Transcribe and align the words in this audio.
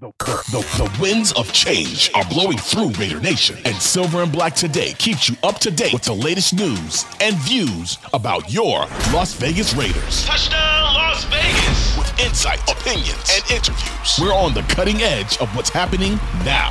The, 0.00 0.12
the, 0.52 0.60
the, 0.76 1.02
winds 1.02 1.32
of 1.32 1.52
change 1.52 2.12
are 2.14 2.24
blowing 2.26 2.56
through 2.56 2.90
Raider 2.90 3.18
Nation, 3.18 3.56
and 3.64 3.74
Silver 3.74 4.22
and 4.22 4.30
Black 4.30 4.54
Today 4.54 4.92
keeps 4.92 5.28
you 5.28 5.34
up 5.42 5.58
to 5.58 5.72
date 5.72 5.92
with 5.92 6.04
the 6.04 6.12
latest 6.12 6.54
news 6.54 7.04
and 7.20 7.34
views 7.38 7.98
about 8.12 8.52
your 8.52 8.86
Las 9.12 9.34
Vegas 9.34 9.74
Raiders. 9.74 10.24
Touchdown, 10.24 10.94
Las 10.94 11.24
Vegas! 11.24 11.98
With 11.98 12.20
insight, 12.20 12.60
opinions, 12.70 13.28
and 13.34 13.50
interviews. 13.50 14.18
We're 14.20 14.32
on 14.32 14.54
the 14.54 14.62
cutting 14.72 15.02
edge 15.02 15.36
of 15.38 15.48
what's 15.56 15.70
happening 15.70 16.12
now. 16.44 16.70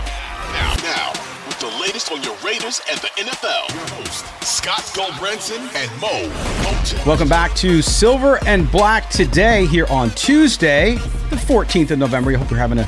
Now, 0.54 0.76
now, 0.84 1.12
with 1.48 1.60
the 1.60 1.82
latest 1.82 2.10
on 2.14 2.24
your 2.24 2.38
Raiders 2.46 2.80
and 2.90 2.98
the 3.00 3.10
NFL. 3.10 3.76
Your 3.76 3.88
host, 3.98 4.26
Scott 4.42 4.84
Gulbransen 4.96 5.60
and 5.76 5.92
Moe 6.00 6.30
Moton. 6.64 7.06
Welcome 7.06 7.28
back 7.28 7.54
to 7.56 7.82
Silver 7.82 8.40
and 8.46 8.72
Black 8.72 9.10
Today 9.10 9.66
here 9.66 9.86
on 9.88 10.12
Tuesday, 10.12 10.96
the 11.30 11.36
14th 11.36 11.92
of 11.92 12.00
November. 12.00 12.32
I 12.32 12.36
hope 12.36 12.50
you're 12.50 12.58
having 12.58 12.80
a 12.80 12.88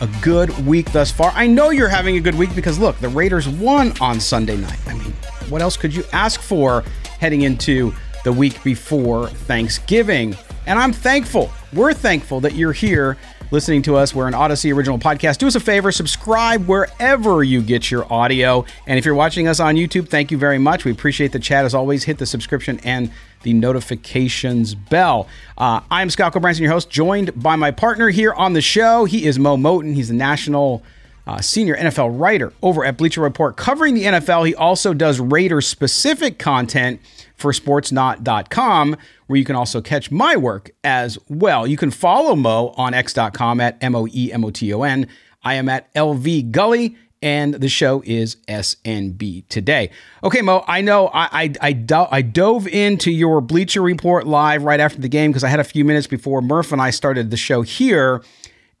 a 0.00 0.08
good 0.22 0.66
week 0.66 0.90
thus 0.92 1.10
far. 1.10 1.30
I 1.34 1.46
know 1.46 1.70
you're 1.70 1.88
having 1.88 2.16
a 2.16 2.20
good 2.20 2.34
week 2.34 2.54
because 2.54 2.78
look, 2.78 2.98
the 2.98 3.08
Raiders 3.08 3.48
won 3.48 3.92
on 4.00 4.20
Sunday 4.20 4.56
night. 4.56 4.78
I 4.86 4.94
mean, 4.94 5.12
what 5.48 5.62
else 5.62 5.76
could 5.76 5.94
you 5.94 6.04
ask 6.12 6.40
for 6.40 6.82
heading 7.18 7.42
into 7.42 7.92
the 8.24 8.32
week 8.32 8.62
before 8.62 9.28
Thanksgiving? 9.28 10.34
And 10.66 10.78
I'm 10.78 10.92
thankful. 10.92 11.50
We're 11.72 11.94
thankful 11.94 12.40
that 12.40 12.54
you're 12.54 12.72
here 12.72 13.16
listening 13.50 13.82
to 13.82 13.96
us. 13.96 14.14
We're 14.14 14.28
an 14.28 14.34
Audacy 14.34 14.74
original 14.74 14.98
podcast. 14.98 15.38
Do 15.38 15.46
us 15.46 15.54
a 15.54 15.60
favor, 15.60 15.90
subscribe 15.90 16.66
wherever 16.66 17.42
you 17.42 17.62
get 17.62 17.90
your 17.90 18.10
audio. 18.12 18.64
And 18.86 18.98
if 18.98 19.04
you're 19.04 19.14
watching 19.14 19.48
us 19.48 19.60
on 19.60 19.74
YouTube, 19.74 20.08
thank 20.08 20.30
you 20.30 20.38
very 20.38 20.58
much. 20.58 20.84
We 20.84 20.92
appreciate 20.92 21.32
the 21.32 21.38
chat 21.38 21.64
as 21.64 21.74
always. 21.74 22.04
Hit 22.04 22.18
the 22.18 22.26
subscription 22.26 22.80
and 22.84 23.10
the 23.42 23.52
notifications 23.52 24.74
bell. 24.74 25.28
Uh, 25.56 25.80
I'm 25.90 26.10
Scott 26.10 26.32
Gulbransen, 26.32 26.60
your 26.60 26.72
host, 26.72 26.90
joined 26.90 27.42
by 27.42 27.56
my 27.56 27.70
partner 27.70 28.10
here 28.10 28.32
on 28.34 28.52
the 28.52 28.60
show. 28.60 29.04
He 29.04 29.26
is 29.26 29.38
Moe 29.38 29.56
Moton. 29.56 29.94
He's 29.94 30.08
the 30.08 30.14
national 30.14 30.82
uh, 31.26 31.40
senior 31.40 31.76
NFL 31.76 32.18
writer 32.18 32.52
over 32.62 32.84
at 32.84 32.96
Bleacher 32.96 33.20
Report 33.20 33.56
covering 33.56 33.94
the 33.94 34.04
NFL. 34.04 34.46
He 34.46 34.54
also 34.54 34.92
does 34.92 35.20
Raiders 35.20 35.66
specific 35.66 36.38
content 36.38 37.00
for 37.36 37.52
sportsnot.com, 37.52 38.96
where 39.26 39.38
you 39.38 39.44
can 39.44 39.56
also 39.56 39.80
catch 39.80 40.10
my 40.10 40.36
work 40.36 40.70
as 40.84 41.18
well. 41.28 41.66
You 41.66 41.76
can 41.76 41.90
follow 41.90 42.36
Mo 42.36 42.74
on 42.76 42.94
x.com 42.94 43.60
at 43.60 43.82
M 43.82 43.94
O 43.94 44.06
E 44.10 44.32
M 44.32 44.44
O 44.44 44.50
T 44.50 44.72
O 44.74 44.82
N. 44.82 45.06
I 45.42 45.54
am 45.54 45.68
at 45.68 45.92
LV 45.94 46.50
Gully 46.50 46.96
and 47.22 47.54
the 47.54 47.68
show 47.68 48.02
is 48.06 48.36
SNB 48.48 49.46
today. 49.48 49.90
Okay, 50.24 50.40
Mo, 50.40 50.64
I 50.66 50.80
know 50.80 51.08
I 51.08 51.28
I, 51.32 51.52
I, 51.60 51.72
do, 51.72 52.06
I 52.10 52.22
dove 52.22 52.66
into 52.66 53.10
your 53.10 53.40
Bleacher 53.40 53.82
Report 53.82 54.26
live 54.26 54.62
right 54.62 54.80
after 54.80 55.00
the 55.00 55.08
game 55.08 55.30
because 55.30 55.44
I 55.44 55.48
had 55.48 55.60
a 55.60 55.64
few 55.64 55.84
minutes 55.84 56.06
before 56.06 56.40
Murph 56.40 56.72
and 56.72 56.80
I 56.80 56.90
started 56.90 57.30
the 57.30 57.36
show 57.36 57.62
here, 57.62 58.22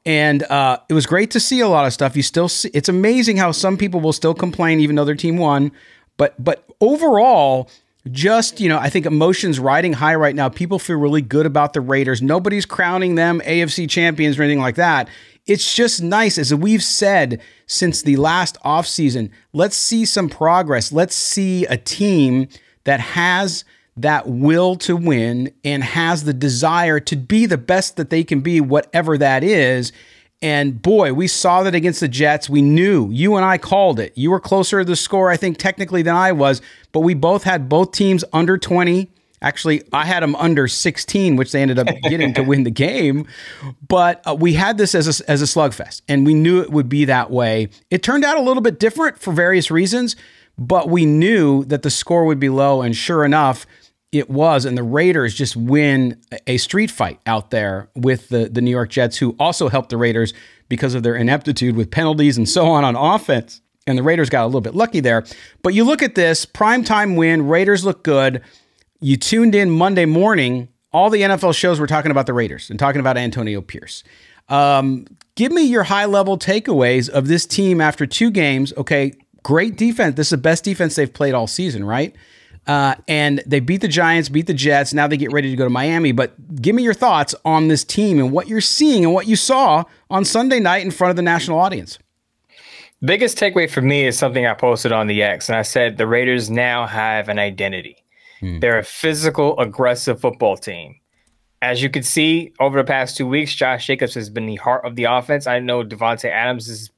and 0.06 0.42
uh, 0.44 0.78
it 0.88 0.94
was 0.94 1.06
great 1.06 1.30
to 1.32 1.40
see 1.40 1.60
a 1.60 1.68
lot 1.68 1.86
of 1.86 1.92
stuff. 1.92 2.16
You 2.16 2.22
still 2.22 2.48
see, 2.48 2.70
it's 2.72 2.88
amazing 2.88 3.36
how 3.36 3.52
some 3.52 3.76
people 3.76 4.00
will 4.00 4.12
still 4.12 4.34
complain 4.34 4.80
even 4.80 4.96
though 4.96 5.04
their 5.04 5.14
team 5.14 5.36
won, 5.36 5.72
but 6.16 6.42
but 6.42 6.64
overall. 6.80 7.70
Just, 8.10 8.60
you 8.60 8.70
know, 8.70 8.78
I 8.78 8.88
think 8.88 9.04
emotions 9.04 9.60
riding 9.60 9.92
high 9.92 10.14
right 10.14 10.34
now. 10.34 10.48
People 10.48 10.78
feel 10.78 10.96
really 10.96 11.20
good 11.20 11.44
about 11.44 11.74
the 11.74 11.82
Raiders. 11.82 12.22
Nobody's 12.22 12.64
crowning 12.64 13.14
them 13.14 13.42
AFC 13.44 13.90
champions 13.90 14.38
or 14.38 14.42
anything 14.42 14.58
like 14.58 14.76
that 14.76 15.06
it's 15.50 15.74
just 15.74 16.00
nice, 16.00 16.38
as 16.38 16.54
we've 16.54 16.82
said 16.82 17.40
since 17.66 18.02
the 18.02 18.14
last 18.14 18.56
offseason, 18.64 19.32
let's 19.52 19.74
see 19.74 20.04
some 20.04 20.28
progress. 20.28 20.92
Let's 20.92 21.16
see 21.16 21.66
a 21.66 21.76
team 21.76 22.46
that 22.84 23.00
has 23.00 23.64
that 23.96 24.28
will 24.28 24.76
to 24.76 24.96
win 24.96 25.52
and 25.64 25.82
has 25.82 26.22
the 26.22 26.32
desire 26.32 27.00
to 27.00 27.16
be 27.16 27.46
the 27.46 27.58
best 27.58 27.96
that 27.96 28.10
they 28.10 28.22
can 28.22 28.42
be, 28.42 28.60
whatever 28.60 29.18
that 29.18 29.42
is. 29.42 29.90
And 30.40 30.80
boy, 30.80 31.14
we 31.14 31.26
saw 31.26 31.64
that 31.64 31.74
against 31.74 31.98
the 31.98 32.06
Jets. 32.06 32.48
We 32.48 32.62
knew 32.62 33.10
you 33.10 33.34
and 33.34 33.44
I 33.44 33.58
called 33.58 33.98
it. 33.98 34.16
You 34.16 34.30
were 34.30 34.38
closer 34.38 34.78
to 34.78 34.84
the 34.84 34.94
score, 34.94 35.30
I 35.30 35.36
think, 35.36 35.58
technically 35.58 36.02
than 36.02 36.14
I 36.14 36.30
was, 36.30 36.62
but 36.92 37.00
we 37.00 37.14
both 37.14 37.42
had 37.42 37.68
both 37.68 37.90
teams 37.90 38.24
under 38.32 38.56
20 38.56 39.10
Actually, 39.42 39.82
I 39.92 40.04
had 40.04 40.22
them 40.22 40.36
under 40.36 40.68
16, 40.68 41.36
which 41.36 41.52
they 41.52 41.62
ended 41.62 41.78
up 41.78 41.88
getting 42.02 42.34
to 42.34 42.42
win 42.42 42.64
the 42.64 42.70
game. 42.70 43.26
But 43.88 44.22
uh, 44.26 44.34
we 44.34 44.52
had 44.52 44.76
this 44.76 44.94
as 44.94 45.20
a, 45.20 45.30
as 45.30 45.40
a 45.40 45.46
slugfest, 45.46 46.02
and 46.08 46.26
we 46.26 46.34
knew 46.34 46.60
it 46.60 46.70
would 46.70 46.88
be 46.88 47.06
that 47.06 47.30
way. 47.30 47.70
It 47.90 48.02
turned 48.02 48.24
out 48.24 48.36
a 48.36 48.42
little 48.42 48.62
bit 48.62 48.78
different 48.78 49.18
for 49.18 49.32
various 49.32 49.70
reasons, 49.70 50.14
but 50.58 50.90
we 50.90 51.06
knew 51.06 51.64
that 51.64 51.82
the 51.82 51.90
score 51.90 52.26
would 52.26 52.38
be 52.38 52.50
low. 52.50 52.82
And 52.82 52.94
sure 52.94 53.24
enough, 53.24 53.66
it 54.12 54.28
was. 54.28 54.66
And 54.66 54.76
the 54.76 54.82
Raiders 54.82 55.34
just 55.34 55.56
win 55.56 56.20
a 56.46 56.58
street 56.58 56.90
fight 56.90 57.20
out 57.26 57.50
there 57.50 57.88
with 57.94 58.28
the, 58.28 58.48
the 58.48 58.60
New 58.60 58.70
York 58.70 58.90
Jets, 58.90 59.16
who 59.16 59.34
also 59.38 59.68
helped 59.68 59.88
the 59.88 59.96
Raiders 59.96 60.34
because 60.68 60.94
of 60.94 61.02
their 61.02 61.14
ineptitude 61.14 61.76
with 61.76 61.90
penalties 61.90 62.36
and 62.36 62.48
so 62.48 62.66
on 62.66 62.84
on 62.84 62.94
offense. 62.94 63.62
And 63.86 63.96
the 63.96 64.02
Raiders 64.02 64.28
got 64.28 64.44
a 64.44 64.46
little 64.46 64.60
bit 64.60 64.74
lucky 64.74 65.00
there. 65.00 65.24
But 65.62 65.72
you 65.72 65.84
look 65.84 66.02
at 66.02 66.14
this 66.14 66.44
primetime 66.44 67.16
win, 67.16 67.48
Raiders 67.48 67.84
look 67.84 68.04
good 68.04 68.42
you 69.00 69.16
tuned 69.16 69.54
in 69.54 69.70
Monday 69.70 70.04
morning, 70.04 70.68
all 70.92 71.10
the 71.10 71.22
NFL 71.22 71.54
shows 71.54 71.80
were 71.80 71.86
talking 71.86 72.10
about 72.10 72.26
the 72.26 72.32
Raiders 72.32 72.70
and 72.70 72.78
talking 72.78 73.00
about 73.00 73.16
Antonio 73.16 73.60
Pierce. 73.60 74.04
Um, 74.48 75.06
give 75.36 75.52
me 75.52 75.62
your 75.62 75.84
high 75.84 76.06
level 76.06 76.38
takeaways 76.38 77.08
of 77.08 77.28
this 77.28 77.46
team 77.46 77.80
after 77.80 78.06
two 78.06 78.30
games. 78.30 78.72
Okay, 78.76 79.12
great 79.42 79.76
defense. 79.76 80.16
This 80.16 80.26
is 80.28 80.32
the 80.32 80.38
best 80.38 80.64
defense 80.64 80.96
they've 80.96 81.12
played 81.12 81.34
all 81.34 81.46
season, 81.46 81.84
right? 81.84 82.14
Uh, 82.66 82.94
and 83.08 83.42
they 83.46 83.60
beat 83.60 83.80
the 83.80 83.88
Giants, 83.88 84.28
beat 84.28 84.46
the 84.46 84.54
Jets. 84.54 84.92
Now 84.92 85.06
they 85.06 85.16
get 85.16 85.32
ready 85.32 85.50
to 85.50 85.56
go 85.56 85.64
to 85.64 85.70
Miami. 85.70 86.12
But 86.12 86.60
give 86.60 86.74
me 86.74 86.82
your 86.82 86.94
thoughts 86.94 87.34
on 87.44 87.68
this 87.68 87.84
team 87.84 88.18
and 88.18 88.32
what 88.32 88.48
you're 88.48 88.60
seeing 88.60 89.04
and 89.04 89.14
what 89.14 89.26
you 89.26 89.36
saw 89.36 89.84
on 90.10 90.24
Sunday 90.24 90.60
night 90.60 90.84
in 90.84 90.90
front 90.90 91.10
of 91.10 91.16
the 91.16 91.22
national 91.22 91.58
audience. 91.58 91.98
Biggest 93.02 93.38
takeaway 93.38 93.70
for 93.70 93.80
me 93.80 94.06
is 94.06 94.18
something 94.18 94.44
I 94.44 94.52
posted 94.52 94.92
on 94.92 95.06
the 95.06 95.22
X, 95.22 95.48
and 95.48 95.56
I 95.56 95.62
said 95.62 95.96
the 95.96 96.06
Raiders 96.06 96.50
now 96.50 96.86
have 96.86 97.30
an 97.30 97.38
identity. 97.38 97.96
Hmm. 98.40 98.58
They're 98.58 98.78
a 98.78 98.84
physical, 98.84 99.58
aggressive 99.58 100.20
football 100.20 100.56
team. 100.56 100.96
As 101.62 101.82
you 101.82 101.90
can 101.90 102.02
see 102.02 102.52
over 102.58 102.78
the 102.78 102.84
past 102.84 103.16
two 103.16 103.26
weeks, 103.26 103.54
Josh 103.54 103.86
Jacobs 103.86 104.14
has 104.14 104.30
been 104.30 104.46
the 104.46 104.56
heart 104.56 104.84
of 104.84 104.96
the 104.96 105.04
offense. 105.04 105.46
I 105.46 105.58
know 105.58 105.84
Davante 105.84 106.30
Adams 106.30 106.68
is 106.68 106.90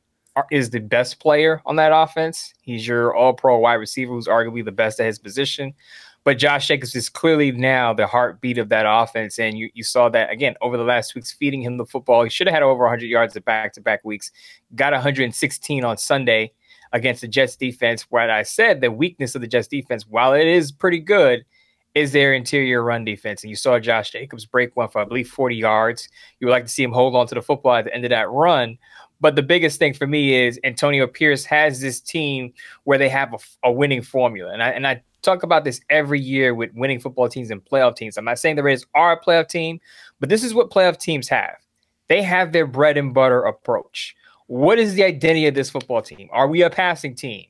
is 0.50 0.70
the 0.70 0.80
best 0.80 1.20
player 1.20 1.60
on 1.66 1.76
that 1.76 1.92
offense. 1.94 2.54
He's 2.62 2.86
your 2.86 3.14
all-pro 3.14 3.58
wide 3.58 3.74
receiver 3.74 4.14
who's 4.14 4.28
arguably 4.28 4.64
the 4.64 4.72
best 4.72 4.98
at 4.98 5.04
his 5.04 5.18
position. 5.18 5.74
But 6.24 6.38
Josh 6.38 6.68
Jacobs 6.68 6.94
is 6.94 7.08
clearly 7.08 7.50
now 7.52 7.92
the 7.92 8.06
heartbeat 8.06 8.58
of 8.58 8.68
that 8.68 8.86
offense. 8.88 9.38
And 9.38 9.58
you, 9.58 9.70
you 9.74 9.82
saw 9.82 10.08
that 10.10 10.30
again 10.30 10.54
over 10.60 10.76
the 10.76 10.84
last 10.84 11.14
weeks, 11.14 11.32
feeding 11.32 11.62
him 11.62 11.76
the 11.76 11.84
football. 11.84 12.22
He 12.22 12.30
should 12.30 12.46
have 12.46 12.54
had 12.54 12.62
over 12.62 12.84
100 12.84 13.06
yards 13.06 13.36
at 13.36 13.44
back 13.44 13.72
to 13.74 13.80
back 13.80 14.04
weeks, 14.04 14.30
got 14.74 14.92
116 14.92 15.84
on 15.84 15.98
Sunday 15.98 16.52
against 16.92 17.20
the 17.22 17.28
Jets 17.28 17.56
defense, 17.56 18.06
What 18.10 18.30
I 18.30 18.42
said 18.42 18.80
the 18.80 18.90
weakness 18.90 19.34
of 19.34 19.40
the 19.40 19.46
Jets 19.46 19.68
defense, 19.68 20.06
while 20.06 20.34
it 20.34 20.46
is 20.46 20.72
pretty 20.72 20.98
good, 20.98 21.44
is 21.94 22.12
their 22.12 22.32
interior 22.32 22.82
run 22.82 23.04
defense. 23.04 23.42
And 23.42 23.50
you 23.50 23.56
saw 23.56 23.78
Josh 23.78 24.10
Jacobs 24.10 24.46
break 24.46 24.74
one 24.76 24.88
for, 24.88 25.00
I 25.00 25.04
believe, 25.04 25.28
40 25.28 25.56
yards. 25.56 26.08
You 26.40 26.46
would 26.46 26.52
like 26.52 26.64
to 26.64 26.70
see 26.70 26.82
him 26.82 26.92
hold 26.92 27.14
on 27.14 27.26
to 27.26 27.34
the 27.34 27.42
football 27.42 27.74
at 27.74 27.84
the 27.84 27.94
end 27.94 28.04
of 28.04 28.10
that 28.10 28.30
run. 28.30 28.78
But 29.20 29.36
the 29.36 29.42
biggest 29.42 29.78
thing 29.78 29.94
for 29.94 30.06
me 30.06 30.46
is 30.46 30.58
Antonio 30.64 31.06
Pierce 31.06 31.44
has 31.44 31.80
this 31.80 32.00
team 32.00 32.52
where 32.84 32.98
they 32.98 33.08
have 33.08 33.34
a, 33.34 33.68
a 33.68 33.72
winning 33.72 34.02
formula. 34.02 34.52
And 34.52 34.62
I, 34.62 34.70
and 34.70 34.86
I 34.86 35.02
talk 35.22 35.42
about 35.42 35.64
this 35.64 35.80
every 35.90 36.20
year 36.20 36.54
with 36.54 36.70
winning 36.74 36.98
football 36.98 37.28
teams 37.28 37.50
and 37.50 37.64
playoff 37.64 37.94
teams. 37.94 38.16
I'm 38.16 38.24
not 38.24 38.38
saying 38.38 38.56
the 38.56 38.62
Raiders 38.62 38.86
are 38.94 39.12
a 39.12 39.20
playoff 39.20 39.48
team, 39.48 39.80
but 40.18 40.28
this 40.28 40.42
is 40.42 40.54
what 40.54 40.70
playoff 40.70 40.98
teams 40.98 41.28
have. 41.28 41.56
They 42.08 42.22
have 42.22 42.52
their 42.52 42.66
bread 42.66 42.96
and 42.96 43.14
butter 43.14 43.42
approach. 43.42 44.16
What 44.46 44.78
is 44.78 44.94
the 44.94 45.04
identity 45.04 45.46
of 45.46 45.54
this 45.54 45.70
football 45.70 46.02
team? 46.02 46.28
Are 46.32 46.48
we 46.48 46.62
a 46.62 46.70
passing 46.70 47.14
team? 47.14 47.46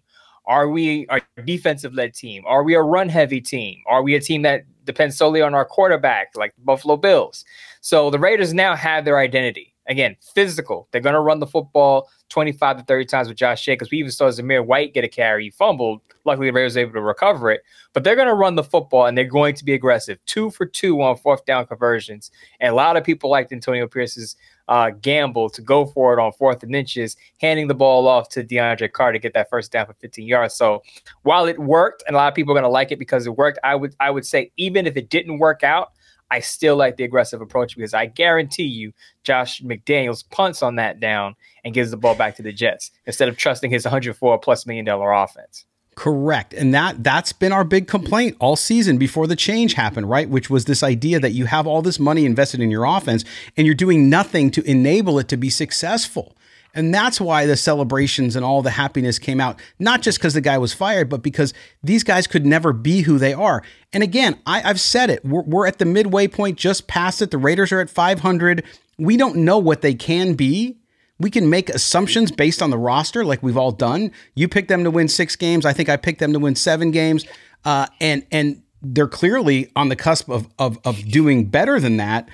Are 0.47 0.69
we 0.69 1.07
a 1.09 1.21
defensive 1.45 1.95
led 1.95 2.15
team? 2.15 2.43
Are 2.47 2.63
we 2.63 2.75
a 2.75 2.83
run 2.83 3.09
heavy 3.09 3.41
team? 3.41 3.81
Are 3.87 4.03
we 4.03 4.15
a 4.15 4.21
team 4.21 4.43
that 4.43 4.65
depends 4.85 5.17
solely 5.17 5.41
on 5.41 5.55
our 5.55 5.65
quarterback, 5.65 6.29
like 6.35 6.55
the 6.57 6.63
Buffalo 6.63 6.97
Bills? 6.97 7.45
So 7.81 8.11
the 8.11 8.19
Raiders 8.19 8.53
now 8.53 8.75
have 8.75 9.05
their 9.05 9.19
identity. 9.19 9.75
Again, 9.89 10.17
physical. 10.35 10.89
They're 10.91 11.01
going 11.01 11.15
to 11.15 11.21
run 11.21 11.41
the 11.41 11.47
football 11.47 12.09
25 12.29 12.79
to 12.79 12.85
30 12.85 13.05
times 13.05 13.29
with 13.29 13.37
Josh 13.37 13.65
Jacobs. 13.65 13.91
We 13.91 13.99
even 13.99 14.13
saw 14.13 14.27
Zamir 14.27 14.65
White 14.65 14.95
get 14.95 15.05
a 15.05 15.09
carry. 15.09 15.45
He 15.45 15.51
fumbled. 15.51 16.01
Luckily, 16.25 16.49
the 16.49 16.53
Raiders 16.53 16.77
were 16.77 16.83
able 16.83 16.93
to 16.93 17.03
recover 17.03 17.51
it. 17.51 17.63
But 17.93 18.05
they're 18.05 18.15
going 18.17 18.29
to 18.29 18.35
run 18.35 18.55
the 18.55 18.63
football 18.63 19.07
and 19.07 19.19
they're 19.19 19.25
going 19.25 19.55
to 19.57 19.65
be 19.65 19.75
aggressive. 19.75 20.19
Two 20.27 20.51
for 20.51 20.67
two 20.67 21.03
on 21.03 21.17
fourth 21.17 21.45
down 21.45 21.67
conversions. 21.67 22.31
And 22.61 22.73
a 22.73 22.77
lot 22.77 22.97
of 22.97 23.03
people 23.03 23.29
liked 23.29 23.53
Antonio 23.53 23.89
Pierce's 23.89 24.37
uh, 24.69 24.91
gamble 24.91 25.51
to 25.51 25.63
go 25.63 25.87
for 25.87 26.13
it 26.13 26.23
on 26.23 26.33
fourth 26.33 26.63
and 26.63 26.75
inches, 26.75 27.17
handing 27.41 27.69
the 27.69 27.75
ball 27.75 28.07
off 28.07 28.29
to 28.31 28.45
DeAndre 28.45 28.91
Carter 28.93 29.15
to 29.15 29.19
get 29.19 29.35
that 29.35 29.51
first 29.51 29.73
down 29.73 29.87
for 29.87 29.95
15 29.95 30.27
yards. 30.27 30.55
So 30.55 30.83
while 31.23 31.47
it 31.47 31.59
worked, 31.59 32.03
and 32.07 32.15
a 32.15 32.19
lot 32.19 32.29
of 32.29 32.35
people 32.35 32.53
are 32.53 32.61
going 32.61 32.63
to 32.65 32.69
like 32.69 32.93
it 32.93 32.99
because 32.99 33.27
it 33.27 33.37
worked, 33.37 33.59
I 33.65 33.75
would 33.75 33.95
I 34.01 34.11
would 34.11 34.27
say 34.27 34.51
even 34.57 34.87
if 34.87 34.97
it 34.97 35.09
didn't 35.09 35.39
work 35.39 35.63
out, 35.63 35.93
I 36.31 36.41
still 36.41 36.77
like 36.77 36.97
the 36.97 37.05
aggressive 37.05 37.43
approach 37.43 37.77
because 37.77 37.93
I 37.93 38.07
guarantee 38.07 38.65
you 38.65 38.93
Josh 39.23 39.61
McDaniels 39.61 40.29
punts 40.31 40.63
on 40.63 40.77
that 40.77 40.99
down 40.99 41.37
and 41.63 41.75
gives 41.75 41.91
the 41.91 41.99
ball 41.99 42.15
back 42.15 42.37
to 42.37 42.43
the 42.43 42.53
Jets 42.53 42.91
instead 43.07 43.29
of 43.29 43.37
trusting 43.37 43.71
his 43.71 43.85
104 43.85 44.39
plus 44.39 44.67
million 44.67 44.87
dollar 44.87 45.13
offense. 45.13 45.67
Correct. 45.95 46.55
And 46.55 46.73
that 46.75 47.05
that's 47.05 47.33
been 47.33 47.53
our 47.53 47.65
big 47.65 47.87
complaint 47.87 48.37
all 48.41 48.57
season 48.57 48.97
before 48.97 49.27
the 49.27 49.37
change 49.37 49.75
happened, 49.75 50.09
right? 50.09 50.29
Which 50.29 50.49
was 50.49 50.65
this 50.65 50.83
idea 50.83 51.21
that 51.21 51.33
you 51.33 51.45
have 51.45 51.67
all 51.67 51.83
this 51.83 51.99
money 51.99 52.25
invested 52.25 52.61
in 52.61 52.71
your 52.71 52.85
offense 52.85 53.25
and 53.57 53.67
you're 53.67 53.75
doing 53.75 54.09
nothing 54.09 54.51
to 54.53 54.63
enable 54.69 55.19
it 55.19 55.29
to 55.29 55.37
be 55.37 55.51
successful. 55.51 56.35
And 56.75 56.95
that's 56.95 57.21
why 57.21 57.45
the 57.45 57.57
celebrations 57.57 58.35
and 58.35 58.45
all 58.45 58.63
the 58.63 58.71
happiness 58.71 59.19
came 59.19 59.41
out, 59.41 59.61
not 59.79 60.01
just 60.01 60.19
because 60.19 60.35
the 60.35 60.41
guy 60.41 60.57
was 60.57 60.73
fired, 60.73 61.11
but 61.11 61.23
because 61.23 61.53
these 61.83 62.03
guys 62.03 62.27
could 62.27 62.47
never 62.47 62.73
be 62.73 63.03
who 63.03 63.19
they 63.19 63.35
are. 63.35 63.63
And 63.93 64.03
again, 64.03 64.39
I, 64.47 64.61
have 64.61 64.81
said 64.81 65.11
it. 65.11 65.25
We're, 65.25 65.43
we're 65.43 65.67
at 65.67 65.79
the 65.79 65.85
midway 65.85 66.29
point, 66.29 66.59
just 66.59 66.87
past 66.87 67.21
it. 67.21 67.31
The 67.31 67.39
Raiders 67.39 67.73
are 67.73 67.81
at 67.81 67.91
500. 67.91 68.65
We 68.99 69.19
don't 69.19 69.37
know 69.37 69.59
what 69.59 69.83
they 69.83 69.95
can 69.95 70.33
be. 70.35 70.79
We 71.23 71.31
can 71.31 71.49
make 71.49 71.71
assumptions 71.71 72.31
based 72.31 72.61
on 72.61 72.71
the 72.71 72.79
roster, 72.79 73.25
like 73.25 73.43
we've 73.43 73.57
all 73.57 73.73
done. 73.73 74.11
You 74.35 74.49
picked 74.49 74.69
them 74.69 74.85
to 74.85 74.91
win 74.91 75.09
six 75.09 75.37
games. 75.37 75.65
I 75.65 75.73
think 75.73 75.89
I 75.89 75.97
picked 75.97 76.19
them 76.19 76.33
to 76.33 76.39
win 76.39 76.55
seven 76.55 76.91
games. 76.91 77.25
Uh, 77.65 77.87
and 78.01 78.27
and 78.31 78.63
they're 78.83 79.09
clearly 79.09 79.71
on 79.77 79.89
the 79.89 79.97
cusp 79.97 80.29
of, 80.29 80.49
of, 80.59 80.79
of 80.85 81.09
doing 81.09 81.47
better 81.47 81.79
than 81.79 81.97
that. 81.99 82.29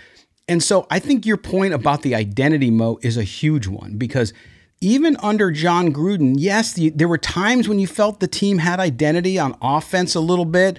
And 0.48 0.62
so 0.62 0.86
I 0.90 0.98
think 0.98 1.26
your 1.26 1.36
point 1.36 1.74
about 1.74 2.00
the 2.00 2.14
identity 2.14 2.70
mo 2.70 2.98
is 3.02 3.18
a 3.18 3.22
huge 3.22 3.66
one 3.66 3.98
because 3.98 4.32
even 4.80 5.16
under 5.18 5.50
Jon 5.50 5.92
Gruden, 5.92 6.36
yes, 6.38 6.72
the, 6.72 6.88
there 6.90 7.08
were 7.08 7.18
times 7.18 7.68
when 7.68 7.78
you 7.78 7.86
felt 7.86 8.20
the 8.20 8.28
team 8.28 8.58
had 8.58 8.80
identity 8.80 9.38
on 9.38 9.56
offense 9.60 10.14
a 10.14 10.20
little 10.20 10.46
bit, 10.46 10.78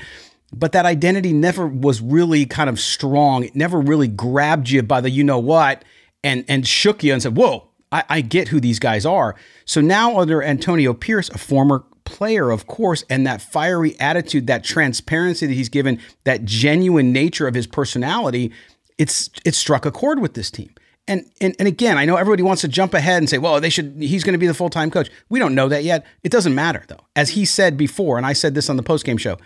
but 0.51 0.71
that 0.71 0.85
identity 0.85 1.33
never 1.33 1.67
was 1.67 2.01
really 2.01 2.47
kind 2.47 2.69
of 2.69 2.79
strong. 2.79 3.44
It 3.44 3.56
never 3.56 3.79
really 3.79 4.07
grabbed 4.07 4.69
you 4.69 4.81
by 4.81 5.01
the 5.01 5.11
you 5.11 5.23
know 5.23 5.38
what 5.38 5.85
and 6.23 6.44
and 6.47 6.67
shook 6.67 7.03
you 7.03 7.13
and 7.13 7.21
said, 7.21 7.38
"Whoa, 7.38 7.69
I, 7.91 8.03
I 8.09 8.21
get 8.21 8.50
who 8.50 8.59
these 8.59 8.80
guys 8.80 9.06
are." 9.06 9.36
So 9.65 9.81
now 9.81 10.19
under 10.19 10.41
Antonio 10.44 10.94
Pierce, 10.94 11.30
a 11.30 11.38
former 11.38 11.83
player, 12.06 12.50
of 12.50 12.65
course, 12.68 13.03
and 13.09 13.25
that 13.27 13.41
fiery 13.41 14.00
attitude, 14.00 14.47
that 14.47 14.63
transparency 14.63 15.45
that 15.45 15.53
he's 15.53 15.69
given, 15.69 16.00
that 16.24 16.44
genuine 16.44 17.12
nature 17.13 17.47
of 17.47 17.53
his 17.53 17.68
personality 17.68 18.51
it's 19.00 19.31
it 19.45 19.56
struck 19.56 19.86
a 19.88 19.91
chord 19.91 20.19
with 20.19 20.36
this 20.36 20.51
team. 20.51 20.69
And, 21.07 21.25
and 21.41 21.56
and 21.57 21.68
again, 21.68 21.97
I 21.97 22.06
know 22.06 22.18
everybody 22.18 22.44
wants 22.44 22.62
to 22.62 22.68
jump 22.68 22.94
ahead 22.94 23.18
and 23.18 23.27
say, 23.27 23.39
well, 23.39 23.59
they 23.59 23.69
should 23.69 23.95
he's 23.97 24.24
going 24.24 24.33
to 24.33 24.39
be 24.39 24.45
the 24.45 24.53
full-time 24.53 24.92
coach. 24.92 25.09
We 25.30 25.39
don't 25.39 25.56
know 25.56 25.69
that 25.69 25.83
yet. 25.83 26.06
It 26.21 26.31
doesn't 26.31 26.53
matter 26.53 26.83
though. 26.88 27.00
As 27.15 27.31
he 27.31 27.45
said 27.45 27.77
before, 27.77 28.18
and 28.18 28.27
I 28.27 28.33
said 28.33 28.53
this 28.53 28.69
on 28.69 28.77
the 28.77 28.83
post-game 28.83 29.18
show, 29.18 29.38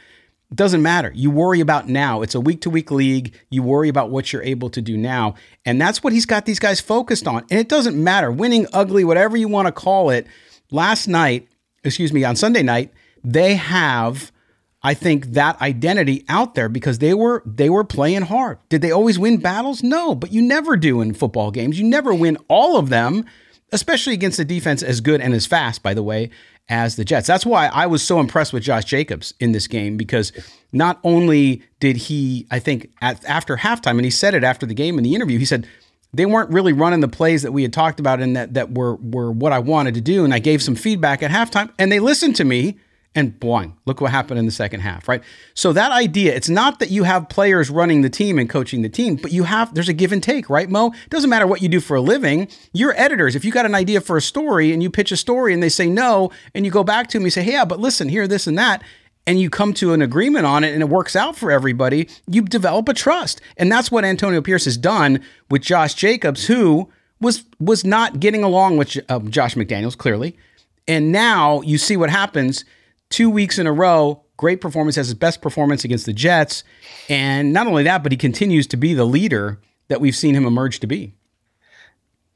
doesn't 0.56 0.82
matter. 0.82 1.12
You 1.16 1.32
worry 1.32 1.60
about 1.60 1.88
now. 1.88 2.22
It's 2.22 2.36
a 2.36 2.40
week-to-week 2.42 2.92
league. 2.92 3.34
You 3.50 3.64
worry 3.64 3.90
about 3.90 4.10
what 4.10 4.32
you're 4.32 4.44
able 4.44 4.70
to 4.72 4.82
do 4.82 4.98
now. 4.98 5.36
And 5.66 5.80
that's 5.80 6.04
what 6.04 6.14
he's 6.14 6.26
got 6.26 6.46
these 6.46 6.60
guys 6.60 6.80
focused 6.80 7.28
on. 7.28 7.46
And 7.50 7.60
it 7.60 7.70
doesn't 7.70 8.02
matter. 8.02 8.32
Winning, 8.32 8.68
ugly, 8.74 9.04
whatever 9.04 9.38
you 9.38 9.48
want 9.48 9.68
to 9.68 9.72
call 9.72 10.10
it. 10.10 10.28
Last 10.72 11.08
night, 11.08 11.48
excuse 11.84 12.12
me, 12.12 12.24
on 12.24 12.36
Sunday 12.36 12.64
night, 12.64 12.92
they 13.24 13.56
have 13.56 14.32
I 14.86 14.94
think 14.94 15.28
that 15.28 15.62
identity 15.62 16.26
out 16.28 16.56
there 16.56 16.68
because 16.68 17.00
they 17.00 17.14
were 17.14 17.42
they 17.46 17.70
were 17.70 17.86
playing 17.86 18.24
hard. 18.24 18.58
Did 18.68 18.82
they 18.82 18.92
always 18.92 19.18
win 19.18 19.38
battles? 19.38 19.82
No, 19.82 20.14
but 20.14 20.34
you 20.34 20.42
never 20.42 20.76
do 20.76 21.00
in 21.00 21.14
football 21.14 21.52
games. 21.52 21.80
You 21.80 21.86
never 21.86 22.14
win 22.14 22.38
all 22.50 22.78
of 22.78 22.90
them, 22.90 23.26
especially 23.72 24.14
against 24.14 24.40
a 24.40 24.46
defense 24.46 24.84
as 24.84 25.00
good 25.00 25.22
and 25.22 25.34
as 25.34 25.46
fast, 25.46 25.82
by 25.84 25.94
the 25.94 26.04
way, 26.04 26.32
as 26.69 26.95
the 26.95 27.06
Jets. 27.06 27.27
That's 27.27 27.45
why 27.45 27.68
I 27.68 27.88
was 27.88 28.01
so 28.01 28.19
impressed 28.19 28.54
with 28.54 28.63
Josh 28.63 28.86
Jacobs 28.86 29.33
in 29.39 29.51
this 29.51 29.68
game 29.68 29.98
because 29.98 30.31
not 30.71 31.00
only 31.04 31.62
did 31.80 31.98
he, 31.98 32.48
I 32.51 32.60
think, 32.60 32.89
at, 33.01 33.24
after 33.25 33.57
halftime, 33.57 33.92
and 33.92 34.06
he 34.06 34.12
said 34.12 34.33
it 34.33 34.44
after 34.44 34.65
the 34.65 34.74
game 34.74 34.98
in 34.98 35.04
the 35.04 35.15
interview, 35.15 35.38
he 35.38 35.45
said 35.45 35.68
they 36.13 36.25
weren't 36.25 36.50
really 36.51 36.74
running 36.74 37.01
the 37.01 37.07
plays 37.07 37.42
that 37.42 37.51
we 37.51 37.63
had 37.63 37.74
talked 37.74 38.00
about 38.00 38.21
and 38.21 38.36
that 38.36 38.54
that 38.54 38.71
were 38.74 38.95
were 38.95 39.31
what 39.31 39.51
I 39.51 39.60
wanted 39.60 39.94
to 39.95 40.01
do, 40.01 40.24
and 40.24 40.33
I 40.33 40.39
gave 40.39 40.62
some 40.62 40.75
feedback 40.75 41.21
at 41.21 41.31
halftime, 41.31 41.71
and 41.77 41.92
they 41.92 42.00
listened 42.00 42.36
to 42.38 42.44
me 42.44 42.77
and 43.15 43.39
boing, 43.39 43.74
look 43.86 44.01
what 44.01 44.12
happened 44.12 44.39
in 44.39 44.45
the 44.45 44.51
second 44.51 44.80
half, 44.80 45.07
right? 45.07 45.24
So 45.54 45.71
that 45.74 45.92
idea, 45.92 46.36
it's 46.36 46.50
not 46.50 46.80
that 46.80 46.89
you 46.89 47.04
have 47.04 47.30
players 47.30 47.69
running 47.69 48.01
the 48.01 48.10
team 48.10 48.39
and 48.39 48.50
coaching 48.50 48.81
the 48.81 48.89
team, 48.89 49.18
but 49.18 49.31
you 49.31 49.44
have 49.44 49.74
there's 49.74 49.89
a 49.89 49.94
give 49.94 50.12
and 50.12 50.21
take, 50.21 50.50
right, 50.50 50.69
Mo? 50.69 50.88
It 50.88 51.10
doesn't 51.10 51.30
matter 51.30 51.45
what 51.45 51.62
you 51.62 51.69
do 51.69 51.80
for 51.80 51.95
a 51.95 52.01
living. 52.01 52.48
You're 52.74 53.00
editors. 53.00 53.36
If 53.36 53.45
you 53.45 53.51
got 53.51 53.65
an 53.68 53.75
idea 53.75 54.01
for 54.01 54.18
a 54.18 54.21
story 54.21 54.74
and 54.74 54.81
you 54.81 54.89
pitch 54.89 55.12
a 55.12 55.18
story 55.18 55.54
and 55.54 55.62
they 55.62 55.69
say 55.69 55.88
no, 55.88 56.31
and 56.56 56.65
you 56.65 56.71
go 56.71 56.83
back 56.83 57.07
to 57.10 57.18
them, 57.18 57.25
you 57.25 57.30
say, 57.30 57.44
hey, 57.44 57.54
yeah, 57.54 57.65
but 57.65 57.80
listen, 57.80 58.10
here, 58.10 58.27
this 58.27 58.48
and 58.48 58.57
that, 58.57 58.81
and 59.27 59.39
you 59.39 59.50
come 59.50 59.74
to 59.75 59.94
an 59.94 60.01
agreement 60.01 60.45
on 60.45 60.63
it 60.63 60.74
and 60.74 60.81
it 60.81 60.89
works 60.89 61.15
out 61.15 61.36
for 61.36 61.51
everybody, 61.51 62.10
you 62.27 62.42
develop 62.42 62.89
a 62.89 62.94
trust. 62.94 63.42
And 63.57 63.71
that's 63.71 63.92
what 63.92 64.06
Antonio 64.06 64.42
Pierce 64.42 64.65
has 64.65 64.77
done 64.77 65.24
with 65.51 65.62
Josh 65.62 65.94
Jacobs, 65.94 66.48
who 66.48 66.89
was 67.22 67.46
was 67.60 67.86
not 67.86 68.20
getting 68.20 68.43
along 68.43 68.77
with 68.77 68.98
uh, 69.08 69.20
Josh 69.20 69.55
McDaniels, 69.55 69.98
clearly. 69.98 70.36
And 70.88 71.12
now 71.12 71.62
you 71.62 71.77
see 71.77 71.96
what 71.96 72.10
happens 72.10 72.65
two 73.13 73.29
weeks 73.29 73.60
in 73.60 73.67
a 73.67 73.72
row. 73.72 74.24
Great 74.38 74.60
performance, 74.60 74.96
has 74.96 75.08
his 75.08 75.13
best 75.13 75.41
performance 75.41 75.86
against 75.86 76.08
the 76.08 76.13
Jets. 76.13 76.63
And 77.08 77.53
not 77.53 77.67
only 77.67 77.84
that, 77.84 78.01
but 78.01 78.12
he 78.12 78.17
continues 78.17 78.65
to 78.67 78.77
be 78.77 78.93
the 78.93 79.05
leader 79.05 79.62
that 79.88 80.01
we've 80.01 80.15
seen 80.15 80.36
him 80.36 80.46
emerge 80.46 80.79
to 80.79 80.88
be. 80.88 81.13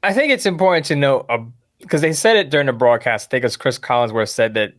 I 0.04 0.12
think 0.12 0.32
it's 0.32 0.46
important 0.46 0.86
to 0.86 0.96
note 0.96 1.26
uh, 1.28 1.38
because 1.80 2.00
they 2.00 2.12
said 2.12 2.36
it 2.36 2.50
during 2.50 2.66
the 2.66 2.72
broadcast. 2.72 3.28
I 3.28 3.30
think 3.30 3.42
it 3.42 3.46
was 3.46 3.56
Chris 3.56 3.78
Collinsworth 3.78 4.28
said 4.28 4.54
that 4.54 4.74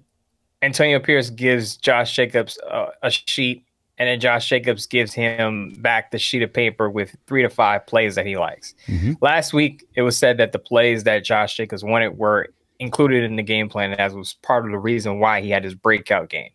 Antonio 0.62 1.00
Pierce 1.00 1.30
gives 1.30 1.76
Josh 1.76 2.16
Jacobs 2.16 2.58
uh, 2.60 2.92
a 3.04 3.12
sheet, 3.12 3.66
and 3.98 4.08
then 4.08 4.22
Josh 4.22 4.48
Jacobs 4.48 4.88
gives 4.88 5.14
him 5.14 5.76
back 5.80 6.12
the 6.12 6.18
sheet 6.18 6.42
of 6.42 6.54
paper 6.54 6.90
with 6.90 7.18
three 7.28 7.42
to 7.42 7.50
five 7.50 7.86
plays 7.86 8.16
that 8.16 8.26
he 8.26 8.38
likes. 8.38 8.74
Mm-hmm. 8.88 9.14
Last 9.20 9.52
week, 9.52 9.86
it 9.96 10.04
was 10.04 10.18
said 10.18 10.38
that 10.38 10.54
the 10.54 10.60
plays 10.60 11.04
that 11.04 11.26
Josh 11.26 11.58
Jacobs 11.58 11.84
wanted 11.84 12.18
were 12.18 12.48
included 12.80 13.24
in 13.24 13.36
the 13.36 13.44
game 13.44 13.70
plan 13.70 13.94
as 13.94 14.14
was 14.14 14.34
part 14.42 14.66
of 14.66 14.72
the 14.72 14.78
reason 14.78 15.20
why 15.20 15.42
he 15.42 15.50
had 15.50 15.64
his 15.64 15.76
breakout 15.76 16.30
game. 16.30 16.50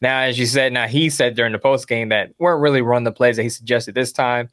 Now, 0.00 0.20
as 0.20 0.38
you 0.38 0.46
said, 0.46 0.72
now 0.72 0.88
he 0.88 1.10
said 1.10 1.36
during 1.36 1.52
the 1.52 1.58
post 1.58 1.86
game 1.86 2.08
that 2.08 2.34
weren't 2.38 2.60
really 2.60 2.82
run 2.82 3.04
the 3.04 3.12
plays 3.12 3.36
that 3.36 3.44
he 3.44 3.48
suggested 3.48 3.94
this 3.94 4.10
time. 4.12 4.48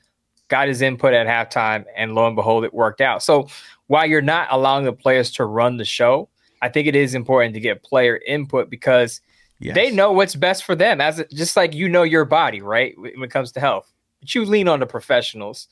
Got 0.47 0.67
his 0.67 0.81
input 0.81 1.13
at 1.13 1.27
halftime, 1.27 1.85
and 1.95 2.15
lo 2.15 2.27
and 2.27 2.35
behold, 2.35 2.63
it 2.63 2.73
worked 2.73 3.01
out. 3.01 3.23
So 3.23 3.47
while 3.87 4.05
you're 4.05 4.21
not 4.21 4.47
allowing 4.51 4.85
the 4.85 4.93
players 4.93 5.31
to 5.33 5.45
run 5.45 5.77
the 5.77 5.85
show, 5.85 6.29
I 6.61 6.69
think 6.69 6.87
it 6.87 6.95
is 6.95 7.15
important 7.15 7.53
to 7.55 7.59
get 7.59 7.83
player 7.83 8.19
input 8.27 8.69
because 8.69 9.21
yes. 9.59 9.75
they 9.75 9.91
know 9.91 10.11
what's 10.11 10.35
best 10.35 10.63
for 10.63 10.75
them. 10.75 11.01
As 11.01 11.23
just 11.31 11.55
like 11.55 11.73
you 11.73 11.87
know 11.89 12.03
your 12.03 12.25
body, 12.25 12.61
right? 12.61 12.93
When 12.97 13.23
it 13.23 13.31
comes 13.31 13.51
to 13.53 13.59
health, 13.59 13.91
but 14.19 14.33
you 14.35 14.45
lean 14.45 14.67
on 14.67 14.79
the 14.79 14.85
professionals 14.85 15.67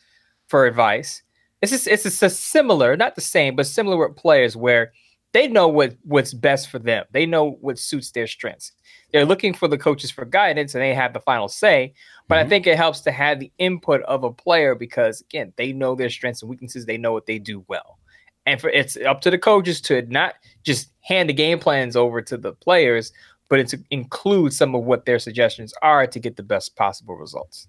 for 0.48 0.66
advice. 0.66 1.24
It's 1.62 1.72
just, 1.72 1.88
it's 1.88 2.04
just 2.04 2.24
a 2.24 2.30
similar, 2.30 2.96
not 2.96 3.16
the 3.16 3.22
same, 3.22 3.56
but 3.56 3.66
similar 3.68 3.98
with 3.98 4.16
players 4.16 4.56
where 4.56 4.94
they 5.34 5.48
know 5.48 5.68
what 5.68 5.96
what's 6.04 6.34
best 6.34 6.70
for 6.70 6.80
them. 6.80 7.06
They 7.12 7.26
know 7.26 7.52
what 7.62 7.80
suits 7.80 8.12
their 8.12 8.28
strengths. 8.28 8.72
They're 9.12 9.26
looking 9.26 9.54
for 9.54 9.68
the 9.68 9.78
coaches 9.78 10.12
for 10.12 10.26
guidance 10.26 10.74
and 10.74 10.82
they 10.82 10.94
have 10.94 11.14
the 11.14 11.20
final 11.20 11.48
say. 11.48 11.94
But 12.28 12.36
mm-hmm. 12.36 12.46
I 12.46 12.50
think 12.50 12.68
it 12.68 12.78
helps 12.78 13.02
to 13.02 13.12
have 13.12 13.40
the 13.40 13.52
input 13.58 14.02
of 14.04 14.24
a 14.24 14.32
player 14.32 14.76
because 14.76 15.22
again, 15.22 15.54
they 15.56 15.74
know 15.74 15.96
their 15.96 16.10
strengths 16.10 16.42
and 16.42 16.50
weaknesses. 16.50 16.86
They 16.86 16.98
know 16.98 17.14
what 17.14 17.26
they 17.26 17.40
do 17.40 17.64
well. 17.68 18.00
And 18.46 18.60
for 18.60 18.70
it's 18.70 18.98
up 18.98 19.22
to 19.22 19.30
the 19.30 19.38
coaches 19.38 19.82
to 19.82 20.02
not 20.04 20.36
just 20.64 20.92
hand 21.02 21.30
the 21.30 21.34
game 21.34 21.60
plans 21.60 21.96
over 21.96 22.22
to 22.22 22.38
the 22.38 22.54
players, 22.54 23.12
but 23.50 23.60
it 23.60 23.74
includes 23.92 24.58
some 24.58 24.76
of 24.76 24.84
what 24.84 25.06
their 25.06 25.20
suggestions 25.20 25.74
are 25.82 26.08
to 26.08 26.20
get 26.20 26.38
the 26.38 26.44
best 26.44 26.76
possible 26.76 27.16
results. 27.16 27.68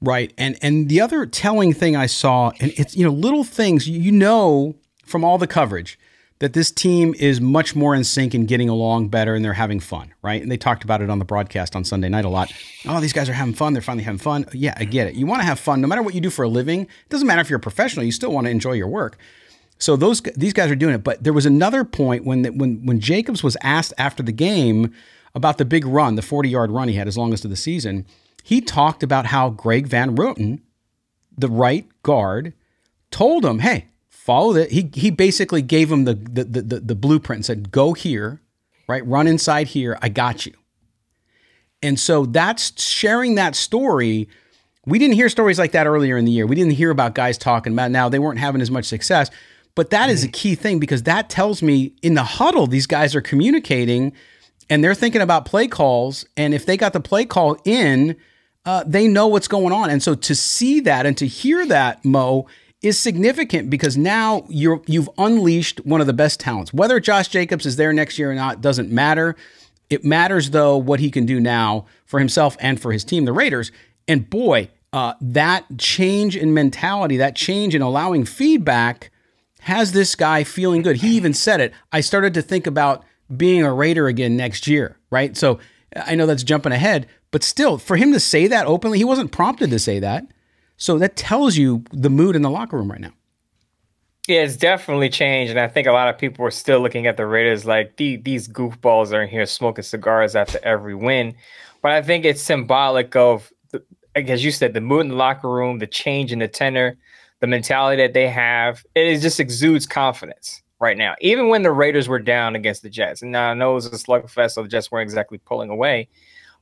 Right. 0.00 0.32
And 0.38 0.56
and 0.62 0.88
the 0.88 1.00
other 1.00 1.26
telling 1.26 1.72
thing 1.72 1.96
I 1.96 2.06
saw, 2.06 2.52
and 2.60 2.72
it's 2.76 2.96
you 2.96 3.04
know, 3.04 3.12
little 3.12 3.44
things 3.44 3.88
you 3.88 4.12
know 4.12 4.76
from 5.04 5.24
all 5.24 5.38
the 5.38 5.46
coverage 5.46 5.98
that 6.40 6.54
this 6.54 6.70
team 6.70 7.14
is 7.18 7.40
much 7.40 7.76
more 7.76 7.94
in 7.94 8.02
sync 8.02 8.34
and 8.34 8.48
getting 8.48 8.68
along 8.68 9.08
better 9.08 9.34
and 9.34 9.44
they're 9.44 9.52
having 9.52 9.78
fun, 9.78 10.12
right? 10.22 10.42
And 10.42 10.50
they 10.50 10.56
talked 10.56 10.82
about 10.82 11.02
it 11.02 11.10
on 11.10 11.18
the 11.18 11.24
broadcast 11.24 11.76
on 11.76 11.84
Sunday 11.84 12.08
night 12.08 12.24
a 12.24 12.30
lot. 12.30 12.50
Oh, 12.86 12.98
these 12.98 13.12
guys 13.12 13.28
are 13.28 13.34
having 13.34 13.54
fun. 13.54 13.74
They're 13.74 13.82
finally 13.82 14.04
having 14.04 14.18
fun. 14.18 14.46
Yeah, 14.52 14.74
I 14.76 14.84
get 14.84 15.06
it. 15.06 15.14
You 15.14 15.26
want 15.26 15.42
to 15.42 15.46
have 15.46 15.60
fun 15.60 15.80
no 15.80 15.86
matter 15.86 16.02
what 16.02 16.14
you 16.14 16.20
do 16.20 16.30
for 16.30 16.42
a 16.42 16.48
living. 16.48 16.82
It 16.82 17.08
doesn't 17.10 17.26
matter 17.26 17.42
if 17.42 17.50
you're 17.50 17.58
a 17.58 17.60
professional, 17.60 18.04
you 18.04 18.12
still 18.12 18.32
want 18.32 18.46
to 18.46 18.50
enjoy 18.50 18.72
your 18.72 18.88
work. 18.88 19.18
So 19.78 19.96
those 19.96 20.20
these 20.36 20.52
guys 20.52 20.70
are 20.70 20.76
doing 20.76 20.94
it. 20.94 21.04
But 21.04 21.24
there 21.24 21.32
was 21.32 21.46
another 21.46 21.84
point 21.84 22.24
when 22.24 22.44
when 22.56 22.84
when 22.86 23.00
Jacobs 23.00 23.42
was 23.42 23.56
asked 23.62 23.94
after 23.98 24.22
the 24.22 24.32
game 24.32 24.94
about 25.34 25.58
the 25.58 25.64
big 25.64 25.86
run, 25.86 26.16
the 26.16 26.22
40-yard 26.22 26.70
run 26.70 26.88
he 26.88 26.94
had 26.94 27.06
as 27.08 27.16
longest 27.16 27.44
of 27.44 27.50
the 27.50 27.56
season, 27.56 28.04
he 28.42 28.60
talked 28.60 29.02
about 29.02 29.26
how 29.26 29.48
Greg 29.50 29.86
Van 29.86 30.16
Roten, 30.16 30.60
the 31.36 31.48
right 31.48 31.86
guard, 32.02 32.52
told 33.10 33.44
him, 33.44 33.60
"Hey, 33.60 33.86
follow 34.30 34.52
that." 34.52 34.70
He 34.70 34.90
he 34.94 35.10
basically 35.10 35.62
gave 35.62 35.90
him 35.90 36.04
the 36.04 36.14
the, 36.14 36.44
the 36.44 36.80
the 36.80 36.94
blueprint 36.94 37.38
and 37.38 37.46
said, 37.46 37.72
"Go 37.72 37.92
here, 37.92 38.40
right? 38.88 39.04
Run 39.06 39.26
inside 39.26 39.68
here. 39.68 39.98
I 40.00 40.08
got 40.08 40.46
you." 40.46 40.54
And 41.82 41.98
so 41.98 42.26
that's 42.26 42.80
sharing 42.80 43.34
that 43.36 43.56
story. 43.56 44.28
We 44.86 44.98
didn't 44.98 45.14
hear 45.14 45.28
stories 45.28 45.58
like 45.58 45.72
that 45.72 45.86
earlier 45.86 46.16
in 46.16 46.24
the 46.24 46.32
year. 46.32 46.46
We 46.46 46.56
didn't 46.56 46.72
hear 46.72 46.90
about 46.90 47.14
guys 47.14 47.38
talking 47.38 47.72
about 47.72 47.90
now 47.90 48.08
they 48.08 48.18
weren't 48.18 48.38
having 48.38 48.60
as 48.60 48.70
much 48.70 48.84
success. 48.84 49.30
But 49.74 49.90
that 49.90 50.10
is 50.10 50.24
a 50.24 50.28
key 50.28 50.54
thing 50.54 50.78
because 50.78 51.04
that 51.04 51.30
tells 51.30 51.62
me 51.62 51.94
in 52.02 52.14
the 52.14 52.24
huddle, 52.24 52.66
these 52.66 52.86
guys 52.86 53.14
are 53.14 53.20
communicating 53.20 54.12
and 54.68 54.82
they're 54.82 54.94
thinking 54.94 55.22
about 55.22 55.44
play 55.44 55.68
calls. 55.68 56.26
And 56.36 56.54
if 56.54 56.66
they 56.66 56.76
got 56.76 56.92
the 56.92 57.00
play 57.00 57.24
call 57.24 57.56
in, 57.64 58.16
uh, 58.64 58.84
they 58.86 59.08
know 59.08 59.26
what's 59.26 59.48
going 59.48 59.72
on. 59.72 59.90
And 59.90 60.02
so 60.02 60.14
to 60.14 60.34
see 60.34 60.80
that 60.80 61.06
and 61.06 61.16
to 61.18 61.26
hear 61.26 61.66
that, 61.66 62.04
Mo, 62.04 62.46
is 62.82 62.98
significant 62.98 63.68
because 63.68 63.96
now 63.96 64.44
you're 64.48 64.82
you've 64.86 65.10
unleashed 65.18 65.84
one 65.84 66.00
of 66.00 66.06
the 66.06 66.12
best 66.12 66.40
talents. 66.40 66.72
Whether 66.72 66.98
Josh 67.00 67.28
Jacobs 67.28 67.66
is 67.66 67.76
there 67.76 67.92
next 67.92 68.18
year 68.18 68.30
or 68.30 68.34
not 68.34 68.60
doesn't 68.60 68.90
matter. 68.90 69.36
It 69.90 70.04
matters 70.04 70.50
though 70.50 70.76
what 70.76 71.00
he 71.00 71.10
can 71.10 71.26
do 71.26 71.40
now 71.40 71.86
for 72.06 72.18
himself 72.18 72.56
and 72.60 72.80
for 72.80 72.92
his 72.92 73.04
team, 73.04 73.24
the 73.24 73.32
Raiders. 73.32 73.70
And 74.08 74.28
boy, 74.28 74.70
uh, 74.92 75.14
that 75.20 75.64
change 75.78 76.36
in 76.36 76.54
mentality, 76.54 77.16
that 77.18 77.36
change 77.36 77.74
in 77.74 77.82
allowing 77.82 78.24
feedback, 78.24 79.10
has 79.60 79.92
this 79.92 80.14
guy 80.14 80.42
feeling 80.42 80.82
good. 80.82 80.96
He 80.96 81.16
even 81.16 81.34
said 81.34 81.60
it. 81.60 81.72
I 81.92 82.00
started 82.00 82.34
to 82.34 82.42
think 82.42 82.66
about 82.66 83.04
being 83.36 83.62
a 83.62 83.72
Raider 83.72 84.08
again 84.08 84.36
next 84.36 84.66
year, 84.66 84.96
right? 85.10 85.36
So 85.36 85.58
I 85.94 86.14
know 86.14 86.26
that's 86.26 86.42
jumping 86.42 86.72
ahead, 86.72 87.06
but 87.30 87.44
still, 87.44 87.78
for 87.78 87.96
him 87.96 88.12
to 88.12 88.20
say 88.20 88.46
that 88.46 88.66
openly, 88.66 88.98
he 88.98 89.04
wasn't 89.04 89.32
prompted 89.32 89.70
to 89.70 89.78
say 89.78 90.00
that. 90.00 90.24
So 90.80 90.98
that 90.98 91.14
tells 91.14 91.58
you 91.58 91.84
the 91.92 92.08
mood 92.08 92.34
in 92.34 92.40
the 92.40 92.48
locker 92.48 92.78
room 92.78 92.90
right 92.90 93.00
now. 93.00 93.12
Yeah, 94.26 94.40
it's 94.40 94.56
definitely 94.56 95.10
changed, 95.10 95.50
and 95.50 95.60
I 95.60 95.68
think 95.68 95.86
a 95.86 95.92
lot 95.92 96.08
of 96.08 96.16
people 96.16 96.44
are 96.46 96.50
still 96.50 96.80
looking 96.80 97.06
at 97.06 97.18
the 97.18 97.26
Raiders 97.26 97.66
like 97.66 97.96
these 97.96 98.48
goofballs 98.48 99.12
are 99.12 99.22
in 99.22 99.28
here 99.28 99.44
smoking 99.44 99.84
cigars 99.84 100.34
after 100.34 100.58
every 100.62 100.94
win. 100.94 101.34
But 101.82 101.92
I 101.92 102.00
think 102.00 102.24
it's 102.24 102.40
symbolic 102.40 103.14
of, 103.14 103.52
as 104.14 104.42
you 104.42 104.50
said, 104.50 104.72
the 104.72 104.80
mood 104.80 105.02
in 105.02 105.08
the 105.08 105.16
locker 105.16 105.50
room, 105.50 105.80
the 105.80 105.86
change 105.86 106.32
in 106.32 106.38
the 106.38 106.48
tenor, 106.48 106.96
the 107.40 107.46
mentality 107.46 108.00
that 108.02 108.14
they 108.14 108.28
have. 108.28 108.82
It 108.94 109.18
just 109.20 109.38
exudes 109.38 109.86
confidence 109.86 110.62
right 110.78 110.96
now. 110.96 111.14
Even 111.20 111.48
when 111.48 111.62
the 111.62 111.72
Raiders 111.72 112.08
were 112.08 112.18
down 112.18 112.56
against 112.56 112.82
the 112.82 112.88
Jets, 112.88 113.20
and 113.20 113.32
now 113.32 113.50
I 113.50 113.54
know 113.54 113.72
it 113.72 113.74
was 113.74 113.86
a 113.86 113.90
slugfest, 113.90 114.52
so 114.52 114.62
the 114.62 114.68
Jets 114.68 114.90
weren't 114.90 115.06
exactly 115.06 115.38
pulling 115.38 115.68
away. 115.68 116.08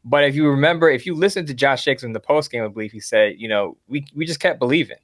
But 0.08 0.24
if 0.24 0.34
you 0.34 0.48
remember, 0.48 0.88
if 0.88 1.04
you 1.04 1.14
listen 1.14 1.44
to 1.46 1.54
Josh 1.54 1.84
Jacobs 1.84 2.02
in 2.02 2.12
the 2.12 2.20
post 2.20 2.50
game, 2.50 2.64
I 2.64 2.68
believe 2.68 2.92
he 2.92 3.00
said, 3.00 3.34
you 3.36 3.48
know, 3.48 3.76
we 3.88 4.06
we 4.14 4.24
just 4.24 4.40
kept 4.40 4.58
believing. 4.58 4.96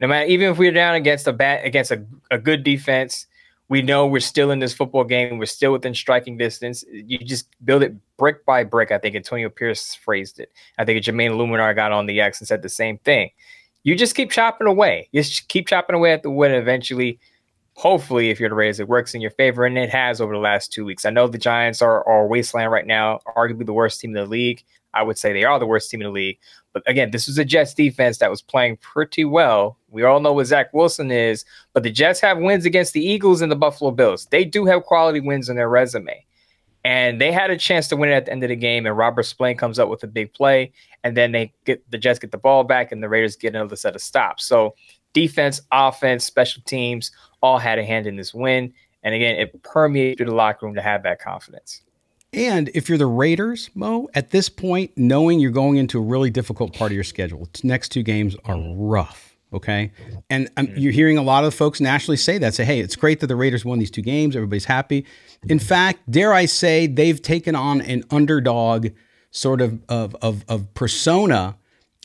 No 0.00 0.06
matter 0.06 0.26
even 0.26 0.50
if 0.50 0.58
we 0.58 0.68
are 0.68 0.72
down 0.72 0.94
against 0.94 1.26
a 1.26 1.32
bat 1.32 1.64
against 1.64 1.90
a, 1.90 2.04
a 2.30 2.38
good 2.38 2.62
defense, 2.62 3.26
we 3.68 3.82
know 3.82 4.06
we're 4.06 4.20
still 4.20 4.52
in 4.52 4.60
this 4.60 4.72
football 4.72 5.02
game. 5.02 5.38
We're 5.38 5.46
still 5.46 5.72
within 5.72 5.92
striking 5.92 6.38
distance. 6.38 6.84
You 6.90 7.18
just 7.18 7.48
build 7.64 7.82
it 7.82 7.94
brick 8.16 8.46
by 8.46 8.62
brick. 8.62 8.92
I 8.92 8.98
think 8.98 9.16
Antonio 9.16 9.48
Pierce 9.48 9.94
phrased 9.94 10.38
it. 10.38 10.52
I 10.78 10.84
think 10.84 11.04
Jermaine 11.04 11.32
Eluemunor 11.32 11.74
got 11.74 11.90
on 11.90 12.06
the 12.06 12.20
X 12.20 12.40
and 12.40 12.46
said 12.46 12.62
the 12.62 12.68
same 12.68 12.98
thing. 12.98 13.30
You 13.82 13.96
just 13.96 14.14
keep 14.14 14.30
chopping 14.30 14.68
away. 14.68 15.08
You 15.12 15.22
just 15.22 15.48
keep 15.48 15.66
chopping 15.66 15.96
away 15.96 16.12
at 16.12 16.22
the. 16.22 16.30
And 16.30 16.54
eventually, 16.54 17.18
hopefully, 17.78 18.28
if 18.30 18.40
you're 18.40 18.48
the 18.48 18.56
Raiders, 18.56 18.80
it 18.80 18.88
works 18.88 19.14
in 19.14 19.20
your 19.20 19.30
favor, 19.30 19.64
and 19.64 19.78
it 19.78 19.88
has 19.88 20.20
over 20.20 20.32
the 20.32 20.40
last 20.40 20.72
two 20.72 20.84
weeks. 20.84 21.04
I 21.04 21.10
know 21.10 21.28
the 21.28 21.38
Giants 21.38 21.80
are, 21.80 22.06
are 22.08 22.26
wasteland 22.26 22.72
right 22.72 22.86
now, 22.86 23.20
arguably 23.36 23.66
the 23.66 23.72
worst 23.72 24.00
team 24.00 24.10
in 24.10 24.22
the 24.22 24.28
league. 24.28 24.64
I 24.94 25.04
would 25.04 25.16
say 25.16 25.32
they 25.32 25.44
are 25.44 25.60
the 25.60 25.66
worst 25.66 25.88
team 25.88 26.00
in 26.00 26.06
the 26.06 26.12
league. 26.12 26.38
But 26.72 26.82
again, 26.90 27.12
this 27.12 27.28
was 27.28 27.38
a 27.38 27.44
Jets 27.44 27.74
defense 27.74 28.18
that 28.18 28.30
was 28.30 28.42
playing 28.42 28.78
pretty 28.78 29.24
well. 29.24 29.78
We 29.90 30.02
all 30.02 30.18
know 30.18 30.32
what 30.32 30.46
Zach 30.46 30.74
Wilson 30.74 31.12
is, 31.12 31.44
but 31.72 31.84
the 31.84 31.90
Jets 31.90 32.20
have 32.20 32.38
wins 32.38 32.64
against 32.64 32.94
the 32.94 33.04
Eagles 33.04 33.42
and 33.42 33.52
the 33.52 33.56
Buffalo 33.56 33.92
Bills. 33.92 34.26
They 34.26 34.44
do 34.44 34.64
have 34.64 34.82
quality 34.82 35.20
wins 35.20 35.48
on 35.48 35.54
their 35.54 35.68
resume. 35.68 36.24
And 36.84 37.20
they 37.20 37.30
had 37.30 37.50
a 37.50 37.56
chance 37.56 37.86
to 37.88 37.96
win 37.96 38.10
it 38.10 38.14
at 38.14 38.26
the 38.26 38.32
end 38.32 38.42
of 38.42 38.48
the 38.48 38.56
game, 38.56 38.86
and 38.86 38.96
Robert 38.96 39.24
Spillane 39.24 39.56
comes 39.56 39.78
up 39.78 39.88
with 39.88 40.02
a 40.02 40.08
big 40.08 40.32
play, 40.32 40.72
and 41.04 41.16
then 41.16 41.32
they 41.32 41.52
get 41.64 41.88
the 41.90 41.98
Jets 41.98 42.18
get 42.18 42.32
the 42.32 42.38
ball 42.38 42.64
back, 42.64 42.90
and 42.90 43.02
the 43.02 43.08
Raiders 43.08 43.36
get 43.36 43.54
another 43.54 43.76
set 43.76 43.94
of 43.94 44.00
stops. 44.00 44.44
So 44.44 44.74
defense, 45.12 45.60
offense, 45.72 46.24
special 46.24 46.62
teams 46.64 47.10
all 47.42 47.58
had 47.58 47.78
a 47.78 47.84
hand 47.84 48.06
in 48.06 48.16
this 48.16 48.34
win. 48.34 48.72
And 49.02 49.14
again, 49.14 49.36
it 49.36 49.62
permeated 49.62 50.18
through 50.18 50.26
the 50.26 50.34
locker 50.34 50.66
room 50.66 50.74
to 50.74 50.82
have 50.82 51.02
that 51.04 51.20
confidence. 51.20 51.82
And 52.32 52.70
if 52.74 52.88
you're 52.88 52.98
the 52.98 53.06
Raiders, 53.06 53.70
Mo, 53.74 54.08
at 54.14 54.30
this 54.30 54.48
point, 54.48 54.90
knowing 54.96 55.40
you're 55.40 55.50
going 55.50 55.76
into 55.76 55.98
a 55.98 56.02
really 56.02 56.30
difficult 56.30 56.74
part 56.74 56.90
of 56.90 56.94
your 56.94 57.04
schedule, 57.04 57.48
next 57.62 57.88
two 57.88 58.02
games 58.02 58.36
are 58.44 58.60
rough. 58.76 59.34
Okay. 59.50 59.92
And 60.28 60.50
um, 60.58 60.68
you're 60.76 60.92
hearing 60.92 61.16
a 61.16 61.22
lot 61.22 61.44
of 61.44 61.54
folks 61.54 61.80
nationally 61.80 62.18
say 62.18 62.36
that 62.36 62.52
say, 62.52 62.64
hey, 62.64 62.80
it's 62.80 62.96
great 62.96 63.20
that 63.20 63.28
the 63.28 63.36
Raiders 63.36 63.64
won 63.64 63.78
these 63.78 63.90
two 63.90 64.02
games. 64.02 64.36
Everybody's 64.36 64.66
happy. 64.66 65.06
In 65.48 65.58
fact, 65.58 66.00
dare 66.10 66.34
I 66.34 66.44
say, 66.44 66.86
they've 66.86 67.20
taken 67.20 67.54
on 67.54 67.80
an 67.80 68.04
underdog 68.10 68.88
sort 69.30 69.62
of, 69.62 69.80
of, 69.88 70.14
of, 70.20 70.44
of 70.48 70.74
persona, 70.74 71.56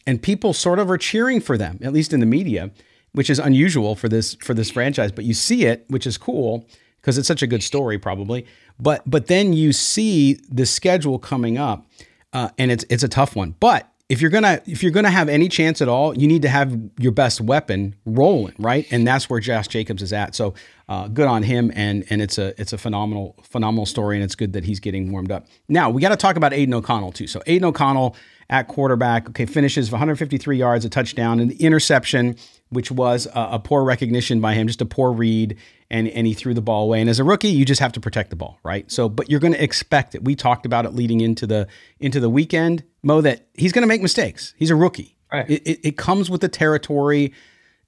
and 0.07 0.21
people 0.21 0.53
sort 0.53 0.79
of 0.79 0.89
are 0.89 0.97
cheering 0.97 1.41
for 1.41 1.57
them, 1.57 1.79
at 1.81 1.91
least 1.91 2.13
in 2.13 2.21
the 2.21 2.25
media 2.25 2.71
which 3.13 3.29
is 3.29 3.39
unusual 3.39 3.95
for 3.95 4.09
this 4.09 4.35
for 4.35 4.53
this 4.53 4.69
franchise. 4.69 5.11
But 5.11 5.25
you 5.25 5.33
see 5.33 5.65
it, 5.65 5.85
which 5.87 6.05
is 6.05 6.17
cool 6.17 6.67
because 7.01 7.17
it's 7.17 7.27
such 7.27 7.41
a 7.41 7.47
good 7.47 7.63
story, 7.63 7.97
probably. 7.97 8.45
But 8.79 9.03
but 9.05 9.27
then 9.27 9.53
you 9.53 9.71
see 9.73 10.39
the 10.49 10.65
schedule 10.65 11.19
coming 11.19 11.57
up, 11.57 11.85
uh, 12.33 12.49
and 12.57 12.71
it's 12.71 12.85
it's 12.89 13.03
a 13.03 13.07
tough 13.07 13.35
one. 13.35 13.55
But 13.59 13.89
if 14.09 14.21
you're 14.21 14.31
gonna 14.31 14.61
if 14.65 14.83
you're 14.83 14.91
gonna 14.91 15.09
have 15.09 15.29
any 15.29 15.47
chance 15.47 15.81
at 15.81 15.87
all, 15.87 16.17
you 16.17 16.27
need 16.27 16.41
to 16.41 16.49
have 16.49 16.77
your 16.99 17.11
best 17.11 17.39
weapon 17.39 17.95
rolling, 18.05 18.53
right? 18.59 18.85
And 18.91 19.07
that's 19.07 19.29
where 19.29 19.39
Josh 19.39 19.67
Jacobs 19.67 20.01
is 20.01 20.11
at. 20.11 20.35
So 20.35 20.53
uh, 20.89 21.07
good 21.07 21.27
on 21.27 21.43
him, 21.43 21.71
and 21.75 22.05
and 22.09 22.21
it's 22.21 22.37
a 22.37 22.59
it's 22.59 22.73
a 22.73 22.77
phenomenal 22.77 23.35
phenomenal 23.43 23.85
story, 23.85 24.17
and 24.17 24.23
it's 24.23 24.35
good 24.35 24.53
that 24.53 24.65
he's 24.65 24.79
getting 24.79 25.11
warmed 25.11 25.31
up. 25.31 25.47
Now 25.69 25.89
we 25.89 26.01
got 26.01 26.09
to 26.09 26.17
talk 26.17 26.35
about 26.35 26.53
Aidan 26.53 26.73
O'Connell 26.73 27.11
too. 27.11 27.27
So 27.27 27.41
Aidan 27.47 27.65
O'Connell 27.65 28.15
at 28.49 28.67
quarterback, 28.67 29.29
okay, 29.29 29.45
finishes 29.45 29.89
153 29.89 30.57
yards, 30.57 30.85
a 30.85 30.89
touchdown, 30.89 31.39
and 31.39 31.49
the 31.49 31.55
interception 31.63 32.35
which 32.73 32.91
was 32.91 33.25
a, 33.27 33.49
a, 33.53 33.59
poor 33.59 33.83
recognition 33.83 34.41
by 34.41 34.53
him, 34.53 34.67
just 34.67 34.81
a 34.81 34.85
poor 34.85 35.11
read, 35.11 35.57
and 35.89 36.07
and 36.07 36.27
he 36.27 36.33
threw 36.33 36.53
the 36.53 36.61
ball 36.61 36.83
away. 36.83 37.01
And 37.01 37.09
as 37.09 37.19
a 37.19 37.23
rookie, 37.23 37.49
you 37.49 37.65
just 37.65 37.79
have 37.79 37.91
to 37.93 37.99
protect 37.99 38.29
the 38.29 38.35
ball, 38.35 38.59
right? 38.63 38.91
So, 38.91 39.07
but 39.09 39.29
you're 39.29 39.39
going 39.39 39.53
to 39.53 39.63
expect 39.63 40.15
it. 40.15 40.23
We 40.23 40.35
talked 40.35 40.65
about 40.65 40.85
it 40.85 40.93
leading 40.93 41.21
into 41.21 41.47
the 41.47 41.67
into 41.99 42.19
the 42.19 42.29
weekend, 42.29 42.83
Mo, 43.01 43.21
that 43.21 43.47
he's 43.53 43.71
going 43.71 43.83
to 43.83 43.87
make 43.87 44.01
mistakes. 44.01 44.53
He's 44.57 44.69
a 44.69 44.75
rookie. 44.75 45.17
Right. 45.31 45.49
It, 45.49 45.63
it, 45.65 45.79
it, 45.83 45.97
comes 45.97 46.29
with 46.29 46.41
the 46.41 46.47
territory. 46.47 47.33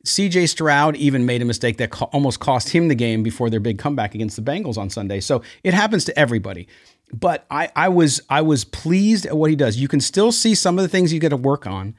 CJ 0.04 0.50
Stroud 0.50 0.96
even 0.96 1.28
made 1.28 1.44
a 1.44 1.46
mistake 1.46 1.78
that 1.78 1.92
co- 1.92 2.06
almost 2.06 2.40
cost 2.40 2.70
him 2.70 2.88
the 2.88 2.96
game 2.96 3.22
before 3.22 3.52
their 3.52 3.60
big 3.60 3.78
comeback 3.78 4.16
against 4.16 4.36
the 4.36 4.42
Bengals 4.42 4.78
on 4.78 4.90
Sunday. 4.90 5.20
So 5.20 5.44
it 5.64 5.74
happens 5.74 6.06
to 6.06 6.18
everybody. 6.18 6.68
But 7.14 7.46
I, 7.52 7.70
I 7.76 7.90
was 7.90 8.22
I 8.30 8.42
was 8.42 8.66
pleased 8.66 9.26
at 9.26 9.38
what 9.38 9.50
he 9.50 9.56
does. 9.56 9.78
You 9.78 9.88
can 9.88 10.02
still 10.02 10.32
see 10.32 10.56
some 10.56 10.80
of 10.80 10.84
the 10.84 10.90
things 10.90 11.14
you 11.14 11.20
got 11.20 11.30
to 11.30 11.38
work 11.38 11.68
on. 11.68 11.96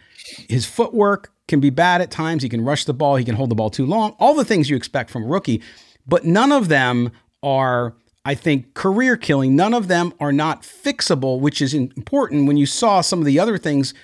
His 0.48 0.66
footwork, 0.66 1.32
can 1.48 1.60
be 1.60 1.70
bad 1.70 2.00
at 2.00 2.10
times. 2.10 2.42
He 2.42 2.48
can 2.48 2.62
rush 2.62 2.84
the 2.84 2.94
ball. 2.94 3.16
He 3.16 3.24
can 3.24 3.34
hold 3.34 3.50
the 3.50 3.54
ball 3.54 3.70
too 3.70 3.86
long. 3.86 4.16
All 4.18 4.34
the 4.34 4.44
things 4.44 4.68
you 4.68 4.76
expect 4.76 5.10
from 5.10 5.24
a 5.24 5.26
rookie, 5.26 5.62
but 6.06 6.24
none 6.24 6.52
of 6.52 6.68
them 6.68 7.12
are, 7.42 7.94
I 8.24 8.34
think, 8.34 8.74
career 8.74 9.16
killing. 9.16 9.54
None 9.54 9.74
of 9.74 9.88
them 9.88 10.12
are 10.20 10.32
not 10.32 10.62
fixable, 10.62 11.40
which 11.40 11.62
is 11.62 11.74
important 11.74 12.46
when 12.46 12.56
you 12.56 12.66
saw 12.66 13.00
some 13.00 13.20
of 13.20 13.24
the 13.24 13.38
other 13.38 13.58
things 13.58 13.94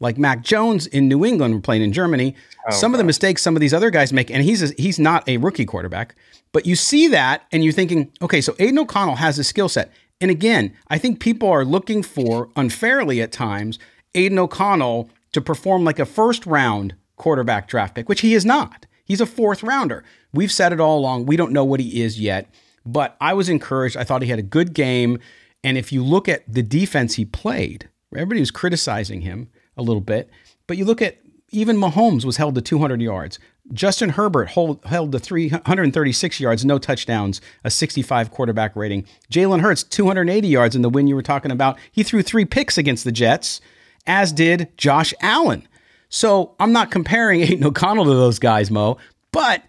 like 0.00 0.18
Mac 0.18 0.42
Jones 0.42 0.86
in 0.88 1.08
New 1.08 1.24
England 1.24 1.62
playing 1.62 1.82
in 1.82 1.92
Germany. 1.92 2.34
Oh, 2.68 2.72
some 2.72 2.92
God. 2.92 2.96
of 2.96 2.98
the 2.98 3.04
mistakes 3.04 3.42
some 3.42 3.56
of 3.56 3.60
these 3.60 3.74
other 3.74 3.90
guys 3.90 4.12
make, 4.12 4.30
and 4.30 4.42
he's 4.42 4.62
a, 4.62 4.74
he's 4.76 4.98
not 4.98 5.28
a 5.28 5.36
rookie 5.36 5.64
quarterback, 5.64 6.14
but 6.52 6.66
you 6.66 6.76
see 6.76 7.08
that 7.08 7.46
and 7.52 7.64
you're 7.64 7.72
thinking, 7.72 8.10
okay, 8.20 8.40
so 8.40 8.54
Aidan 8.58 8.80
O'Connell 8.80 9.16
has 9.16 9.38
a 9.38 9.44
skill 9.44 9.68
set. 9.68 9.92
And 10.20 10.30
again, 10.30 10.72
I 10.88 10.98
think 10.98 11.18
people 11.18 11.48
are 11.48 11.64
looking 11.64 12.02
for 12.02 12.48
unfairly 12.54 13.20
at 13.20 13.32
times 13.32 13.78
Aidan 14.14 14.38
O'Connell 14.38 15.08
to 15.32 15.40
perform 15.40 15.84
like 15.84 15.98
a 15.98 16.06
first 16.06 16.46
round 16.46 16.94
quarterback 17.16 17.68
draft 17.68 17.94
pick, 17.94 18.08
which 18.08 18.20
he 18.20 18.34
is 18.34 18.44
not. 18.44 18.86
He's 19.04 19.20
a 19.20 19.26
fourth 19.26 19.62
rounder. 19.62 20.04
We've 20.32 20.52
said 20.52 20.72
it 20.72 20.80
all 20.80 20.98
along. 20.98 21.26
We 21.26 21.36
don't 21.36 21.52
know 21.52 21.64
what 21.64 21.80
he 21.80 22.02
is 22.02 22.20
yet, 22.20 22.48
but 22.86 23.16
I 23.20 23.34
was 23.34 23.48
encouraged. 23.48 23.96
I 23.96 24.04
thought 24.04 24.22
he 24.22 24.28
had 24.28 24.38
a 24.38 24.42
good 24.42 24.74
game. 24.74 25.18
And 25.64 25.76
if 25.76 25.92
you 25.92 26.02
look 26.04 26.28
at 26.28 26.50
the 26.52 26.62
defense 26.62 27.14
he 27.14 27.24
played, 27.24 27.88
everybody 28.14 28.40
was 28.40 28.50
criticizing 28.50 29.22
him 29.22 29.48
a 29.76 29.82
little 29.82 30.00
bit, 30.00 30.30
but 30.66 30.76
you 30.76 30.84
look 30.84 31.02
at 31.02 31.18
even 31.50 31.76
Mahomes 31.76 32.24
was 32.24 32.38
held 32.38 32.54
to 32.54 32.62
200 32.62 33.00
yards. 33.00 33.38
Justin 33.72 34.10
Herbert 34.10 34.50
hold, 34.50 34.84
held 34.86 35.12
to 35.12 35.18
336 35.18 36.40
yards, 36.40 36.64
no 36.64 36.78
touchdowns, 36.78 37.40
a 37.62 37.70
65 37.70 38.30
quarterback 38.30 38.74
rating. 38.74 39.06
Jalen 39.30 39.60
Hurts, 39.60 39.82
280 39.84 40.48
yards 40.48 40.74
in 40.74 40.82
the 40.82 40.90
win 40.90 41.06
you 41.06 41.14
were 41.14 41.22
talking 41.22 41.52
about. 41.52 41.78
He 41.92 42.02
threw 42.02 42.22
three 42.22 42.44
picks 42.44 42.76
against 42.76 43.04
the 43.04 43.12
Jets, 43.12 43.60
as 44.06 44.32
did 44.32 44.76
Josh 44.76 45.14
Allen. 45.20 45.66
So 46.08 46.54
I'm 46.60 46.72
not 46.72 46.90
comparing 46.90 47.40
Aidan 47.42 47.64
O'Connell 47.64 48.04
to 48.04 48.14
those 48.14 48.38
guys, 48.38 48.70
Mo, 48.70 48.98
but 49.32 49.62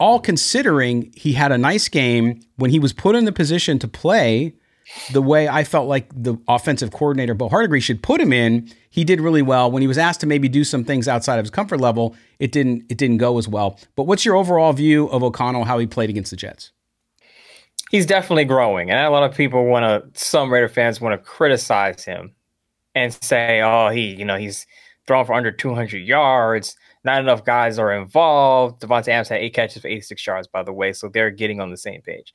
all 0.00 0.18
considering 0.18 1.12
he 1.14 1.32
had 1.32 1.52
a 1.52 1.58
nice 1.58 1.88
game 1.88 2.40
when 2.56 2.70
he 2.70 2.78
was 2.78 2.92
put 2.92 3.14
in 3.14 3.24
the 3.24 3.32
position 3.32 3.78
to 3.78 3.88
play 3.88 4.54
the 5.12 5.22
way 5.22 5.48
I 5.48 5.64
felt 5.64 5.88
like 5.88 6.08
the 6.14 6.36
offensive 6.46 6.92
coordinator, 6.92 7.34
Bo 7.34 7.48
Hardegree, 7.48 7.82
should 7.82 8.02
put 8.02 8.20
him 8.20 8.32
in, 8.32 8.70
he 8.90 9.04
did 9.04 9.20
really 9.20 9.42
well. 9.42 9.70
When 9.70 9.82
he 9.82 9.88
was 9.88 9.98
asked 9.98 10.20
to 10.20 10.26
maybe 10.26 10.48
do 10.48 10.64
some 10.64 10.84
things 10.84 11.08
outside 11.08 11.38
of 11.38 11.44
his 11.44 11.50
comfort 11.50 11.80
level, 11.80 12.14
it 12.38 12.52
didn't 12.52 12.84
it 12.88 12.96
didn't 12.96 13.18
go 13.18 13.38
as 13.38 13.48
well. 13.48 13.78
But 13.96 14.04
what's 14.04 14.24
your 14.24 14.36
overall 14.36 14.72
view 14.72 15.08
of 15.08 15.22
O'Connell, 15.22 15.64
how 15.64 15.78
he 15.78 15.86
played 15.86 16.10
against 16.10 16.30
the 16.30 16.36
Jets? 16.36 16.72
He's 17.90 18.06
definitely 18.06 18.44
growing, 18.44 18.90
and 18.90 18.98
a 19.00 19.10
lot 19.10 19.28
of 19.28 19.36
people 19.36 19.64
want 19.66 19.84
to. 20.14 20.20
Some 20.20 20.52
Raider 20.52 20.68
fans 20.68 21.00
want 21.00 21.20
to 21.20 21.30
criticize 21.30 22.04
him 22.04 22.34
and 22.96 23.12
say, 23.22 23.60
"Oh, 23.60 23.90
he, 23.90 24.14
you 24.14 24.24
know, 24.24 24.36
he's 24.36 24.66
thrown 25.06 25.24
for 25.24 25.34
under 25.34 25.52
200 25.52 25.98
yards. 25.98 26.76
Not 27.04 27.20
enough 27.20 27.44
guys 27.44 27.78
are 27.78 27.92
involved." 27.92 28.82
Davante 28.82 29.08
Adams 29.08 29.28
had 29.28 29.40
eight 29.40 29.54
catches 29.54 29.82
for 29.82 29.88
86 29.88 30.26
yards, 30.26 30.48
by 30.48 30.64
the 30.64 30.72
way, 30.72 30.92
so 30.92 31.08
they're 31.08 31.30
getting 31.30 31.60
on 31.60 31.70
the 31.70 31.76
same 31.76 32.02
page. 32.02 32.34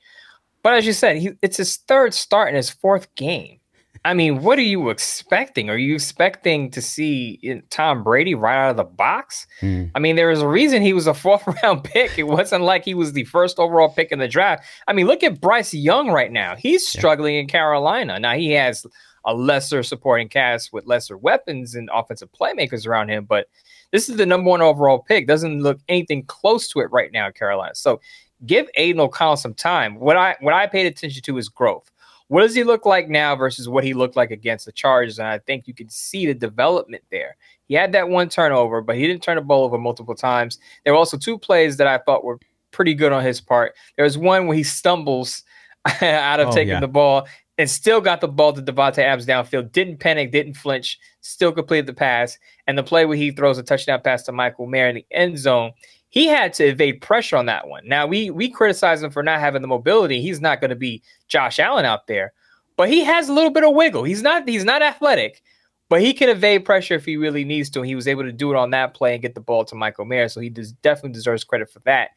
But 0.62 0.74
as 0.74 0.86
you 0.86 0.92
said, 0.92 1.16
he, 1.16 1.32
it's 1.42 1.56
his 1.56 1.76
third 1.76 2.14
start 2.14 2.48
in 2.48 2.54
his 2.54 2.70
fourth 2.70 3.12
game. 3.16 3.58
I 4.04 4.14
mean, 4.14 4.42
what 4.42 4.58
are 4.58 4.62
you 4.62 4.90
expecting? 4.90 5.70
Are 5.70 5.76
you 5.76 5.94
expecting 5.94 6.70
to 6.72 6.82
see 6.82 7.62
Tom 7.70 8.02
Brady 8.02 8.34
right 8.34 8.56
out 8.56 8.70
of 8.70 8.76
the 8.76 8.84
box? 8.84 9.46
Mm. 9.60 9.92
I 9.94 10.00
mean, 10.00 10.16
there 10.16 10.30
is 10.30 10.42
a 10.42 10.48
reason 10.48 10.82
he 10.82 10.92
was 10.92 11.06
a 11.06 11.14
fourth 11.24 11.46
round 11.62 11.84
pick. 11.84 12.18
It 12.18 12.24
wasn't 12.24 12.64
like 12.64 12.84
he 12.84 12.94
was 12.94 13.12
the 13.12 13.24
first 13.24 13.58
overall 13.58 13.88
pick 13.88 14.10
in 14.10 14.18
the 14.18 14.28
draft. 14.28 14.64
I 14.88 14.92
mean, 14.92 15.06
look 15.06 15.22
at 15.22 15.40
Bryce 15.40 15.74
Young 15.74 16.10
right 16.10 16.32
now. 16.32 16.56
He's 16.56 16.86
struggling 16.86 17.34
yeah. 17.34 17.40
in 17.42 17.46
Carolina. 17.48 18.18
Now, 18.18 18.34
he 18.34 18.50
has 18.52 18.86
a 19.24 19.34
lesser 19.34 19.82
supporting 19.82 20.28
cast 20.28 20.72
with 20.72 20.86
lesser 20.86 21.16
weapons 21.16 21.74
and 21.74 21.90
offensive 21.92 22.30
playmakers 22.32 22.86
around 22.86 23.08
him, 23.08 23.24
but 23.24 23.48
this 23.92 24.08
is 24.08 24.16
the 24.16 24.26
number 24.26 24.48
one 24.48 24.62
overall 24.62 24.98
pick. 24.98 25.26
Doesn't 25.26 25.62
look 25.62 25.78
anything 25.88 26.24
close 26.24 26.68
to 26.68 26.80
it 26.80 26.90
right 26.90 27.12
now 27.12 27.30
Carolina. 27.30 27.74
So 27.74 28.00
give 28.46 28.68
Aidan 28.74 29.00
O'Connell 29.00 29.36
some 29.36 29.54
time. 29.54 29.96
What 30.00 30.16
I 30.16 30.36
what 30.40 30.54
I 30.54 30.66
paid 30.66 30.86
attention 30.86 31.22
to 31.22 31.38
is 31.38 31.48
growth. 31.48 31.90
What 32.28 32.40
does 32.40 32.54
he 32.54 32.64
look 32.64 32.86
like 32.86 33.10
now 33.10 33.36
versus 33.36 33.68
what 33.68 33.84
he 33.84 33.92
looked 33.92 34.16
like 34.16 34.30
against 34.30 34.64
the 34.64 34.72
Chargers? 34.72 35.18
And 35.18 35.28
I 35.28 35.38
think 35.40 35.68
you 35.68 35.74
can 35.74 35.90
see 35.90 36.24
the 36.24 36.32
development 36.32 37.04
there. 37.10 37.36
He 37.68 37.74
had 37.74 37.92
that 37.92 38.08
one 38.08 38.30
turnover, 38.30 38.80
but 38.80 38.96
he 38.96 39.06
didn't 39.06 39.22
turn 39.22 39.36
the 39.36 39.42
ball 39.42 39.64
over 39.64 39.76
multiple 39.76 40.14
times. 40.14 40.58
There 40.82 40.94
were 40.94 40.98
also 40.98 41.18
two 41.18 41.38
plays 41.38 41.76
that 41.76 41.86
I 41.86 41.98
thought 41.98 42.24
were 42.24 42.38
pretty 42.70 42.94
good 42.94 43.12
on 43.12 43.22
his 43.22 43.40
part. 43.40 43.74
There 43.96 44.04
was 44.04 44.16
one 44.16 44.46
where 44.46 44.56
he 44.56 44.62
stumbles 44.62 45.44
out 46.00 46.40
of 46.40 46.48
oh, 46.48 46.52
taking 46.52 46.68
yeah. 46.70 46.80
the 46.80 46.88
ball 46.88 47.26
and 47.58 47.68
still 47.68 48.00
got 48.00 48.20
the 48.20 48.28
ball 48.28 48.52
to 48.52 48.62
Davante 48.62 48.98
Adams 48.98 49.26
downfield. 49.26 49.72
Didn't 49.72 49.98
panic, 49.98 50.32
didn't 50.32 50.54
flinch, 50.54 50.98
still 51.20 51.52
completed 51.52 51.86
the 51.86 51.92
pass. 51.92 52.38
And 52.66 52.78
the 52.78 52.82
play 52.82 53.04
where 53.04 53.16
he 53.16 53.30
throws 53.30 53.58
a 53.58 53.62
touchdown 53.62 54.00
pass 54.02 54.22
to 54.24 54.32
Michael 54.32 54.66
Mayer 54.66 54.88
in 54.88 54.96
the 54.96 55.06
end 55.10 55.38
zone 55.38 55.72
he 56.12 56.26
had 56.26 56.52
to 56.52 56.66
evade 56.66 57.00
pressure 57.00 57.38
on 57.38 57.46
that 57.46 57.68
one. 57.68 57.88
Now 57.88 58.06
we 58.06 58.28
we 58.28 58.50
criticize 58.50 59.02
him 59.02 59.10
for 59.10 59.22
not 59.22 59.40
having 59.40 59.62
the 59.62 59.68
mobility. 59.68 60.20
He's 60.20 60.42
not 60.42 60.60
going 60.60 60.68
to 60.68 60.76
be 60.76 61.02
Josh 61.26 61.58
Allen 61.58 61.86
out 61.86 62.06
there, 62.06 62.34
but 62.76 62.90
he 62.90 63.02
has 63.02 63.30
a 63.30 63.32
little 63.32 63.50
bit 63.50 63.64
of 63.64 63.74
wiggle. 63.74 64.04
He's 64.04 64.22
not 64.22 64.46
he's 64.46 64.64
not 64.64 64.82
athletic, 64.82 65.42
but 65.88 66.02
he 66.02 66.12
can 66.12 66.28
evade 66.28 66.66
pressure 66.66 66.92
if 66.92 67.06
he 67.06 67.16
really 67.16 67.46
needs 67.46 67.70
to. 67.70 67.80
He 67.80 67.94
was 67.94 68.06
able 68.06 68.24
to 68.24 68.32
do 68.32 68.52
it 68.52 68.58
on 68.58 68.70
that 68.72 68.92
play 68.92 69.14
and 69.14 69.22
get 69.22 69.34
the 69.34 69.40
ball 69.40 69.64
to 69.64 69.74
Michael 69.74 70.04
Mayer, 70.04 70.28
so 70.28 70.42
he 70.42 70.50
does, 70.50 70.72
definitely 70.72 71.12
deserves 71.12 71.44
credit 71.44 71.70
for 71.70 71.80
that. 71.86 72.10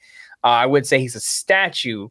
Uh, 0.44 0.48
I 0.48 0.65
would 0.65 0.86
say 0.86 1.00
he's 1.00 1.15
a 1.15 1.22
statue, 1.22 2.10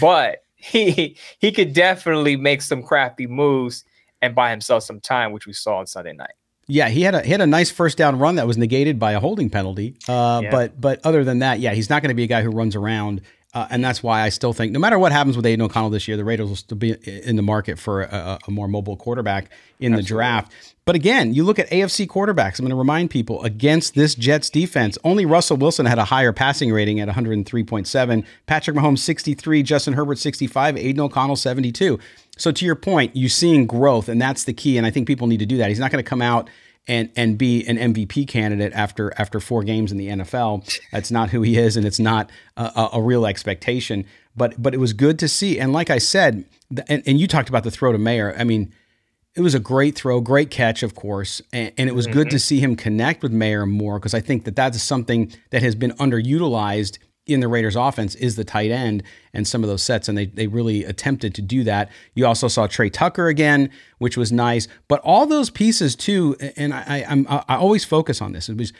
but 0.00 0.38
he 0.62 1.16
he 1.38 1.52
could 1.52 1.72
definitely 1.72 2.36
make 2.36 2.62
some 2.62 2.82
crafty 2.82 3.26
moves 3.26 3.84
and 4.20 4.34
buy 4.34 4.50
himself 4.50 4.84
some 4.84 5.00
time, 5.00 5.32
which 5.32 5.46
we 5.46 5.52
saw 5.52 5.78
on 5.78 5.86
Sunday 5.86 6.12
night. 6.12 6.32
Yeah, 6.68 6.88
he 6.88 7.02
had 7.02 7.14
a 7.14 7.22
he 7.22 7.32
had 7.32 7.40
a 7.40 7.46
nice 7.46 7.70
first 7.70 7.98
down 7.98 8.18
run 8.18 8.36
that 8.36 8.46
was 8.46 8.56
negated 8.56 8.98
by 8.98 9.12
a 9.12 9.20
holding 9.20 9.50
penalty. 9.50 9.96
Uh, 10.08 10.40
yeah. 10.44 10.50
But 10.50 10.80
but 10.80 11.00
other 11.04 11.24
than 11.24 11.40
that, 11.40 11.58
yeah, 11.58 11.74
he's 11.74 11.90
not 11.90 12.02
going 12.02 12.10
to 12.10 12.14
be 12.14 12.22
a 12.22 12.28
guy 12.28 12.42
who 12.42 12.50
runs 12.50 12.76
around. 12.76 13.22
Uh, 13.54 13.66
and 13.68 13.84
that's 13.84 14.02
why 14.02 14.22
I 14.22 14.30
still 14.30 14.54
think 14.54 14.72
no 14.72 14.78
matter 14.78 14.98
what 14.98 15.12
happens 15.12 15.36
with 15.36 15.44
Aidan 15.44 15.62
O'Connell 15.62 15.90
this 15.90 16.08
year, 16.08 16.16
the 16.16 16.24
Raiders 16.24 16.48
will 16.48 16.56
still 16.56 16.78
be 16.78 16.92
in 16.92 17.36
the 17.36 17.42
market 17.42 17.78
for 17.78 18.02
a, 18.02 18.38
a 18.46 18.50
more 18.50 18.66
mobile 18.66 18.96
quarterback 18.96 19.50
in 19.78 19.92
Absolutely. 19.92 20.02
the 20.02 20.08
draft. 20.08 20.52
But 20.84 20.96
again, 20.96 21.34
you 21.34 21.44
look 21.44 21.58
at 21.58 21.68
AFC 21.70 22.06
quarterbacks. 22.06 22.58
I'm 22.58 22.64
going 22.64 22.70
to 22.70 22.76
remind 22.76 23.10
people 23.10 23.42
against 23.44 23.94
this 23.94 24.14
Jets 24.14 24.48
defense, 24.48 24.96
only 25.04 25.26
Russell 25.26 25.58
Wilson 25.58 25.86
had 25.86 25.98
a 25.98 26.06
higher 26.06 26.32
passing 26.32 26.72
rating 26.72 26.98
at 26.98 27.08
103.7. 27.08 28.24
Patrick 28.46 28.76
Mahomes 28.76 28.98
63, 29.00 29.62
Justin 29.62 29.94
Herbert 29.94 30.18
65, 30.18 30.76
Aidan 30.78 31.00
O'Connell 31.00 31.36
72. 31.36 31.98
So 32.38 32.50
to 32.52 32.64
your 32.64 32.74
point, 32.74 33.14
you're 33.14 33.28
seeing 33.28 33.66
growth, 33.66 34.08
and 34.08 34.20
that's 34.20 34.44
the 34.44 34.54
key. 34.54 34.78
And 34.78 34.86
I 34.86 34.90
think 34.90 35.06
people 35.06 35.26
need 35.26 35.40
to 35.40 35.46
do 35.46 35.58
that. 35.58 35.68
He's 35.68 35.78
not 35.78 35.90
going 35.90 36.02
to 36.02 36.08
come 36.08 36.22
out 36.22 36.48
and 36.88 37.10
and 37.16 37.38
be 37.38 37.64
an 37.66 37.76
MVP 37.76 38.26
candidate 38.28 38.72
after 38.72 39.12
after 39.18 39.40
four 39.40 39.62
games 39.62 39.92
in 39.92 39.98
the 39.98 40.08
NFL. 40.08 40.80
That's 40.90 41.10
not 41.10 41.30
who 41.30 41.42
he 41.42 41.56
is, 41.56 41.76
and 41.76 41.86
it's 41.86 42.00
not 42.00 42.30
a, 42.56 42.90
a 42.94 43.02
real 43.02 43.26
expectation. 43.26 44.04
But 44.36 44.60
but 44.60 44.74
it 44.74 44.78
was 44.78 44.92
good 44.92 45.18
to 45.20 45.28
see. 45.28 45.58
And 45.58 45.72
like 45.72 45.90
I 45.90 45.98
said, 45.98 46.44
and, 46.88 47.02
and 47.06 47.20
you 47.20 47.26
talked 47.26 47.48
about 47.48 47.64
the 47.64 47.70
throw 47.70 47.92
to 47.92 47.98
Mayer. 47.98 48.34
I 48.38 48.44
mean, 48.44 48.72
it 49.34 49.40
was 49.40 49.54
a 49.54 49.60
great 49.60 49.94
throw, 49.94 50.20
great 50.20 50.50
catch, 50.50 50.82
of 50.82 50.94
course, 50.94 51.40
and, 51.52 51.72
and 51.78 51.88
it 51.88 51.94
was 51.94 52.06
mm-hmm. 52.06 52.14
good 52.14 52.30
to 52.30 52.38
see 52.38 52.60
him 52.60 52.76
connect 52.76 53.22
with 53.22 53.32
Mayer 53.32 53.66
more 53.66 53.98
because 53.98 54.14
I 54.14 54.20
think 54.20 54.44
that 54.44 54.56
that's 54.56 54.82
something 54.82 55.32
that 55.50 55.62
has 55.62 55.74
been 55.74 55.92
underutilized 55.92 56.98
in 57.26 57.40
the 57.40 57.48
Raiders 57.48 57.76
offense 57.76 58.14
is 58.16 58.36
the 58.36 58.44
tight 58.44 58.70
end 58.70 59.02
and 59.32 59.46
some 59.46 59.62
of 59.62 59.70
those 59.70 59.82
sets, 59.82 60.08
and 60.08 60.18
they 60.18 60.26
they 60.26 60.46
really 60.46 60.84
attempted 60.84 61.34
to 61.36 61.42
do 61.42 61.64
that. 61.64 61.90
You 62.14 62.26
also 62.26 62.48
saw 62.48 62.66
Tre 62.66 62.90
Tucker 62.90 63.28
again, 63.28 63.70
which 63.98 64.16
was 64.16 64.32
nice, 64.32 64.68
but 64.88 65.00
all 65.00 65.26
those 65.26 65.50
pieces 65.50 65.94
too. 65.94 66.36
And 66.56 66.74
I 66.74 67.04
I'm, 67.08 67.26
I 67.28 67.56
always 67.56 67.84
focus 67.84 68.20
on 68.20 68.32
this. 68.32 68.48
It 68.48 68.56
was 68.56 68.72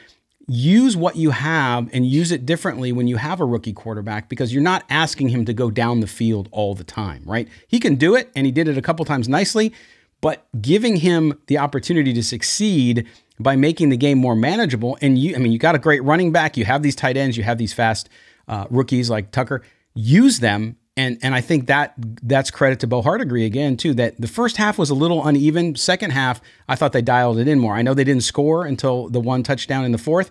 use 0.47 0.97
what 0.97 1.15
you 1.15 1.29
have 1.29 1.89
and 1.93 2.05
use 2.05 2.31
it 2.31 2.45
differently 2.45 2.91
when 2.91 3.07
you 3.07 3.15
have 3.15 3.39
a 3.39 3.45
rookie 3.45 3.73
quarterback 3.73 4.27
because 4.27 4.53
you're 4.53 4.61
not 4.61 4.83
asking 4.89 5.29
him 5.29 5.45
to 5.45 5.53
go 5.53 5.71
down 5.71 6.01
the 6.01 6.07
field 6.07 6.49
all 6.51 6.75
the 6.75 6.83
time, 6.83 7.23
right? 7.25 7.47
He 7.67 7.79
can 7.79 7.95
do 7.95 8.15
it, 8.15 8.29
and 8.35 8.45
he 8.45 8.51
did 8.51 8.67
it 8.67 8.77
a 8.77 8.81
couple 8.81 9.05
times 9.05 9.29
nicely, 9.29 9.73
but 10.19 10.45
giving 10.61 10.97
him 10.97 11.39
the 11.47 11.57
opportunity 11.57 12.13
to 12.13 12.23
succeed 12.23 13.07
by 13.39 13.55
making 13.55 13.89
the 13.89 13.97
game 13.97 14.17
more 14.17 14.35
manageable. 14.35 14.97
And 15.01 15.17
you, 15.17 15.35
I 15.35 15.39
mean, 15.39 15.51
you 15.51 15.59
got 15.59 15.75
a 15.75 15.79
great 15.79 16.03
running 16.03 16.31
back, 16.31 16.57
you 16.57 16.65
have 16.65 16.83
these 16.83 16.95
tight 16.95 17.17
ends, 17.17 17.37
you 17.37 17.43
have 17.43 17.57
these 17.57 17.73
fast 17.73 18.09
uh, 18.47 18.65
rookies 18.69 19.09
like 19.09 19.31
Tucker, 19.31 19.61
use 19.93 20.39
them. 20.39 20.77
And 20.95 21.17
and 21.23 21.33
I 21.33 21.41
think 21.41 21.67
that 21.67 21.95
that's 22.21 22.51
credit 22.51 22.79
to 22.81 22.87
Bo 22.87 23.01
Hardegree 23.01 23.45
again 23.45 23.77
too. 23.77 23.95
That 23.95 24.19
the 24.21 24.27
first 24.27 24.57
half 24.57 24.77
was 24.77 24.91
a 24.91 24.93
little 24.93 25.25
uneven. 25.25 25.75
Second 25.75 26.11
half, 26.11 26.39
I 26.67 26.75
thought 26.75 26.93
they 26.93 27.01
dialed 27.01 27.39
it 27.39 27.47
in 27.47 27.59
more. 27.59 27.73
I 27.73 27.81
know 27.81 27.95
they 27.95 28.03
didn't 28.03 28.23
score 28.23 28.65
until 28.65 29.09
the 29.09 29.19
one 29.19 29.41
touchdown 29.41 29.85
in 29.85 29.91
the 29.91 29.97
fourth, 29.97 30.29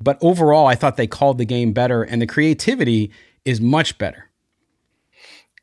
but 0.00 0.18
overall, 0.20 0.66
I 0.66 0.74
thought 0.74 0.96
they 0.96 1.06
called 1.06 1.38
the 1.38 1.44
game 1.44 1.72
better, 1.72 2.02
and 2.02 2.20
the 2.20 2.26
creativity 2.26 3.12
is 3.44 3.60
much 3.60 3.98
better. 3.98 4.30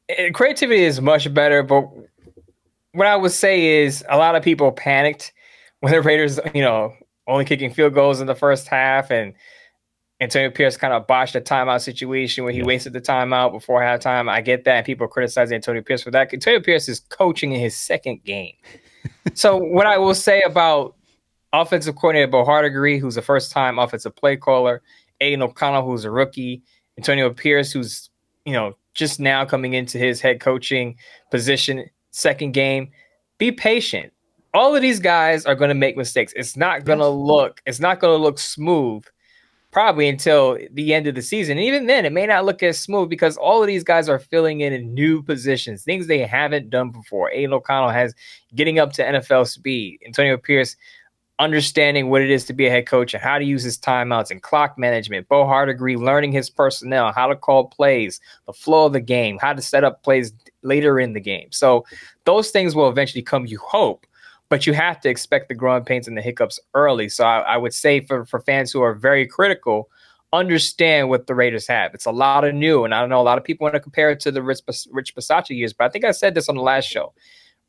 Eh, 0.07 0.29
creativity 0.29 0.83
is 0.83 1.01
much 1.01 1.33
better, 1.33 1.62
but 1.62 1.89
what 2.93 3.07
I 3.07 3.15
would 3.17 3.31
say 3.31 3.83
is 3.83 4.03
a 4.10 4.17
lot 4.17 4.36
of 4.36 4.43
people 4.43 4.71
panicked 4.71 5.33
when 5.81 5.91
the 5.91 6.01
Raiders, 6.01 6.39
you 6.53 6.62
know, 6.62 6.93
only 7.27 7.45
kicking 7.45 7.73
field 7.73 7.93
goals 7.93 8.21
in 8.21 8.27
the 8.27 8.36
first 8.36 8.67
half 8.67 9.12
and 9.12 9.33
Antonio 10.19 10.49
Pierce 10.49 10.77
kind 10.77 10.93
of 10.93 11.06
botched 11.06 11.34
the 11.34 11.41
timeout 11.41 11.82
situation 11.82 12.43
where 12.43 12.51
he 12.51 12.60
yeah. 12.60 12.65
wasted 12.65 12.93
the 12.93 13.01
timeout 13.01 13.51
before 13.51 13.82
halftime. 13.82 14.30
I 14.30 14.41
get 14.41 14.63
that. 14.63 14.77
And 14.77 14.86
people 14.86 15.08
criticize 15.08 15.51
Antonio 15.51 15.82
Pierce 15.84 16.01
for 16.01 16.12
that. 16.12 16.34
Antonio 16.34 16.60
Pierce 16.60 16.89
is 16.89 17.01
coaching 17.01 17.51
in 17.51 17.60
his 17.60 17.77
second 17.77 18.23
game. 18.23 18.53
so, 19.36 19.58
what 19.58 19.86
I 19.86 19.97
will 19.97 20.15
say 20.15 20.41
about 20.41 20.95
offensive 21.53 21.95
coordinator 21.95 22.32
Bo 22.32 22.43
Hardegree, 22.43 22.99
who's 22.99 23.17
a 23.17 23.21
first 23.21 23.51
time 23.51 23.77
offensive 23.77 24.15
play 24.15 24.36
caller, 24.36 24.82
Aidan 25.21 25.43
O'Connell, 25.43 25.86
who's 25.86 26.03
a 26.03 26.12
rookie, 26.12 26.63
Antonio 26.97 27.30
Pierce, 27.32 27.71
who's, 27.71 28.10
you 28.45 28.53
know, 28.53 28.73
just 28.95 29.19
now 29.19 29.45
coming 29.45 29.73
into 29.73 29.99
his 29.99 30.19
head 30.19 30.39
coaching 30.39 30.97
position, 31.30 31.86
second 32.10 32.53
game. 32.53 32.89
Be 33.38 33.51
patient. 33.51 34.12
All 34.56 34.75
of 34.75 34.82
these 34.82 34.99
guys 34.99 35.45
are 35.45 35.53
going 35.53 35.69
to 35.69 35.75
make 35.75 35.95
mistakes. 35.95 36.34
It's 36.36 36.58
not 36.58 36.86
going 36.86 36.97
to 36.97 37.08
look, 37.08 37.62
it's 37.67 37.80
not 37.80 37.99
going 37.99 38.17
to 38.17 38.23
look 38.23 38.39
smooth 38.39 39.03
probably 39.71 40.08
until 40.08 40.58
the 40.71 40.93
end 40.93 41.08
of 41.08 41.15
the 41.15 41.21
season. 41.21 41.58
And 41.58 41.65
even 41.65 41.88
then, 41.88 42.06
it 42.06 42.13
may 42.13 42.25
not 42.25 42.45
look 42.45 42.63
as 42.63 42.80
smooth 42.80 43.10
because 43.10 43.38
all 43.38 43.62
of 43.62 43.67
these 43.67 43.84
guys 43.84 44.10
are 44.10 44.19
filling 44.19 44.62
in 44.62 44.73
in 44.73 44.93
new 44.93 45.21
positions, 45.21 45.84
things 45.84 46.08
they 46.08 46.19
haven't 46.19 46.69
done 46.69 46.89
before. 46.89 47.32
Aidan 47.32 47.53
O'Connell 47.53 47.89
has 47.89 48.15
getting 48.56 48.80
up 48.80 48.93
to 48.93 49.03
NFL 49.03 49.47
speed. 49.47 49.99
Antonio 50.06 50.38
Pierce 50.38 50.75
understanding 51.39 52.10
what 52.10 52.21
it 52.21 52.32
is 52.32 52.45
to 52.45 52.53
be 52.53 52.65
a 52.65 52.69
head 52.69 52.88
coach 52.88 53.13
and 53.13 53.21
how 53.21 53.38
to 53.38 53.45
use 53.45 53.62
his 53.62 53.77
timeouts 53.77 54.32
and 54.32 54.41
clock 54.41 54.77
management. 54.77 55.27
Bo 55.27 55.45
Hardegree 55.45 55.97
learning 55.97 56.32
his 56.32 56.49
personnel, 56.49 57.12
how 57.12 57.27
to 57.27 57.36
call 57.36 57.65
plays, 57.65 58.19
the 58.47 58.53
flow 58.53 58.88
of 58.88 58.93
the 58.93 58.99
game, 58.99 59.38
how 59.39 59.53
to 59.53 59.62
set 59.62 59.84
up 59.84 60.01
plays 60.01 60.34
later 60.63 60.99
in 60.99 61.13
the 61.13 61.19
game. 61.19 61.49
So 61.51 61.86
those 62.23 62.49
things 62.49 62.73
will 62.73 62.89
eventually 62.89 63.21
come, 63.21 63.45
you 63.45 63.60
hope, 63.60 64.08
but 64.49 64.65
you 64.65 64.73
have 64.73 64.99
to 65.01 65.10
expect 65.10 65.49
the 65.49 65.55
growing 65.55 65.83
pains 65.83 66.07
and 66.07 66.17
the 66.17 66.21
hiccups 66.21 66.60
early. 66.73 67.10
So 67.10 67.25
I, 67.25 67.39
I 67.39 67.57
would 67.57 67.73
say 67.73 68.01
for, 68.05 68.25
for 68.25 68.39
fans 68.41 68.71
who 68.71 68.81
are 68.81 68.93
very 68.93 69.27
critical, 69.27 69.89
understand 70.33 71.10
what 71.10 71.27
the 71.27 71.36
Raiders 71.36 71.67
have. 71.67 71.93
It's 71.93 72.05
a 72.05 72.12
lot 72.12 72.43
of 72.43 72.53
new, 72.53 72.83
and 72.83 72.93
I 72.93 72.99
don't 72.99 73.10
know 73.10 73.21
a 73.21 73.23
lot 73.23 73.38
of 73.38 73.43
people 73.43 73.65
want 73.65 73.75
to 73.75 73.79
compare 73.79 74.12
it 74.12 74.19
to 74.21 74.31
the 74.31 74.41
Rich, 74.41 74.62
Rich 74.91 75.15
Bisaccia 75.15 75.55
years, 75.55 75.73
but 75.73 75.86
I 75.86 75.89
think 75.89 76.05
I 76.05 76.12
said 76.12 76.36
this 76.36 76.49
on 76.49 76.55
the 76.55 76.62
last 76.62 76.86
show. 76.86 77.13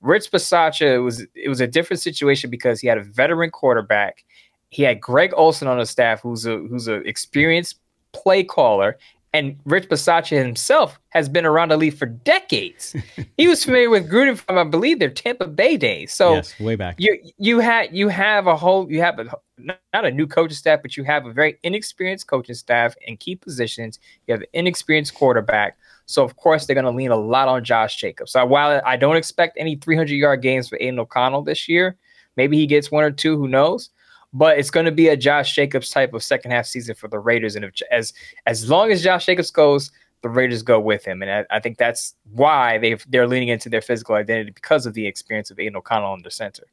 Rich 0.01 0.31
Bisaccia 0.31 1.03
was 1.03 1.27
it 1.35 1.49
was 1.49 1.61
a 1.61 1.67
different 1.67 2.01
situation 2.01 2.51
because 2.51 2.81
he 2.81 2.87
had 2.87 2.99
a 2.99 3.03
veteran 3.03 3.51
quarterback. 3.51 4.25
He 4.71 4.83
had 4.83 5.01
Greg 5.01 5.33
Olson 5.37 5.67
on 5.67 5.79
his 5.79 5.91
staff, 5.91 6.21
who's 6.21 6.47
a 6.47 6.59
who's 6.59 6.87
an 6.87 7.03
experienced 7.05 7.81
play 8.13 8.45
caller, 8.45 8.97
and 9.33 9.57
Rich 9.65 9.89
Bisaccia 9.89 10.43
himself 10.43 10.99
has 11.11 11.29
been 11.29 11.45
around 11.45 11.71
the 11.71 11.77
league 11.77 11.97
for 11.97 12.07
decades. 12.07 12.97
he 13.37 13.47
was 13.47 13.65
familiar 13.65 13.91
with 13.91 14.11
Gruden 14.11 14.39
from, 14.39 14.57
I 14.57 14.65
believe, 14.65 14.99
their 14.99 15.11
Tampa 15.11 15.47
Bay 15.47 15.77
days. 15.77 16.15
So 16.15 16.35
yes, 16.35 16.59
way 16.59 16.77
back. 16.77 16.97
You 16.99 17.19
you 17.37 17.59
had 17.59 17.95
you 17.95 18.09
have 18.09 18.47
a 18.47 18.57
whole 18.57 18.91
you 18.91 19.01
have 19.01 19.19
a 19.19 19.27
not 19.59 20.05
a 20.05 20.11
new 20.11 20.27
coaching 20.27 20.57
staff, 20.57 20.81
but 20.83 20.97
you 20.97 21.05
have 21.05 21.27
a 21.27 21.33
very 21.33 21.59
inexperienced 21.63 22.27
coaching 22.27 22.55
staff 22.55 22.95
in 23.03 23.17
key 23.17 23.37
positions. 23.37 23.99
You 24.27 24.33
have 24.33 24.41
an 24.41 24.49
inexperienced 24.53 25.15
quarterback. 25.15 25.77
So 26.07 26.25
of 26.25 26.37
course 26.37 26.67
they're 26.67 26.75
going 26.75 26.85
to 26.85 26.91
lean 26.91 27.11
a 27.11 27.17
lot 27.17 27.49
on 27.49 27.65
Josh 27.65 27.97
Jacobs. 27.97 28.33
So 28.33 28.45
while 28.47 28.81
I 28.87 28.97
don't 28.97 29.17
expect 29.17 29.59
any 29.59 29.77
300 29.77 30.11
yard 30.15 30.43
games 30.43 30.69
for 30.69 30.79
Aidan 30.81 30.99
O'Connell 31.01 31.43
this 31.43 31.69
year, 31.69 31.97
maybe 32.37 32.57
he 32.57 32.67
gets 32.67 32.91
one 32.91 33.05
or 33.05 33.11
two. 33.11 33.37
Who 33.37 33.49
knows? 33.49 33.91
But 34.33 34.59
it's 34.59 34.71
going 34.71 34.87
to 34.87 34.93
be 34.93 35.09
a 35.09 35.17
Josh 35.17 35.55
Jacobs 35.55 35.91
type 35.91 36.13
of 36.13 36.23
second 36.23 36.51
half 36.51 36.67
season 36.67 36.95
for 36.95 37.09
the 37.09 37.19
Raiders, 37.19 37.57
and 37.57 37.65
if, 37.65 37.75
as 37.91 38.13
as 38.47 38.69
long 38.69 38.93
as 38.93 39.03
Josh 39.03 39.27
Jacobs 39.27 39.51
goes, 39.51 39.91
the 40.23 40.29
Raiders 40.29 40.63
go 40.63 40.79
with 40.79 41.05
him, 41.05 41.23
and 41.23 41.31
I, 41.31 41.45
I 41.51 41.61
think 41.61 41.79
that's 41.79 42.15
why 42.33 42.79
they 42.79 42.95
they're 43.09 43.27
leaning 43.27 43.49
into 43.49 43.69
their 43.69 43.81
physical 43.81 44.17
identity 44.17 44.51
because 44.51 44.85
of 44.85 44.95
the 44.95 45.07
experience 45.07 45.51
of 45.51 45.59
Aidan 45.59 45.77
O'Connell 45.77 46.19
the 46.23 46.31
center. 46.31 46.65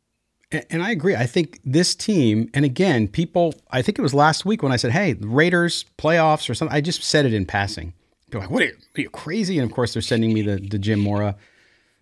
And 0.69 0.83
I 0.83 0.91
agree. 0.91 1.15
I 1.15 1.25
think 1.25 1.59
this 1.65 1.95
team, 1.95 2.49
and 2.53 2.63
again, 2.63 3.07
people, 3.07 3.55
I 3.71 3.81
think 3.81 3.97
it 3.97 4.01
was 4.01 4.13
last 4.13 4.45
week 4.45 4.61
when 4.61 4.71
I 4.71 4.75
said, 4.75 4.91
hey, 4.91 5.13
Raiders 5.19 5.85
playoffs 5.97 6.49
or 6.49 6.53
something, 6.53 6.75
I 6.75 6.81
just 6.81 7.03
said 7.03 7.25
it 7.25 7.33
in 7.33 7.45
passing. 7.45 7.93
People 8.25 8.41
like, 8.41 8.51
what 8.51 8.61
are 8.61 8.65
you, 8.65 8.77
are 8.97 9.01
you 9.01 9.09
crazy? 9.09 9.57
And 9.57 9.69
of 9.69 9.75
course, 9.75 9.93
they're 9.93 10.01
sending 10.01 10.33
me 10.33 10.43
the, 10.43 10.57
the 10.57 10.77
Jim 10.77 10.99
Mora 10.99 11.35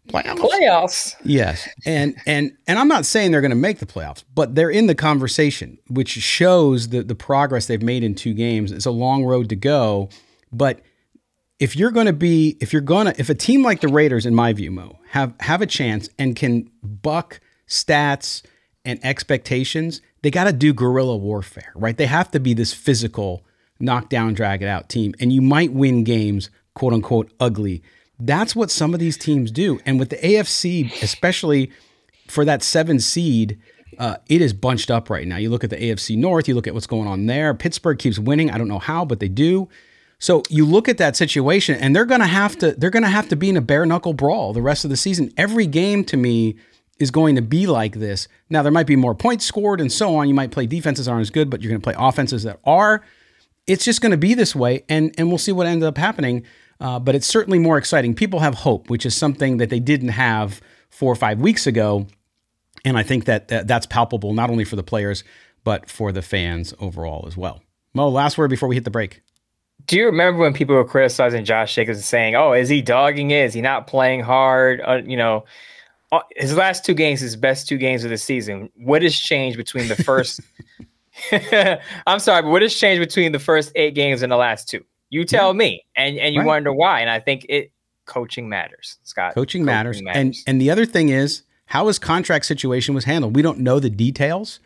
playoffs. 0.07 0.37
Playoffs. 0.37 1.15
Yes. 1.23 1.67
And, 1.85 2.15
and, 2.25 2.55
and 2.67 2.77
I'm 2.77 2.87
not 2.87 3.05
saying 3.05 3.31
they're 3.31 3.41
going 3.41 3.51
to 3.51 3.55
make 3.55 3.79
the 3.79 3.85
playoffs, 3.85 4.23
but 4.33 4.55
they're 4.55 4.69
in 4.69 4.87
the 4.87 4.95
conversation, 4.95 5.77
which 5.87 6.09
shows 6.09 6.89
the, 6.89 7.03
the 7.03 7.15
progress 7.15 7.67
they've 7.67 7.81
made 7.81 8.03
in 8.03 8.15
two 8.15 8.33
games. 8.33 8.71
It's 8.71 8.85
a 8.85 8.91
long 8.91 9.23
road 9.23 9.49
to 9.49 9.55
go. 9.55 10.09
But 10.51 10.81
if 11.59 11.75
you're 11.75 11.91
going 11.91 12.07
to 12.07 12.13
be, 12.13 12.57
if 12.59 12.73
you're 12.73 12.81
going 12.81 13.05
to, 13.05 13.19
if 13.19 13.29
a 13.29 13.35
team 13.35 13.63
like 13.63 13.81
the 13.81 13.87
Raiders, 13.87 14.25
in 14.25 14.35
my 14.35 14.51
view, 14.53 14.71
Mo, 14.71 14.99
have, 15.09 15.33
have 15.39 15.61
a 15.61 15.65
chance 15.65 16.09
and 16.19 16.35
can 16.35 16.69
buck 16.83 17.39
stats 17.67 18.43
and 18.83 18.99
expectations, 19.05 20.01
they 20.21 20.31
got 20.31 20.43
to 20.45 20.53
do 20.53 20.73
guerrilla 20.73 21.15
warfare, 21.15 21.71
right? 21.75 21.95
They 21.95 22.05
have 22.05 22.29
to 22.31 22.39
be 22.39 22.53
this 22.53 22.73
physical, 22.73 23.45
knock 23.79 24.09
down, 24.09 24.33
drag 24.33 24.61
it 24.61 24.67
out 24.67 24.89
team. 24.89 25.15
And 25.19 25.31
you 25.31 25.41
might 25.41 25.71
win 25.71 26.03
games, 26.03 26.49
quote 26.73 26.93
unquote, 26.93 27.31
ugly. 27.39 27.81
That's 28.19 28.55
what 28.55 28.71
some 28.71 28.93
of 28.93 28.99
these 28.99 29.17
teams 29.17 29.51
do. 29.51 29.79
And 29.85 29.99
with 29.99 30.09
the 30.09 30.17
AFC, 30.17 31.01
especially 31.01 31.71
for 32.27 32.45
that 32.45 32.63
seven 32.63 32.99
seed, 32.99 33.59
uh, 33.99 34.17
it 34.27 34.41
is 34.41 34.53
bunched 34.53 34.89
up 34.89 35.09
right 35.09 35.27
now. 35.27 35.37
You 35.37 35.49
look 35.49 35.63
at 35.63 35.69
the 35.69 35.77
AFC 35.77 36.17
North, 36.17 36.47
you 36.47 36.55
look 36.55 36.67
at 36.67 36.73
what's 36.73 36.87
going 36.87 37.07
on 37.07 37.25
there. 37.25 37.53
Pittsburgh 37.53 37.99
keeps 37.99 38.19
winning. 38.19 38.49
I 38.49 38.57
don't 38.57 38.67
know 38.67 38.79
how, 38.79 39.05
but 39.05 39.19
they 39.19 39.27
do. 39.27 39.69
So 40.19 40.41
you 40.49 40.65
look 40.65 40.87
at 40.87 40.97
that 40.99 41.17
situation, 41.17 41.75
and 41.75 41.93
they're 41.95 42.05
gonna 42.05 42.25
have 42.27 42.57
to 42.59 42.71
they're 42.71 42.89
gonna 42.89 43.09
have 43.09 43.27
to 43.27 43.35
be 43.35 43.49
in 43.49 43.57
a 43.57 43.61
bare 43.61 43.85
knuckle 43.85 44.13
brawl 44.13 44.53
the 44.53 44.61
rest 44.61 44.85
of 44.85 44.89
the 44.89 44.95
season. 44.95 45.33
Every 45.35 45.67
game 45.67 46.05
to 46.05 46.15
me 46.15 46.55
is 46.99 47.11
going 47.11 47.35
to 47.35 47.41
be 47.41 47.67
like 47.67 47.95
this. 47.95 48.27
Now, 48.49 48.61
there 48.61 48.71
might 48.71 48.87
be 48.87 48.95
more 48.95 49.15
points 49.15 49.45
scored 49.45 49.81
and 49.81 49.91
so 49.91 50.15
on. 50.15 50.27
You 50.27 50.33
might 50.33 50.51
play 50.51 50.65
defenses 50.65 51.07
aren't 51.07 51.21
as 51.21 51.29
good, 51.29 51.49
but 51.49 51.61
you're 51.61 51.69
going 51.69 51.81
to 51.81 51.83
play 51.83 51.95
offenses 51.97 52.43
that 52.43 52.59
are. 52.63 53.03
It's 53.67 53.85
just 53.85 54.01
going 54.01 54.11
to 54.11 54.17
be 54.17 54.33
this 54.33 54.55
way, 54.55 54.83
and, 54.89 55.13
and 55.17 55.29
we'll 55.29 55.37
see 55.37 55.51
what 55.51 55.67
ends 55.67 55.85
up 55.85 55.97
happening. 55.97 56.45
Uh, 56.79 56.99
but 56.99 57.15
it's 57.15 57.27
certainly 57.27 57.59
more 57.59 57.77
exciting. 57.77 58.13
People 58.13 58.39
have 58.39 58.55
hope, 58.55 58.89
which 58.89 59.05
is 59.05 59.15
something 59.15 59.57
that 59.57 59.69
they 59.69 59.79
didn't 59.79 60.09
have 60.09 60.61
four 60.89 61.11
or 61.11 61.15
five 61.15 61.39
weeks 61.39 61.67
ago. 61.67 62.07
And 62.85 62.97
I 62.97 63.03
think 63.03 63.25
that, 63.25 63.47
that 63.47 63.67
that's 63.67 63.85
palpable 63.85 64.33
not 64.33 64.49
only 64.49 64.65
for 64.65 64.75
the 64.75 64.83
players, 64.83 65.23
but 65.63 65.89
for 65.89 66.11
the 66.11 66.21
fans 66.21 66.73
overall 66.79 67.25
as 67.27 67.37
well. 67.37 67.61
Mo, 67.93 68.09
last 68.09 68.37
word 68.37 68.49
before 68.49 68.67
we 68.67 68.75
hit 68.75 68.83
the 68.83 68.91
break. 68.91 69.21
Do 69.85 69.97
you 69.97 70.05
remember 70.05 70.39
when 70.39 70.53
people 70.53 70.75
were 70.75 70.85
criticizing 70.85 71.45
Josh 71.45 71.75
Jacobs 71.75 71.97
and 71.97 72.05
saying, 72.05 72.35
"Oh, 72.35 72.53
is 72.53 72.69
he 72.69 72.81
dogging 72.81 73.31
it? 73.31 73.45
Is 73.45 73.53
he 73.53 73.61
not 73.61 73.85
playing 73.85 74.21
hard?" 74.21 74.81
Uh, 74.81 75.01
you 75.05 75.17
know, 75.17 75.45
uh, 76.11 76.21
his 76.35 76.55
last 76.55 76.85
two 76.85 76.93
games, 76.93 77.19
his 77.19 77.35
best 77.35 77.67
two 77.67 77.77
games 77.77 78.03
of 78.03 78.09
the 78.09 78.17
season. 78.17 78.69
What 78.75 79.01
has 79.01 79.15
changed 79.15 79.57
between 79.57 79.89
the 79.89 79.95
first? 79.95 80.41
I'm 82.07 82.19
sorry, 82.19 82.41
but 82.41 82.49
what 82.49 82.61
has 82.61 82.73
changed 82.73 82.99
between 82.99 83.31
the 83.31 83.39
first 83.39 83.71
eight 83.75 83.93
games 83.95 84.21
and 84.21 84.31
the 84.31 84.37
last 84.37 84.69
two? 84.69 84.83
You 85.13 85.25
tell 85.25 85.49
yeah. 85.49 85.57
me, 85.57 85.85
and 85.95 86.17
and 86.17 86.33
you 86.33 86.41
right. 86.41 86.47
wonder 86.47 86.73
why. 86.73 87.01
And 87.01 87.09
I 87.09 87.19
think 87.19 87.45
it 87.47 87.71
coaching 88.05 88.49
matters, 88.49 88.97
Scott. 89.03 89.35
Coaching, 89.35 89.61
coaching 89.61 89.65
matters. 89.65 90.01
matters. 90.01 90.19
and 90.19 90.35
and 90.47 90.61
the 90.61 90.71
other 90.71 90.85
thing 90.85 91.09
is 91.09 91.43
how 91.67 91.87
his 91.87 91.99
contract 91.99 92.45
situation 92.45 92.95
was 92.95 93.05
handled. 93.05 93.35
We 93.35 93.43
don't 93.43 93.59
know 93.59 93.79
the 93.79 93.91
details. 93.91 94.59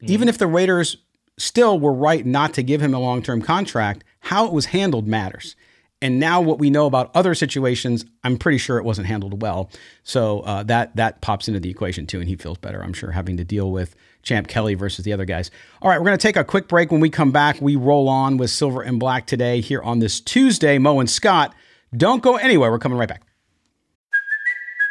Mm-hmm. 0.00 0.12
Even 0.12 0.28
if 0.28 0.38
the 0.38 0.46
Raiders 0.46 0.98
still 1.36 1.80
were 1.80 1.92
right 1.92 2.24
not 2.24 2.54
to 2.54 2.62
give 2.62 2.80
him 2.80 2.94
a 2.94 3.00
long 3.00 3.22
term 3.22 3.42
contract, 3.42 4.04
how 4.20 4.46
it 4.46 4.52
was 4.52 4.66
handled 4.66 5.08
matters. 5.08 5.56
And 6.00 6.20
now 6.20 6.40
what 6.40 6.60
we 6.60 6.70
know 6.70 6.86
about 6.86 7.10
other 7.14 7.34
situations, 7.34 8.04
I'm 8.22 8.38
pretty 8.38 8.58
sure 8.58 8.78
it 8.78 8.84
wasn't 8.84 9.08
handled 9.08 9.42
well. 9.42 9.70
So 10.04 10.40
uh, 10.40 10.62
that 10.64 10.94
that 10.96 11.20
pops 11.20 11.48
into 11.48 11.58
the 11.58 11.70
equation 11.70 12.06
too, 12.06 12.20
and 12.20 12.28
he 12.28 12.36
feels 12.36 12.58
better, 12.58 12.82
I'm 12.82 12.92
sure, 12.92 13.10
having 13.10 13.36
to 13.38 13.44
deal 13.44 13.72
with 13.72 13.96
Champ 14.22 14.46
Kelly 14.46 14.74
versus 14.74 15.04
the 15.04 15.12
other 15.12 15.24
guys. 15.24 15.50
All 15.82 15.90
right, 15.90 15.98
we're 15.98 16.06
going 16.06 16.18
to 16.18 16.22
take 16.22 16.36
a 16.36 16.44
quick 16.44 16.68
break. 16.68 16.92
When 16.92 17.00
we 17.00 17.10
come 17.10 17.32
back, 17.32 17.60
we 17.60 17.74
roll 17.74 18.08
on 18.08 18.36
with 18.36 18.50
Silver 18.50 18.82
and 18.82 19.00
Black 19.00 19.26
today 19.26 19.60
here 19.60 19.82
on 19.82 19.98
this 19.98 20.20
Tuesday. 20.20 20.78
Mo 20.78 21.00
and 21.00 21.10
Scott, 21.10 21.54
don't 21.96 22.22
go 22.22 22.36
anywhere. 22.36 22.70
We're 22.70 22.78
coming 22.78 22.98
right 22.98 23.08
back. 23.08 23.22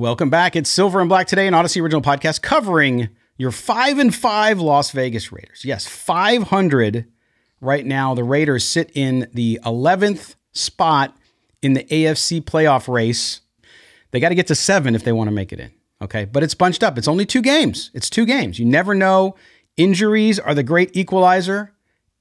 Welcome 0.00 0.30
back. 0.30 0.56
It's 0.56 0.70
Silver 0.70 1.00
and 1.00 1.10
Black 1.10 1.26
today, 1.26 1.46
an 1.46 1.52
Audacy 1.52 1.82
original 1.82 2.00
podcast 2.00 2.40
covering 2.40 3.10
Your 3.36 3.50
five 3.50 3.98
and 3.98 4.14
five 4.14 4.58
Las 4.58 4.92
Vegas 4.92 5.30
Raiders. 5.30 5.62
Yes, 5.62 5.86
500 5.86 7.04
right 7.60 7.84
now. 7.84 8.14
The 8.14 8.24
Raiders 8.24 8.64
sit 8.64 8.90
in 8.94 9.28
the 9.34 9.60
11th 9.62 10.36
spot 10.52 11.14
in 11.60 11.74
the 11.74 11.84
AFC 11.84 12.40
playoff 12.40 12.88
race. 12.88 13.42
They 14.10 14.20
got 14.20 14.30
to 14.30 14.34
get 14.34 14.46
to 14.46 14.54
seven 14.54 14.94
if 14.94 15.04
they 15.04 15.12
want 15.12 15.28
to 15.28 15.32
make 15.32 15.52
it 15.52 15.60
in. 15.60 15.70
Okay. 16.00 16.24
But 16.24 16.44
it's 16.44 16.54
bunched 16.54 16.82
up. 16.82 16.96
It's 16.96 17.06
only 17.06 17.26
two 17.26 17.42
games. 17.42 17.90
It's 17.92 18.08
two 18.08 18.24
games. 18.24 18.58
You 18.58 18.64
never 18.64 18.94
know. 18.94 19.36
Injuries 19.76 20.38
are 20.38 20.54
the 20.54 20.62
great 20.62 20.96
equalizer 20.96 21.74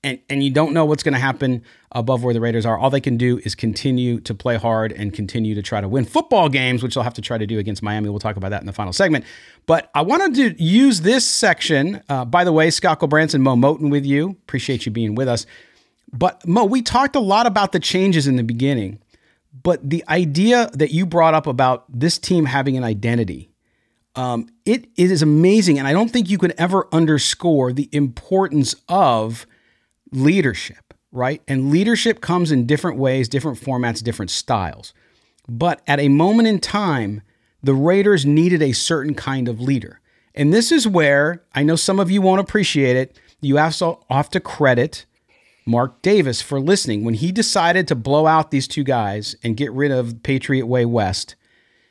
and 0.03 0.19
and 0.29 0.43
you 0.43 0.51
don't 0.51 0.73
know 0.73 0.85
what's 0.85 1.03
going 1.03 1.13
to 1.13 1.19
happen 1.19 1.63
above 1.91 2.23
where 2.23 2.33
the 2.33 2.39
Raiders 2.39 2.65
are. 2.65 2.77
All 2.77 2.89
they 2.89 3.01
can 3.01 3.17
do 3.17 3.39
is 3.39 3.55
continue 3.55 4.19
to 4.21 4.33
play 4.33 4.55
hard 4.55 4.91
and 4.91 5.13
continue 5.13 5.55
to 5.55 5.61
try 5.61 5.81
to 5.81 5.87
win 5.87 6.05
football 6.05 6.49
games, 6.49 6.83
which 6.83 6.95
they'll 6.95 7.03
have 7.03 7.15
to 7.15 7.21
try 7.21 7.37
to 7.37 7.47
do 7.47 7.59
against 7.59 7.81
Miami. 7.81 8.09
We'll 8.09 8.19
talk 8.19 8.37
about 8.37 8.49
that 8.49 8.61
in 8.61 8.67
the 8.67 8.73
final 8.73 8.93
segment. 8.93 9.25
But 9.65 9.89
I 9.93 10.01
wanted 10.01 10.35
to 10.35 10.63
use 10.63 11.01
this 11.01 11.25
section. 11.25 12.01
Uh, 12.07 12.25
by 12.25 12.43
the 12.43 12.53
way, 12.53 12.69
Scott 12.69 12.99
Gulbransen, 12.99 13.41
Moe 13.41 13.55
Moton, 13.55 13.89
with 13.91 14.05
you. 14.05 14.31
Appreciate 14.31 14.85
you 14.85 14.91
being 14.91 15.15
with 15.15 15.27
us. 15.27 15.45
But 16.11 16.47
Mo, 16.47 16.65
we 16.65 16.81
talked 16.81 17.15
a 17.15 17.19
lot 17.19 17.45
about 17.45 17.71
the 17.71 17.79
changes 17.79 18.27
in 18.27 18.35
the 18.35 18.43
beginning, 18.43 18.99
but 19.63 19.87
the 19.87 20.03
idea 20.07 20.69
that 20.73 20.91
you 20.91 21.05
brought 21.05 21.33
up 21.33 21.45
about 21.45 21.85
this 21.89 22.17
team 22.17 22.45
having 22.45 22.77
an 22.77 22.83
identity. 22.83 23.51
Um, 24.15 24.47
it, 24.65 24.87
it 24.97 25.11
is 25.11 25.21
amazing. 25.21 25.77
And 25.77 25.87
I 25.87 25.93
don't 25.93 26.09
think 26.09 26.29
you 26.29 26.37
can 26.37 26.51
ever 26.59 26.87
underscore 26.91 27.71
the 27.71 27.89
importance 27.91 28.75
of 28.87 29.45
leadership, 30.11 30.93
right? 31.11 31.41
And 31.47 31.71
leadership 31.71 32.21
comes 32.21 32.51
in 32.51 32.65
different 32.65 32.97
ways, 32.97 33.29
different 33.29 33.59
formats, 33.59 34.03
different 34.03 34.31
styles. 34.31 34.93
But 35.47 35.81
at 35.87 35.99
a 35.99 36.09
moment 36.09 36.47
in 36.47 36.59
time, 36.59 37.21
the 37.63 37.73
Raiders 37.73 38.25
needed 38.25 38.61
a 38.61 38.71
certain 38.71 39.15
kind 39.15 39.47
of 39.47 39.59
leader. 39.59 39.99
And 40.35 40.53
this 40.53 40.71
is 40.71 40.87
where 40.87 41.43
I 41.53 41.63
know 41.63 41.75
some 41.75 41.99
of 41.99 42.11
you 42.11 42.21
won't 42.21 42.41
appreciate 42.41 42.95
it. 42.95 43.19
You 43.41 43.57
also 43.57 44.05
have 44.09 44.29
to 44.31 44.39
credit 44.39 45.05
Mark 45.65 46.01
Davis 46.01 46.41
for 46.41 46.59
listening. 46.59 47.03
When 47.03 47.15
he 47.15 47.31
decided 47.31 47.87
to 47.87 47.95
blow 47.95 48.27
out 48.27 48.51
these 48.51 48.67
two 48.67 48.83
guys 48.83 49.35
and 49.43 49.57
get 49.57 49.71
rid 49.71 49.91
of 49.91 50.23
Patriot 50.23 50.67
Way 50.67 50.85
West, 50.85 51.35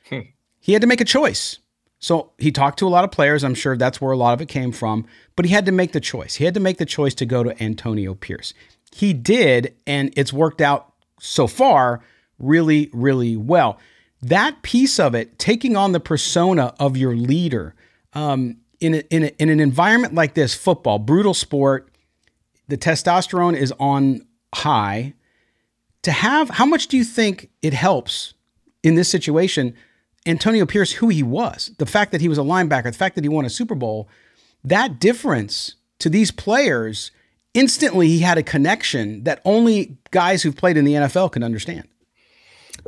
hmm. 0.08 0.20
he 0.60 0.72
had 0.72 0.82
to 0.82 0.88
make 0.88 1.00
a 1.00 1.06
choice. 1.06 1.58
So 2.00 2.32
he 2.38 2.52
talked 2.52 2.78
to 2.78 2.86
a 2.86 2.90
lot 2.90 3.04
of 3.04 3.10
players. 3.10 3.42
I'm 3.42 3.54
sure 3.54 3.76
that's 3.76 4.00
where 4.00 4.12
a 4.12 4.16
lot 4.16 4.34
of 4.34 4.40
it 4.40 4.46
came 4.46 4.72
from. 4.72 5.06
But 5.36 5.46
he 5.46 5.52
had 5.52 5.66
to 5.66 5.72
make 5.72 5.92
the 5.92 6.00
choice. 6.00 6.36
He 6.36 6.44
had 6.44 6.54
to 6.54 6.60
make 6.60 6.78
the 6.78 6.86
choice 6.86 7.14
to 7.16 7.26
go 7.26 7.42
to 7.42 7.60
Antonio 7.62 8.14
Pierce. 8.14 8.54
He 8.94 9.12
did, 9.12 9.74
and 9.86 10.12
it's 10.16 10.32
worked 10.32 10.60
out 10.60 10.92
so 11.20 11.46
far 11.46 12.02
really, 12.38 12.88
really 12.92 13.36
well. 13.36 13.78
That 14.22 14.62
piece 14.62 14.98
of 14.98 15.14
it, 15.14 15.38
taking 15.38 15.76
on 15.76 15.92
the 15.92 16.00
persona 16.00 16.74
of 16.78 16.96
your 16.96 17.14
leader 17.14 17.74
um, 18.14 18.58
in, 18.80 18.94
a, 18.94 18.98
in, 19.10 19.24
a, 19.24 19.26
in 19.38 19.48
an 19.48 19.60
environment 19.60 20.14
like 20.14 20.34
this, 20.34 20.54
football, 20.54 20.98
brutal 20.98 21.34
sport, 21.34 21.90
the 22.68 22.76
testosterone 22.76 23.56
is 23.56 23.72
on 23.78 24.26
high. 24.54 25.14
To 26.02 26.12
have, 26.12 26.50
how 26.50 26.66
much 26.66 26.86
do 26.86 26.96
you 26.96 27.04
think 27.04 27.50
it 27.60 27.74
helps 27.74 28.34
in 28.82 28.94
this 28.94 29.08
situation? 29.08 29.74
Antonio 30.28 30.66
Pierce, 30.66 30.92
who 30.92 31.08
he 31.08 31.22
was, 31.22 31.72
the 31.78 31.86
fact 31.86 32.12
that 32.12 32.20
he 32.20 32.28
was 32.28 32.38
a 32.38 32.42
linebacker, 32.42 32.84
the 32.84 32.92
fact 32.92 33.14
that 33.14 33.24
he 33.24 33.28
won 33.28 33.44
a 33.44 33.50
Super 33.50 33.74
Bowl, 33.74 34.08
that 34.64 35.00
difference 35.00 35.74
to 35.98 36.08
these 36.08 36.30
players, 36.30 37.10
instantly 37.54 38.08
he 38.08 38.20
had 38.20 38.38
a 38.38 38.42
connection 38.42 39.24
that 39.24 39.40
only 39.44 39.96
guys 40.10 40.42
who've 40.42 40.56
played 40.56 40.76
in 40.76 40.84
the 40.84 40.94
NFL 40.94 41.32
can 41.32 41.42
understand. 41.42 41.88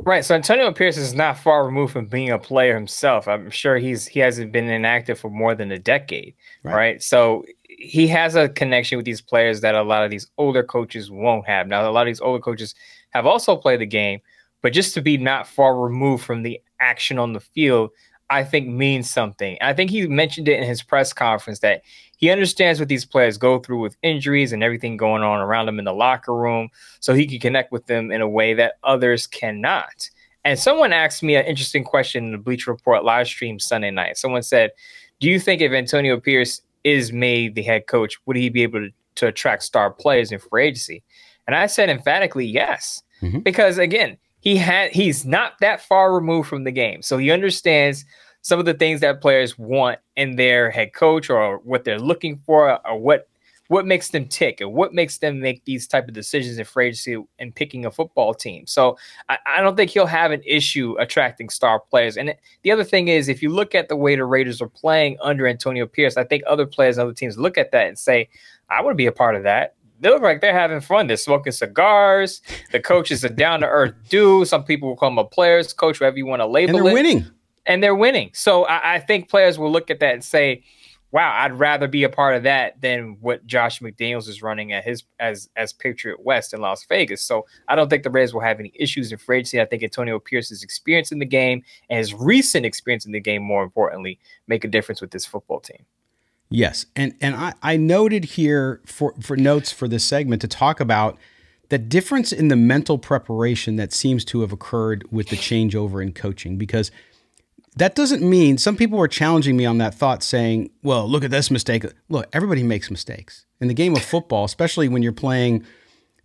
Right. 0.03 0.23
So 0.25 0.35
Antonio 0.35 0.71
Pierce 0.71 0.97
is 0.97 1.13
not 1.13 1.37
far 1.37 1.65
removed 1.65 1.93
from 1.93 2.05
being 2.05 2.29
a 2.29 2.39
player 2.39 2.73
himself. 2.73 3.27
I'm 3.27 3.49
sure 3.51 3.77
he's 3.77 4.07
he 4.07 4.19
hasn't 4.19 4.51
been 4.51 4.69
inactive 4.69 5.19
for 5.19 5.29
more 5.29 5.53
than 5.53 5.71
a 5.71 5.77
decade. 5.77 6.33
Right. 6.63 6.73
right? 6.73 7.03
So 7.03 7.45
he 7.67 8.07
has 8.07 8.35
a 8.35 8.49
connection 8.49 8.97
with 8.97 9.05
these 9.05 9.21
players 9.21 9.61
that 9.61 9.75
a 9.75 9.83
lot 9.83 10.03
of 10.03 10.09
these 10.09 10.27
older 10.37 10.63
coaches 10.63 11.11
won't 11.11 11.47
have. 11.47 11.67
Now, 11.67 11.87
a 11.87 11.91
lot 11.91 12.01
of 12.01 12.07
these 12.07 12.21
older 12.21 12.41
coaches 12.41 12.73
have 13.11 13.25
also 13.25 13.55
played 13.55 13.81
the 13.81 13.85
game, 13.85 14.21
but 14.61 14.73
just 14.73 14.93
to 14.95 15.01
be 15.01 15.17
not 15.17 15.47
far 15.47 15.79
removed 15.79 16.23
from 16.23 16.43
the 16.43 16.59
action 16.81 17.19
on 17.19 17.33
the 17.33 17.39
field, 17.39 17.91
I 18.29 18.43
think 18.43 18.67
means 18.67 19.09
something. 19.09 19.57
I 19.61 19.73
think 19.73 19.91
he 19.91 20.07
mentioned 20.07 20.47
it 20.47 20.57
in 20.57 20.63
his 20.63 20.81
press 20.81 21.11
conference 21.11 21.59
that 21.59 21.81
he 22.15 22.29
understands 22.29 22.79
what 22.79 22.87
these 22.87 23.03
players 23.03 23.37
go 23.37 23.59
through 23.59 23.79
with 23.79 23.97
injuries 24.03 24.53
and 24.53 24.63
everything 24.63 24.95
going 24.95 25.21
on 25.21 25.39
around 25.39 25.65
them 25.65 25.79
in 25.79 25.85
the 25.85 25.93
locker 25.93 26.33
room, 26.33 26.69
so 26.99 27.13
he 27.13 27.27
can 27.27 27.39
connect 27.39 27.71
with 27.71 27.87
them 27.87 28.11
in 28.11 28.21
a 28.21 28.29
way 28.29 28.53
that 28.53 28.75
others 28.83 29.27
cannot. 29.27 30.09
And 30.45 30.57
someone 30.57 30.93
asked 30.93 31.23
me 31.23 31.35
an 31.35 31.45
interesting 31.45 31.83
question 31.83 32.25
in 32.25 32.31
the 32.31 32.37
Bleacher 32.37 32.71
Report 32.71 33.03
live 33.03 33.27
stream 33.27 33.59
Sunday 33.59 33.91
night. 33.91 34.17
Someone 34.17 34.43
said, 34.43 34.71
"Do 35.19 35.29
you 35.29 35.39
think 35.39 35.61
if 35.61 35.71
Antonio 35.71 36.19
Pierce 36.19 36.61
is 36.83 37.11
made 37.11 37.55
the 37.55 37.63
head 37.63 37.87
coach, 37.87 38.17
would 38.25 38.37
he 38.37 38.49
be 38.49 38.63
able 38.63 38.79
to, 38.79 38.89
to 39.15 39.27
attract 39.27 39.63
star 39.63 39.91
players 39.91 40.31
in 40.31 40.39
free 40.39 40.67
agency?" 40.67 41.03
And 41.47 41.55
I 41.55 41.67
said 41.67 41.89
emphatically 41.89 42.45
yes, 42.45 43.03
mm-hmm. 43.21 43.39
because 43.39 43.77
again, 43.77 44.17
he 44.41 44.57
had 44.57 44.91
he's 44.91 45.25
not 45.25 45.53
that 45.61 45.81
far 45.81 46.13
removed 46.13 46.49
from 46.49 46.65
the 46.65 46.71
game. 46.71 47.01
So 47.01 47.17
he 47.17 47.31
understands 47.31 48.05
some 48.41 48.59
of 48.59 48.65
the 48.65 48.73
things 48.73 48.99
that 49.01 49.21
players 49.21 49.57
want 49.57 49.99
in 50.15 50.35
their 50.35 50.69
head 50.69 50.93
coach 50.93 51.29
or 51.29 51.59
what 51.59 51.83
they're 51.83 51.99
looking 51.99 52.41
for 52.45 52.85
or 52.85 52.99
what 52.99 53.27
what 53.71 53.85
makes 53.85 54.09
them 54.09 54.27
tick 54.27 54.59
and 54.59 54.73
what 54.73 54.93
makes 54.93 55.19
them 55.19 55.39
make 55.39 55.63
these 55.63 55.87
type 55.87 56.05
of 56.09 56.13
decisions 56.13 56.57
in 56.57 56.65
free 56.65 56.87
agency 56.87 57.15
and 57.39 57.55
picking 57.55 57.85
a 57.85 57.91
football 57.91 58.33
team. 58.33 58.67
So 58.67 58.97
I, 59.29 59.37
I, 59.45 59.61
don't 59.61 59.77
think 59.77 59.91
he'll 59.91 60.05
have 60.07 60.31
an 60.31 60.41
issue 60.45 60.97
attracting 60.99 61.47
star 61.47 61.79
players. 61.79 62.17
And 62.17 62.35
the 62.63 62.71
other 62.73 62.83
thing 62.83 63.07
is, 63.07 63.29
if 63.29 63.41
you 63.41 63.47
look 63.47 63.73
at 63.73 63.87
the 63.87 63.95
way 63.95 64.17
the 64.17 64.25
Raiders 64.25 64.61
are 64.61 64.67
playing 64.67 65.15
under 65.21 65.47
Antonio 65.47 65.87
Pierce, 65.87 66.17
I 66.17 66.25
think 66.25 66.43
other 66.47 66.65
players, 66.65 66.97
and 66.97 67.05
other 67.05 67.13
teams 67.13 67.37
look 67.37 67.57
at 67.57 67.71
that 67.71 67.87
and 67.87 67.97
say, 67.97 68.27
I 68.69 68.81
want 68.81 68.91
to 68.91 68.97
be 68.97 69.05
a 69.05 69.11
part 69.13 69.37
of 69.37 69.43
that 69.43 69.75
they 70.01 70.09
look 70.09 70.23
like 70.23 70.41
they're 70.41 70.53
having 70.53 70.81
fun. 70.81 71.07
They're 71.07 71.15
smoking 71.15 71.53
cigars. 71.53 72.41
The 72.71 72.79
coach 72.79 73.11
is 73.11 73.23
a 73.23 73.29
down 73.29 73.61
to 73.61 73.67
earth 73.67 73.93
dude. 74.09 74.47
Some 74.47 74.63
people 74.63 74.89
will 74.89 74.95
call 74.95 75.09
him 75.09 75.17
a 75.19 75.23
players 75.23 75.71
coach, 75.73 75.99
whatever 75.99 76.17
you 76.17 76.25
want 76.25 76.41
to 76.41 76.47
label 76.47 76.75
and 76.75 76.85
they're 76.85 76.91
it. 76.91 76.93
winning. 76.93 77.25
And 77.67 77.83
they're 77.83 77.95
winning. 77.95 78.31
So 78.33 78.65
I, 78.65 78.95
I, 78.95 78.99
think 78.99 79.29
players 79.29 79.59
will 79.59 79.71
look 79.71 79.91
at 79.91 79.99
that 79.99 80.15
and 80.15 80.23
say, 80.23 80.63
"Wow, 81.11 81.31
I'd 81.31 81.59
rather 81.59 81.87
be 81.87 82.03
a 82.03 82.09
part 82.09 82.35
of 82.35 82.41
that 82.43 82.81
than 82.81 83.17
what 83.21 83.45
Josh 83.45 83.79
McDaniels 83.81 84.27
is 84.27 84.41
running 84.41 84.73
at 84.73 84.83
his 84.83 85.03
as 85.19 85.47
as 85.55 85.71
Patriot 85.71 86.23
West 86.23 86.55
in 86.55 86.61
Las 86.61 86.83
Vegas." 86.85 87.21
So 87.21 87.45
I 87.67 87.75
don't 87.75 87.87
think 87.87 88.01
the 88.01 88.09
Reds 88.09 88.33
will 88.33 88.41
have 88.41 88.59
any 88.59 88.71
issues 88.73 89.11
in 89.11 89.19
free 89.19 89.37
agency. 89.37 89.61
I 89.61 89.65
think 89.65 89.83
Antonio 89.83 90.17
Pierce's 90.17 90.63
experience 90.63 91.11
in 91.11 91.19
the 91.19 91.25
game 91.25 91.61
and 91.87 91.99
his 91.99 92.15
recent 92.15 92.65
experience 92.65 93.05
in 93.05 93.11
the 93.11 93.19
game, 93.19 93.43
more 93.43 93.61
importantly, 93.61 94.19
make 94.47 94.63
a 94.63 94.67
difference 94.67 94.99
with 94.99 95.11
this 95.11 95.27
football 95.27 95.59
team. 95.59 95.85
Yes, 96.53 96.85
and 96.97 97.15
and 97.21 97.33
I, 97.33 97.53
I 97.63 97.77
noted 97.77 98.25
here 98.25 98.81
for 98.85 99.15
for 99.21 99.37
notes 99.37 99.71
for 99.71 99.87
this 99.87 100.03
segment 100.03 100.41
to 100.41 100.49
talk 100.49 100.81
about 100.81 101.17
the 101.69 101.77
difference 101.77 102.33
in 102.33 102.49
the 102.49 102.57
mental 102.57 102.97
preparation 102.97 103.77
that 103.77 103.93
seems 103.93 104.25
to 104.25 104.41
have 104.41 104.51
occurred 104.51 105.05
with 105.09 105.29
the 105.29 105.37
changeover 105.37 106.03
in 106.03 106.11
coaching 106.11 106.57
because 106.57 106.91
that 107.77 107.95
doesn't 107.95 108.21
mean 108.21 108.57
some 108.57 108.75
people 108.75 108.99
were 108.99 109.07
challenging 109.07 109.55
me 109.55 109.65
on 109.65 109.77
that 109.77 109.95
thought 109.95 110.21
saying 110.23 110.69
well 110.83 111.07
look 111.07 111.23
at 111.23 111.31
this 111.31 111.49
mistake. 111.49 111.85
Look 112.09 112.27
everybody 112.33 112.63
makes 112.63 112.91
mistakes. 112.91 113.45
In 113.61 113.69
the 113.69 113.73
game 113.73 113.95
of 113.95 114.03
football 114.03 114.43
especially 114.43 114.89
when 114.89 115.01
you're 115.01 115.13
playing 115.13 115.65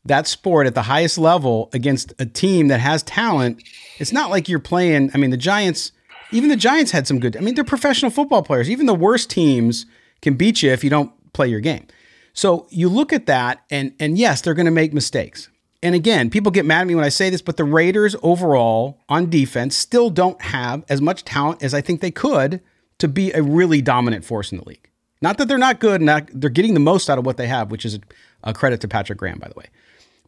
that 0.04 0.26
sport 0.26 0.66
at 0.66 0.74
the 0.74 0.82
highest 0.82 1.18
level 1.18 1.70
against 1.72 2.12
a 2.18 2.26
team 2.26 2.66
that 2.66 2.80
has 2.80 3.04
talent 3.04 3.62
it's 3.98 4.12
not 4.12 4.30
like 4.30 4.48
you're 4.48 4.58
playing 4.58 5.10
i 5.14 5.18
mean 5.18 5.30
the 5.30 5.36
giants 5.36 5.90
even 6.30 6.48
the 6.48 6.56
giants 6.56 6.92
had 6.92 7.06
some 7.06 7.20
good 7.20 7.36
i 7.36 7.40
mean 7.40 7.54
they're 7.54 7.64
professional 7.64 8.10
football 8.10 8.42
players. 8.42 8.68
Even 8.68 8.86
the 8.86 8.94
worst 8.94 9.30
teams 9.30 9.86
can 10.26 10.34
beat 10.34 10.60
you 10.60 10.72
if 10.72 10.82
you 10.82 10.90
don't 10.90 11.12
play 11.32 11.46
your 11.46 11.60
game. 11.60 11.86
So 12.32 12.66
you 12.70 12.88
look 12.88 13.12
at 13.12 13.26
that, 13.26 13.64
and 13.70 13.94
and 14.00 14.18
yes, 14.18 14.40
they're 14.40 14.54
going 14.54 14.66
to 14.66 14.72
make 14.72 14.92
mistakes. 14.92 15.48
And 15.84 15.94
again, 15.94 16.30
people 16.30 16.50
get 16.50 16.66
mad 16.66 16.80
at 16.80 16.86
me 16.88 16.96
when 16.96 17.04
I 17.04 17.10
say 17.10 17.30
this, 17.30 17.40
but 17.40 17.56
the 17.56 17.62
Raiders 17.62 18.16
overall 18.24 18.98
on 19.08 19.30
defense 19.30 19.76
still 19.76 20.10
don't 20.10 20.40
have 20.42 20.84
as 20.88 21.00
much 21.00 21.24
talent 21.24 21.62
as 21.62 21.74
I 21.74 21.80
think 21.80 22.00
they 22.00 22.10
could 22.10 22.60
to 22.98 23.06
be 23.06 23.30
a 23.32 23.42
really 23.42 23.80
dominant 23.80 24.24
force 24.24 24.50
in 24.50 24.58
the 24.58 24.64
league. 24.64 24.90
Not 25.22 25.38
that 25.38 25.46
they're 25.46 25.58
not 25.58 25.78
good, 25.78 26.02
not, 26.02 26.28
they're 26.32 26.50
getting 26.50 26.74
the 26.74 26.80
most 26.80 27.08
out 27.08 27.18
of 27.18 27.24
what 27.24 27.36
they 27.36 27.46
have, 27.46 27.70
which 27.70 27.84
is 27.84 28.00
a, 28.42 28.52
credit 28.52 28.80
to 28.80 28.88
Patrick 28.88 29.18
Graham, 29.18 29.38
by 29.38 29.48
the 29.48 29.54
way. 29.54 29.66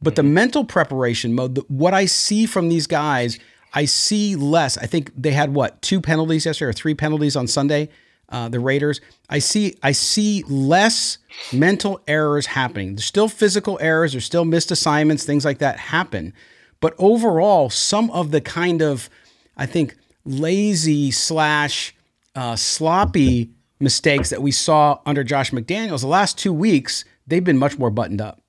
But 0.00 0.14
the 0.14 0.22
mental 0.22 0.64
preparation 0.64 1.34
mode, 1.34 1.56
the, 1.56 1.62
what 1.68 1.92
I 1.92 2.04
see 2.04 2.46
from 2.46 2.68
these 2.68 2.86
guys, 2.86 3.38
I 3.74 3.86
see 3.86 4.36
less. 4.36 4.78
I 4.78 4.86
think 4.86 5.10
they 5.16 5.32
had 5.32 5.54
what 5.54 5.82
two 5.82 6.00
penalties 6.00 6.46
yesterday 6.46 6.70
or 6.70 6.72
three 6.72 6.94
penalties 6.94 7.34
on 7.34 7.48
Sunday 7.48 7.88
uh, 8.30 8.48
the 8.48 8.60
Raiders, 8.60 9.00
I 9.30 9.38
see 9.38 9.76
I 9.82 9.92
see 9.92 10.44
less 10.48 11.18
mental 11.52 12.00
errors 12.06 12.46
happening. 12.46 12.94
There's 12.94 13.04
still 13.04 13.28
physical 13.28 13.78
errors, 13.80 14.12
there's 14.12 14.24
still 14.24 14.44
missed 14.44 14.70
assignments, 14.70 15.24
things 15.24 15.44
like 15.44 15.58
that 15.58 15.78
happen. 15.78 16.34
But 16.80 16.94
overall, 16.98 17.70
some 17.70 18.10
of 18.10 18.30
the 18.30 18.40
kind 18.40 18.82
of 18.82 19.08
I 19.56 19.66
think 19.66 19.96
lazy 20.24 21.10
slash 21.10 21.94
uh, 22.34 22.56
sloppy 22.56 23.50
mistakes 23.80 24.30
that 24.30 24.42
we 24.42 24.52
saw 24.52 25.00
under 25.06 25.24
Josh 25.24 25.50
McDaniels 25.50 26.00
the 26.00 26.08
last 26.08 26.38
two 26.38 26.52
weeks, 26.52 27.04
they've 27.26 27.44
been 27.44 27.58
much 27.58 27.78
more 27.78 27.90
buttoned 27.90 28.20
up. 28.20 28.40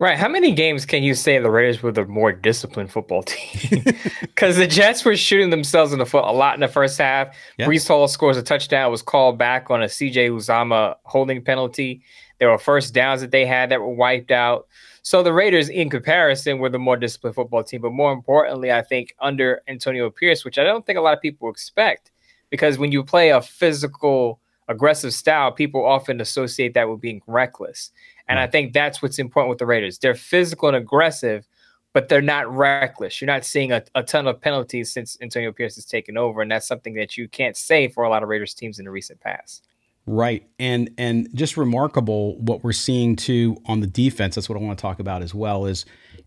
Right. 0.00 0.18
How 0.18 0.28
many 0.28 0.52
games 0.52 0.84
can 0.84 1.04
you 1.04 1.14
say 1.14 1.38
the 1.38 1.50
Raiders 1.50 1.82
were 1.82 1.92
the 1.92 2.04
more 2.04 2.32
disciplined 2.32 2.90
football 2.90 3.22
team? 3.26 3.84
Because 4.20 4.56
the 4.56 4.66
Jets 4.66 5.04
were 5.04 5.16
shooting 5.16 5.50
themselves 5.50 5.92
in 5.92 6.00
the 6.00 6.06
foot 6.06 6.24
a 6.24 6.32
lot 6.32 6.54
in 6.54 6.60
the 6.60 6.66
first 6.66 6.98
half. 6.98 7.36
Yep. 7.58 7.68
Breece 7.68 7.86
Hall 7.86 8.08
scores 8.08 8.36
a 8.36 8.42
touchdown, 8.42 8.90
was 8.90 9.00
called 9.00 9.38
back 9.38 9.70
on 9.70 9.80
a 9.80 9.86
CJ 9.86 10.28
Uzomah 10.30 10.96
holding 11.04 11.40
penalty. 11.40 12.02
There 12.40 12.50
were 12.50 12.58
first 12.58 12.92
downs 12.92 13.20
that 13.20 13.30
they 13.30 13.46
had 13.46 13.70
that 13.70 13.80
were 13.80 13.94
wiped 13.94 14.32
out. 14.32 14.66
So 15.02 15.22
the 15.22 15.32
Raiders, 15.32 15.68
in 15.68 15.88
comparison, 15.88 16.58
were 16.58 16.68
the 16.68 16.80
more 16.80 16.96
disciplined 16.96 17.36
football 17.36 17.62
team. 17.62 17.80
But 17.80 17.92
more 17.92 18.12
importantly, 18.12 18.72
I 18.72 18.82
think 18.82 19.14
under 19.20 19.62
Antonio 19.68 20.10
Pierce, 20.10 20.44
which 20.44 20.58
I 20.58 20.64
don't 20.64 20.84
think 20.84 20.98
a 20.98 21.02
lot 21.02 21.14
of 21.14 21.22
people 21.22 21.48
expect, 21.48 22.10
because 22.50 22.76
when 22.76 22.90
you 22.90 23.04
play 23.04 23.30
a 23.30 23.40
physical, 23.40 24.40
aggressive 24.68 25.14
style, 25.14 25.52
people 25.52 25.84
often 25.86 26.20
associate 26.20 26.74
that 26.74 26.88
with 26.88 27.00
being 27.00 27.22
reckless. 27.28 27.92
And 28.28 28.38
I 28.38 28.46
think 28.46 28.72
that's 28.72 29.02
what's 29.02 29.18
important 29.18 29.50
with 29.50 29.58
the 29.58 29.66
Raiders. 29.66 29.98
They're 29.98 30.14
physical 30.14 30.68
and 30.68 30.76
aggressive, 30.76 31.46
but 31.92 32.08
they're 32.08 32.22
not 32.22 32.50
reckless. 32.54 33.20
You're 33.20 33.26
not 33.26 33.44
seeing 33.44 33.72
a, 33.72 33.82
a 33.94 34.02
ton 34.02 34.26
of 34.26 34.40
penalties 34.40 34.92
since 34.92 35.16
Antonio 35.20 35.52
Pierce 35.52 35.74
has 35.76 35.84
taken 35.84 36.16
over. 36.16 36.40
And 36.40 36.50
that's 36.50 36.66
something 36.66 36.94
that 36.94 37.16
you 37.16 37.28
can't 37.28 37.56
say 37.56 37.88
for 37.88 38.04
a 38.04 38.10
lot 38.10 38.22
of 38.22 38.28
Raiders 38.28 38.54
teams 38.54 38.78
in 38.78 38.84
the 38.84 38.90
recent 38.90 39.20
past. 39.20 39.66
Right. 40.06 40.46
And 40.58 40.90
and 40.98 41.28
just 41.34 41.56
remarkable 41.56 42.38
what 42.38 42.62
we're 42.62 42.72
seeing 42.72 43.16
too 43.16 43.56
on 43.66 43.80
the 43.80 43.86
defense. 43.86 44.34
That's 44.34 44.48
what 44.48 44.58
I 44.58 44.62
want 44.62 44.78
to 44.78 44.82
talk 44.82 45.00
about 45.00 45.22
as 45.22 45.34
well 45.34 45.64
is 45.64 45.86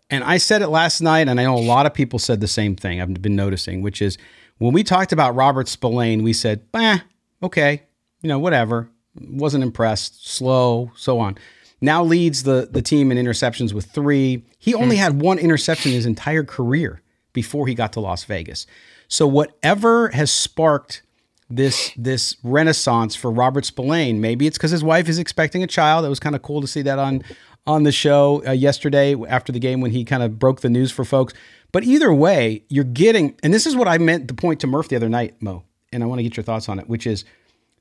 and 0.09 0.23
I 0.23 0.37
said 0.37 0.61
it 0.61 0.69
last 0.69 1.01
night 1.01 1.27
and 1.27 1.39
I 1.39 1.43
know 1.43 1.55
a 1.55 1.59
lot 1.59 1.85
of 1.85 1.93
people 1.93 2.17
said 2.17 2.41
the 2.41 2.47
same 2.47 2.75
thing. 2.75 3.01
I've 3.01 3.21
been 3.21 3.35
noticing, 3.35 3.81
which 3.83 4.01
is 4.01 4.17
when 4.57 4.73
we 4.73 4.83
talked 4.83 5.11
about 5.11 5.35
Robert 5.35 5.67
Spillane, 5.67 6.23
we 6.23 6.33
said, 6.33 6.63
"Eh, 6.73 6.99
okay, 7.43 7.83
you 8.21 8.29
know, 8.29 8.39
whatever. 8.39 8.89
Wasn't 9.19 9.63
impressed, 9.63 10.27
slow, 10.27 10.91
so 10.95 11.19
on." 11.19 11.37
Now 11.81 12.03
leads 12.03 12.43
the 12.43 12.67
the 12.71 12.81
team 12.81 13.11
in 13.11 13.17
interceptions 13.17 13.73
with 13.73 13.85
3. 13.85 14.43
He 14.57 14.73
only 14.73 14.95
hmm. 14.95 15.01
had 15.01 15.21
one 15.21 15.39
interception 15.39 15.91
his 15.91 16.05
entire 16.05 16.43
career 16.43 17.01
before 17.33 17.67
he 17.67 17.75
got 17.75 17.93
to 17.93 17.99
Las 17.99 18.23
Vegas. 18.23 18.65
So 19.07 19.27
whatever 19.27 20.09
has 20.09 20.31
sparked 20.31 21.03
this 21.49 21.91
this 21.95 22.35
renaissance 22.43 23.15
for 23.15 23.31
Robert 23.31 23.65
Spillane. 23.65 24.19
Maybe 24.19 24.47
it's 24.47 24.57
because 24.57 24.71
his 24.71 24.83
wife 24.83 25.07
is 25.07 25.17
expecting 25.17 25.63
a 25.63 25.67
child. 25.67 26.05
It 26.05 26.09
was 26.09 26.19
kind 26.19 26.35
of 26.35 26.41
cool 26.41 26.61
to 26.61 26.67
see 26.67 26.81
that 26.81 26.99
on 26.99 27.23
on 27.65 27.83
the 27.83 27.91
show 27.91 28.43
uh, 28.45 28.51
yesterday 28.51 29.15
after 29.27 29.51
the 29.51 29.59
game 29.59 29.81
when 29.81 29.91
he 29.91 30.05
kind 30.05 30.23
of 30.23 30.39
broke 30.39 30.61
the 30.61 30.69
news 30.69 30.91
for 30.91 31.03
folks. 31.03 31.33
But 31.71 31.83
either 31.83 32.13
way, 32.13 32.63
you're 32.69 32.85
getting, 32.85 33.35
and 33.43 33.53
this 33.53 33.65
is 33.65 33.75
what 33.75 33.89
I 33.89 33.97
meant 33.97 34.29
the 34.29 34.33
point 34.33 34.61
to 34.61 34.67
Murph 34.67 34.87
the 34.87 34.95
other 34.95 35.09
night, 35.09 35.41
Mo, 35.41 35.63
and 35.91 36.01
I 36.01 36.05
want 36.05 36.19
to 36.19 36.23
get 36.23 36.37
your 36.37 36.45
thoughts 36.45 36.69
on 36.69 36.79
it, 36.79 36.87
which 36.87 37.05
is 37.05 37.25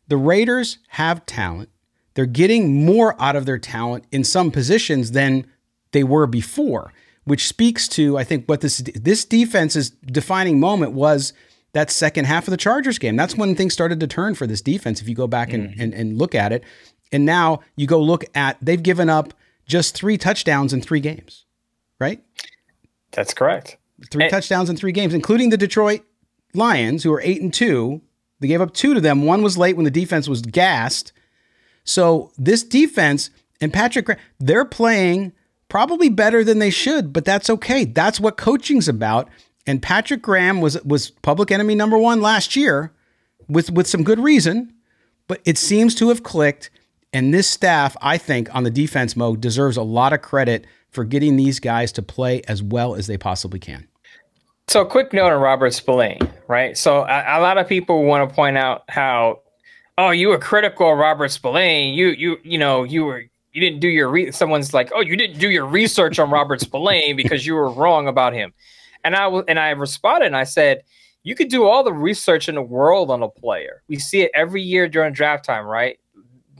the 0.08 0.16
Raiders 0.16 0.78
have 0.88 1.24
talent. 1.24 1.70
They're 2.16 2.26
getting 2.26 2.84
more 2.84 3.14
out 3.20 3.36
of 3.36 3.44
their 3.44 3.58
talent 3.58 4.06
in 4.10 4.24
some 4.24 4.50
positions 4.50 5.12
than 5.12 5.46
they 5.92 6.02
were 6.02 6.26
before, 6.26 6.94
which 7.24 7.46
speaks 7.46 7.86
to 7.88 8.16
I 8.16 8.24
think 8.24 8.46
what 8.46 8.62
this 8.62 8.78
this 8.94 9.24
defense's 9.24 9.90
defining 9.90 10.58
moment 10.58 10.92
was 10.92 11.34
that 11.74 11.90
second 11.90 12.24
half 12.24 12.48
of 12.48 12.52
the 12.52 12.56
Chargers 12.56 12.98
game. 12.98 13.16
That's 13.16 13.36
when 13.36 13.54
things 13.54 13.74
started 13.74 14.00
to 14.00 14.06
turn 14.06 14.34
for 14.34 14.46
this 14.46 14.62
defense. 14.62 15.02
If 15.02 15.10
you 15.10 15.14
go 15.14 15.26
back 15.26 15.52
and, 15.52 15.68
mm-hmm. 15.68 15.80
and, 15.80 15.92
and 15.92 16.18
look 16.18 16.34
at 16.34 16.52
it, 16.52 16.64
and 17.12 17.26
now 17.26 17.60
you 17.76 17.86
go 17.86 18.00
look 18.00 18.24
at 18.34 18.56
they've 18.62 18.82
given 18.82 19.10
up 19.10 19.34
just 19.66 19.94
three 19.94 20.16
touchdowns 20.16 20.72
in 20.72 20.80
three 20.80 21.00
games, 21.00 21.44
right? 22.00 22.24
That's 23.12 23.34
correct. 23.34 23.76
Three 24.10 24.24
and- 24.24 24.30
touchdowns 24.30 24.70
in 24.70 24.76
three 24.78 24.92
games, 24.92 25.12
including 25.12 25.50
the 25.50 25.58
Detroit 25.58 26.00
Lions, 26.54 27.02
who 27.02 27.12
are 27.12 27.20
eight 27.20 27.42
and 27.42 27.52
two. 27.52 28.00
They 28.40 28.48
gave 28.48 28.62
up 28.62 28.72
two 28.72 28.94
to 28.94 29.02
them. 29.02 29.26
One 29.26 29.42
was 29.42 29.58
late 29.58 29.76
when 29.76 29.84
the 29.84 29.90
defense 29.90 30.28
was 30.28 30.40
gassed. 30.40 31.12
So 31.86 32.30
this 32.36 32.62
defense 32.62 33.30
and 33.60 33.72
Patrick, 33.72 34.18
they're 34.38 34.66
playing 34.66 35.32
probably 35.68 36.10
better 36.10 36.44
than 36.44 36.58
they 36.58 36.70
should, 36.70 37.12
but 37.12 37.24
that's 37.24 37.48
okay. 37.48 37.86
That's 37.86 38.20
what 38.20 38.36
coaching's 38.36 38.88
about. 38.88 39.30
And 39.66 39.82
Patrick 39.82 40.20
Graham 40.20 40.60
was 40.60 40.80
was 40.84 41.10
public 41.10 41.50
enemy 41.50 41.74
number 41.74 41.98
one 41.98 42.20
last 42.20 42.54
year, 42.54 42.92
with 43.48 43.70
with 43.70 43.86
some 43.86 44.04
good 44.04 44.20
reason, 44.20 44.72
but 45.26 45.40
it 45.44 45.58
seems 45.58 45.94
to 45.96 46.08
have 46.10 46.22
clicked. 46.22 46.70
And 47.12 47.32
this 47.32 47.48
staff, 47.48 47.96
I 48.02 48.18
think, 48.18 48.54
on 48.54 48.64
the 48.64 48.70
defense 48.70 49.16
mode, 49.16 49.40
deserves 49.40 49.76
a 49.76 49.82
lot 49.82 50.12
of 50.12 50.20
credit 50.20 50.66
for 50.90 51.04
getting 51.04 51.36
these 51.36 51.60
guys 51.60 51.92
to 51.92 52.02
play 52.02 52.42
as 52.46 52.62
well 52.62 52.94
as 52.94 53.06
they 53.06 53.16
possibly 53.16 53.58
can. 53.58 53.88
So, 54.68 54.82
a 54.82 54.86
quick 54.86 55.12
note 55.12 55.32
on 55.32 55.40
Robert 55.40 55.72
Spillane, 55.72 56.18
right? 56.48 56.76
So, 56.76 57.02
a, 57.02 57.38
a 57.38 57.40
lot 57.40 57.56
of 57.58 57.68
people 57.68 58.04
want 58.04 58.28
to 58.28 58.34
point 58.34 58.58
out 58.58 58.82
how, 58.88 59.40
oh, 59.98 60.10
you 60.10 60.28
were 60.28 60.38
critical 60.38 60.92
of 60.92 60.98
Robert 60.98 61.30
Spillane. 61.30 61.94
You, 61.94 62.08
you, 62.08 62.38
you 62.42 62.58
know, 62.58 62.84
you 62.84 63.04
were 63.04 63.24
you 63.52 63.60
didn't 63.60 63.80
do 63.80 63.88
your 63.88 64.10
re- 64.10 64.30
someone's 64.32 64.74
like, 64.74 64.90
oh, 64.94 65.00
you 65.00 65.16
didn't 65.16 65.38
do 65.38 65.50
your 65.50 65.64
research 65.64 66.18
on 66.18 66.30
Robert 66.30 66.60
Spillane 66.60 67.16
because 67.16 67.46
you 67.46 67.54
were 67.54 67.70
wrong 67.70 68.06
about 68.06 68.34
him. 68.34 68.52
And 69.02 69.16
I 69.16 69.26
and 69.48 69.58
I 69.58 69.70
responded 69.70 70.26
and 70.26 70.36
I 70.36 70.44
said, 70.44 70.82
you 71.22 71.34
could 71.34 71.48
do 71.48 71.64
all 71.64 71.82
the 71.82 71.92
research 71.92 72.48
in 72.48 72.54
the 72.54 72.62
world 72.62 73.10
on 73.10 73.22
a 73.22 73.28
player. 73.28 73.82
We 73.88 73.96
see 73.98 74.20
it 74.20 74.30
every 74.34 74.62
year 74.62 74.88
during 74.88 75.14
draft 75.14 75.44
time, 75.44 75.64
right? 75.64 75.98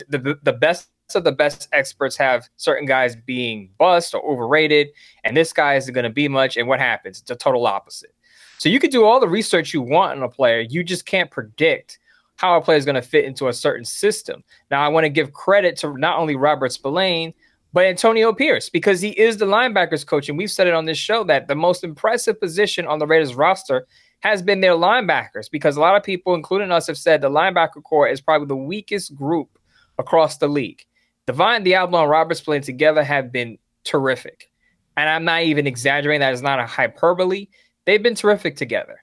The, 0.09 0.18
the, 0.18 0.38
the 0.42 0.53
best 0.53 0.88
of 1.14 1.22
the 1.22 1.33
best 1.33 1.68
experts 1.72 2.16
have 2.16 2.49
certain 2.57 2.87
guys 2.87 3.14
being 3.14 3.70
bust 3.79 4.14
or 4.14 4.25
overrated, 4.25 4.88
and 5.22 5.37
this 5.37 5.53
guy 5.53 5.75
isn't 5.75 5.94
going 5.94 6.05
to 6.05 6.11
be 6.11 6.29
much. 6.29 6.57
And 6.57 6.66
what 6.66 6.81
happens? 6.81 7.20
It's 7.20 7.31
a 7.31 7.37
total 7.37 7.66
opposite. 7.66 8.14
So 8.59 8.68
you 8.68 8.81
could 8.81 8.90
do 8.90 9.05
all 9.05 9.20
the 9.20 9.29
research 9.29 9.75
you 9.75 9.83
want 9.83 10.16
on 10.16 10.25
a 10.25 10.29
player. 10.29 10.61
You 10.61 10.83
just 10.83 11.05
can't 11.05 11.31
predict 11.31 11.99
how 12.37 12.57
a 12.57 12.62
player 12.62 12.79
is 12.79 12.85
going 12.85 12.94
to 12.94 13.03
fit 13.03 13.25
into 13.25 13.49
a 13.49 13.53
certain 13.53 13.85
system. 13.85 14.44
Now, 14.70 14.83
I 14.83 14.88
want 14.88 15.05
to 15.05 15.11
give 15.11 15.33
credit 15.33 15.77
to 15.79 15.96
not 15.99 16.18
only 16.18 16.37
Robert 16.37 16.72
Spillane, 16.72 17.35
but 17.72 17.87
Antonio 17.87 18.33
Pierce, 18.33 18.70
because 18.70 19.01
he 19.01 19.11
is 19.11 19.37
the 19.37 19.44
linebackers 19.44 20.07
coach. 20.07 20.29
And 20.29 20.38
we've 20.38 20.51
said 20.51 20.66
it 20.66 20.75
on 20.75 20.87
this 20.87 20.96
show 20.99 21.25
that 21.25 21.49
the 21.49 21.55
most 21.55 21.85
impressive 21.85 22.40
position 22.40 22.87
on 22.87 22.99
the 22.99 23.07
Raiders 23.07 23.35
roster 23.35 23.87
has 24.20 24.40
been 24.40 24.61
their 24.61 24.72
linebackers, 24.72 25.51
because 25.51 25.77
a 25.77 25.81
lot 25.81 25.96
of 25.96 26.03
people, 26.03 26.35
including 26.35 26.72
us, 26.72 26.87
have 26.87 26.96
said 26.96 27.20
the 27.20 27.29
linebacker 27.29 27.83
core 27.83 28.09
is 28.09 28.20
probably 28.20 28.46
the 28.46 28.57
weakest 28.57 29.14
group 29.14 29.59
across 29.99 30.38
the 30.38 30.49
league. 30.49 30.85
Divine 31.27 31.64
Deablo 31.64 32.03
and 32.03 32.11
Robert 32.11 32.37
Spillane 32.37 32.62
together 32.62 33.05
have 33.05 33.31
been 33.31 33.59
terrific. 33.85 34.51
And 34.96 35.09
I'm 35.09 35.25
not 35.25 35.42
even 35.42 35.66
exaggerating. 35.66 36.20
That 36.20 36.33
is 36.33 36.42
not 36.42 36.61
a 36.61 36.66
hyperbole. 36.66 37.49
They've 37.85 38.03
been 38.03 38.14
terrific 38.14 38.57
together. 38.57 39.03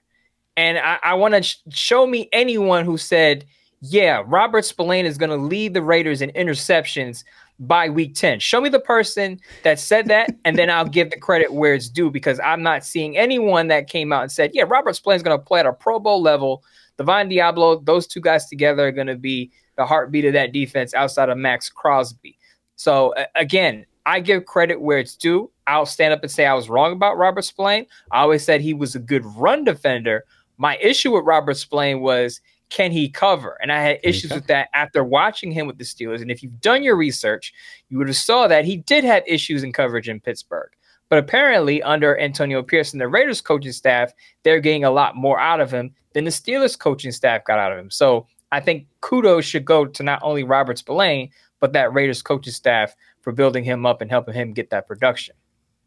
And 0.56 0.78
I, 0.78 0.98
I 1.02 1.14
want 1.14 1.34
to 1.34 1.42
sh- 1.42 1.56
show 1.70 2.06
me 2.06 2.28
anyone 2.32 2.84
who 2.84 2.96
said, 2.96 3.44
yeah, 3.80 4.22
Robert 4.26 4.64
Spillane 4.64 5.06
is 5.06 5.18
going 5.18 5.30
to 5.30 5.36
lead 5.36 5.74
the 5.74 5.82
Raiders 5.82 6.22
in 6.22 6.30
interceptions 6.30 7.24
by 7.60 7.88
week 7.88 8.14
10. 8.14 8.40
Show 8.40 8.60
me 8.60 8.68
the 8.68 8.80
person 8.80 9.40
that 9.62 9.78
said 9.78 10.06
that, 10.06 10.30
and 10.44 10.56
then 10.56 10.70
I'll 10.70 10.86
give 10.86 11.10
the 11.10 11.18
credit 11.18 11.52
where 11.52 11.74
it's 11.74 11.88
due 11.88 12.10
because 12.10 12.40
I'm 12.40 12.62
not 12.62 12.84
seeing 12.84 13.16
anyone 13.16 13.68
that 13.68 13.88
came 13.88 14.12
out 14.12 14.22
and 14.22 14.32
said, 14.32 14.52
yeah, 14.54 14.64
Robert 14.66 14.96
Spillane's 14.96 15.22
going 15.22 15.38
to 15.38 15.44
play 15.44 15.60
at 15.60 15.66
a 15.66 15.72
Pro 15.72 15.98
Bowl 15.98 16.22
level. 16.22 16.62
Divine 16.96 17.28
Deablo, 17.28 17.84
those 17.84 18.06
two 18.06 18.20
guys 18.20 18.46
together 18.46 18.86
are 18.86 18.92
going 18.92 19.08
to 19.08 19.16
be 19.16 19.50
the 19.76 19.84
heartbeat 19.84 20.24
of 20.24 20.32
that 20.32 20.52
defense 20.52 20.94
outside 20.94 21.28
of 21.28 21.36
Maxx 21.36 21.68
Crosby. 21.68 22.38
So, 22.76 23.14
again, 23.34 23.86
I 24.06 24.20
give 24.20 24.44
credit 24.46 24.80
where 24.80 24.98
it's 24.98 25.16
due. 25.16 25.50
I'll 25.66 25.86
stand 25.86 26.12
up 26.12 26.22
and 26.22 26.30
say 26.30 26.46
I 26.46 26.54
was 26.54 26.68
wrong 26.68 26.92
about 26.92 27.16
Robert 27.16 27.42
Spillane. 27.42 27.86
I 28.10 28.20
always 28.20 28.44
said 28.44 28.60
he 28.60 28.74
was 28.74 28.94
a 28.94 29.00
good 29.00 29.24
run 29.24 29.64
defender. 29.64 30.24
My 30.64 30.78
issue 30.78 31.12
with 31.12 31.26
Robert 31.26 31.58
Spillane 31.58 32.00
was 32.00 32.40
can 32.70 32.90
he 32.90 33.10
cover? 33.10 33.58
And 33.60 33.70
I 33.70 33.82
had 33.82 34.00
issues 34.02 34.32
with 34.32 34.46
that 34.46 34.70
after 34.72 35.04
watching 35.04 35.52
him 35.52 35.66
with 35.66 35.76
the 35.76 35.84
Steelers. 35.84 36.22
And 36.22 36.30
if 36.30 36.42
you've 36.42 36.58
done 36.62 36.82
your 36.82 36.96
research, 36.96 37.52
you 37.90 37.98
would 37.98 38.08
have 38.08 38.16
saw 38.16 38.48
that 38.48 38.64
he 38.64 38.78
did 38.78 39.04
have 39.04 39.24
issues 39.26 39.62
in 39.62 39.74
coverage 39.74 40.08
in 40.08 40.20
Pittsburgh. 40.20 40.70
But 41.10 41.18
apparently, 41.18 41.82
under 41.82 42.18
Antonio 42.18 42.62
Pierce 42.62 42.92
and 42.92 43.00
the 43.02 43.08
Raiders 43.08 43.42
coaching 43.42 43.72
staff, 43.72 44.14
they're 44.42 44.58
getting 44.58 44.84
a 44.84 44.90
lot 44.90 45.16
more 45.16 45.38
out 45.38 45.60
of 45.60 45.70
him 45.70 45.94
than 46.14 46.24
the 46.24 46.30
Steelers 46.30 46.78
coaching 46.78 47.12
staff 47.12 47.44
got 47.44 47.58
out 47.58 47.72
of 47.72 47.78
him. 47.78 47.90
So 47.90 48.26
I 48.50 48.60
think 48.60 48.86
kudos 49.02 49.44
should 49.44 49.66
go 49.66 49.84
to 49.84 50.02
not 50.02 50.20
only 50.22 50.44
Robert 50.44 50.78
Spillane, 50.78 51.28
but 51.60 51.74
that 51.74 51.92
Raiders 51.92 52.22
coaching 52.22 52.54
staff 52.54 52.96
for 53.20 53.32
building 53.32 53.64
him 53.64 53.84
up 53.84 54.00
and 54.00 54.10
helping 54.10 54.32
him 54.32 54.54
get 54.54 54.70
that 54.70 54.88
production. 54.88 55.34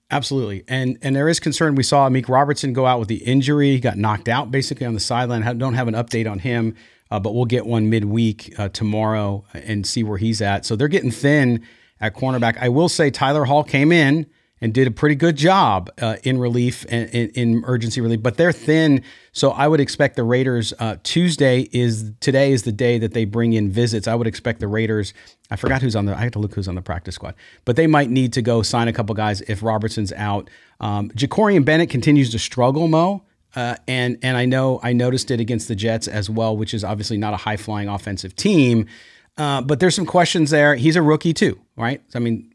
Absolutely, 0.10 0.63
and 0.70 0.98
and 1.02 1.13
there 1.15 1.28
is 1.28 1.39
concern. 1.39 1.76
We 1.76 1.84
saw 1.84 2.08
Meek 2.08 2.30
Robertson 2.30 2.72
go 2.72 2.86
out 2.86 2.98
with 2.98 3.10
the 3.10 3.17
injury; 3.17 3.72
he 3.72 3.80
got 3.80 3.98
knocked 3.98 4.30
out 4.30 4.52
basically 4.52 4.86
on 4.86 4.93
the 4.93 5.02
sideline. 5.02 5.41
don't 5.58 5.74
have 5.74 5.89
an 5.89 5.96
update 5.96 6.32
on 6.32 6.39
him, 6.39 6.76
uh, 7.12 7.20
but 7.20 7.36
we'll 7.36 7.46
get 7.46 7.65
one 7.65 7.89
midweek 7.89 8.58
uh, 8.58 8.70
tomorrow 8.70 9.43
and 9.54 9.86
see 9.86 10.04
where 10.04 10.17
he's 10.17 10.41
at. 10.41 10.65
So 10.65 10.78
they're 10.78 10.88
getting 10.88 11.12
thin 11.12 11.62
at 12.00 12.15
cornerback. 12.15 12.58
I 12.62 12.70
will 12.70 12.88
say 12.88 13.10
Tyler 13.10 13.43
Hall 13.43 13.65
came 13.65 13.91
in 13.91 14.28
and 14.62 14.74
did 14.74 14.88
a 14.88 14.91
pretty 14.91 15.15
good 15.15 15.36
job 15.36 15.89
uh, 16.02 16.17
in 16.24 16.39
relief 16.39 16.86
and 16.89 17.10
in, 17.12 17.30
in, 17.30 17.58
emergency 17.58 18.02
relief, 18.02 18.24
but 18.24 18.38
they're 18.38 18.52
thin. 18.52 19.04
So 19.32 19.52
I 19.52 19.67
would 19.67 19.80
expect 19.80 20.15
the 20.15 20.24
Raiders 20.24 20.74
uh, 20.80 20.98
Tuesday 21.04 21.67
is 21.72 22.12
today 22.20 22.52
is 22.52 22.63
the 22.63 22.72
day 22.72 22.98
that 22.98 23.14
they 23.14 23.26
bring 23.26 23.53
in 23.53 23.72
visits. 23.72 24.08
I 24.08 24.16
would 24.16 24.28
expect 24.28 24.60
the 24.60 24.68
Raiders. 24.68 25.14
I 25.51 25.55
forgot 25.55 25.82
who's 25.82 25.95
on 25.95 26.05
the. 26.05 26.16
I 26.16 26.22
have 26.22 26.32
to 26.32 26.39
look 26.39 26.55
who's 26.55 26.68
on 26.68 26.76
the 26.76 26.82
practice 26.82 27.16
squad, 27.16 27.36
but 27.66 27.76
they 27.76 27.88
might 27.88 28.10
need 28.10 28.34
to 28.34 28.41
go 28.41 28.62
sign 28.62 28.88
a 28.88 28.93
couple 28.93 29.14
guys 29.16 29.41
if 29.41 29.62
Robertson's 29.62 30.12
out. 30.14 30.49
Um, 30.80 31.10
Jakorian 31.12 31.64
Bennett 31.64 31.89
continues 31.89 32.32
to 32.32 32.39
struggle, 32.39 32.88
Mo. 32.88 33.24
Uh, 33.55 33.76
and 33.88 34.18
and 34.22 34.38
I 34.38 34.45
know 34.45 34.80
I 34.84 34.93
noticed 34.93 35.32
it 35.32 35.39
against 35.39 35.68
the 35.68 35.76
Jets 35.76 36.08
as 36.08 36.30
well, 36.30 36.55
which 36.55 36.74
is 36.74 36.84
obviously 36.84 37.18
not 37.18 37.34
a 37.34 37.38
high 37.38 37.58
flying 37.58 37.88
offensive 37.88 38.36
team. 38.36 38.88
Uh, 39.38 39.62
but 39.62 39.80
there's 39.80 39.95
some 39.95 40.05
questions 40.05 40.49
there. 40.49 40.76
He's 40.76 40.95
a 40.95 41.01
rookie 41.01 41.34
too, 41.34 41.60
right? 41.76 42.01
I 42.16 42.20
mean, 42.20 42.51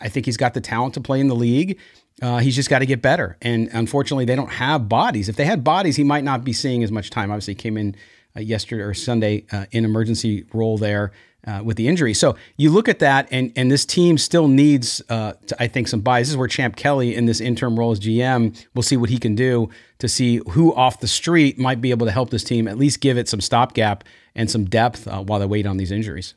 I 0.00 0.08
think 0.08 0.26
he's 0.26 0.36
got 0.36 0.54
the 0.54 0.60
talent 0.60 0.94
to 0.94 1.00
play 1.00 1.20
in 1.20 1.28
the 1.28 1.34
league. 1.34 1.78
Uh, 2.22 2.38
he's 2.38 2.54
just 2.54 2.68
got 2.68 2.80
to 2.80 2.86
get 2.86 3.00
better. 3.00 3.36
And 3.40 3.68
unfortunately, 3.72 4.24
they 4.24 4.36
don't 4.36 4.50
have 4.50 4.88
bodies. 4.88 5.28
If 5.28 5.36
they 5.36 5.44
had 5.44 5.64
bodies, 5.64 5.96
he 5.96 6.04
might 6.04 6.24
not 6.24 6.44
be 6.44 6.52
seeing 6.52 6.82
as 6.82 6.92
much 6.92 7.10
time. 7.10 7.30
Obviously, 7.30 7.52
he 7.52 7.56
came 7.56 7.76
in 7.76 7.96
uh, 8.36 8.40
yesterday 8.40 8.82
or 8.82 8.94
Sunday 8.94 9.46
uh, 9.52 9.66
in 9.70 9.84
emergency 9.84 10.44
role 10.52 10.76
there 10.76 11.12
uh, 11.46 11.62
with 11.64 11.76
the 11.76 11.88
injury. 11.88 12.12
So 12.12 12.36
you 12.56 12.70
look 12.70 12.88
at 12.88 12.98
that, 12.98 13.26
and 13.30 13.52
and 13.56 13.70
this 13.70 13.84
team 13.86 14.18
still 14.18 14.48
needs, 14.48 15.02
uh, 15.08 15.32
to, 15.46 15.62
I 15.62 15.68
think, 15.68 15.88
some 15.88 16.00
buys. 16.00 16.26
This 16.26 16.32
is 16.32 16.36
where 16.36 16.48
Champ 16.48 16.76
Kelly 16.76 17.14
in 17.14 17.24
this 17.24 17.40
interim 17.40 17.78
role 17.78 17.92
as 17.92 18.00
GM, 18.00 18.62
we'll 18.74 18.82
see 18.82 18.96
what 18.96 19.10
he 19.10 19.18
can 19.18 19.34
do 19.34 19.70
to 19.98 20.08
see 20.08 20.40
who 20.50 20.74
off 20.74 21.00
the 21.00 21.08
street 21.08 21.58
might 21.58 21.80
be 21.80 21.90
able 21.90 22.06
to 22.06 22.12
help 22.12 22.30
this 22.30 22.44
team, 22.44 22.68
at 22.68 22.78
least 22.78 23.00
give 23.00 23.16
it 23.16 23.28
some 23.28 23.40
stopgap 23.40 24.04
and 24.34 24.50
some 24.50 24.64
depth 24.64 25.08
uh, 25.08 25.22
while 25.22 25.40
they 25.40 25.46
wait 25.46 25.66
on 25.66 25.76
these 25.76 25.90
injuries 25.90 26.34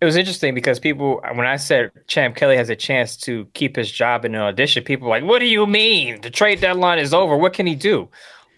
it 0.00 0.04
was 0.04 0.16
interesting 0.16 0.54
because 0.54 0.78
people, 0.78 1.20
when 1.34 1.46
I 1.46 1.56
said 1.56 1.90
Champ 2.06 2.34
Kelly 2.34 2.56
has 2.56 2.70
a 2.70 2.76
chance 2.76 3.16
to 3.18 3.46
keep 3.54 3.76
his 3.76 3.92
job 3.92 4.24
in 4.24 4.34
an 4.34 4.40
audition, 4.40 4.82
people 4.82 5.08
were 5.08 5.16
like, 5.16 5.24
"What 5.24 5.40
do 5.40 5.46
you 5.46 5.66
mean? 5.66 6.20
The 6.22 6.30
trade 6.30 6.60
deadline 6.60 6.98
is 6.98 7.12
over. 7.12 7.36
What 7.36 7.52
can 7.52 7.66
he 7.66 7.74
do?" 7.74 8.08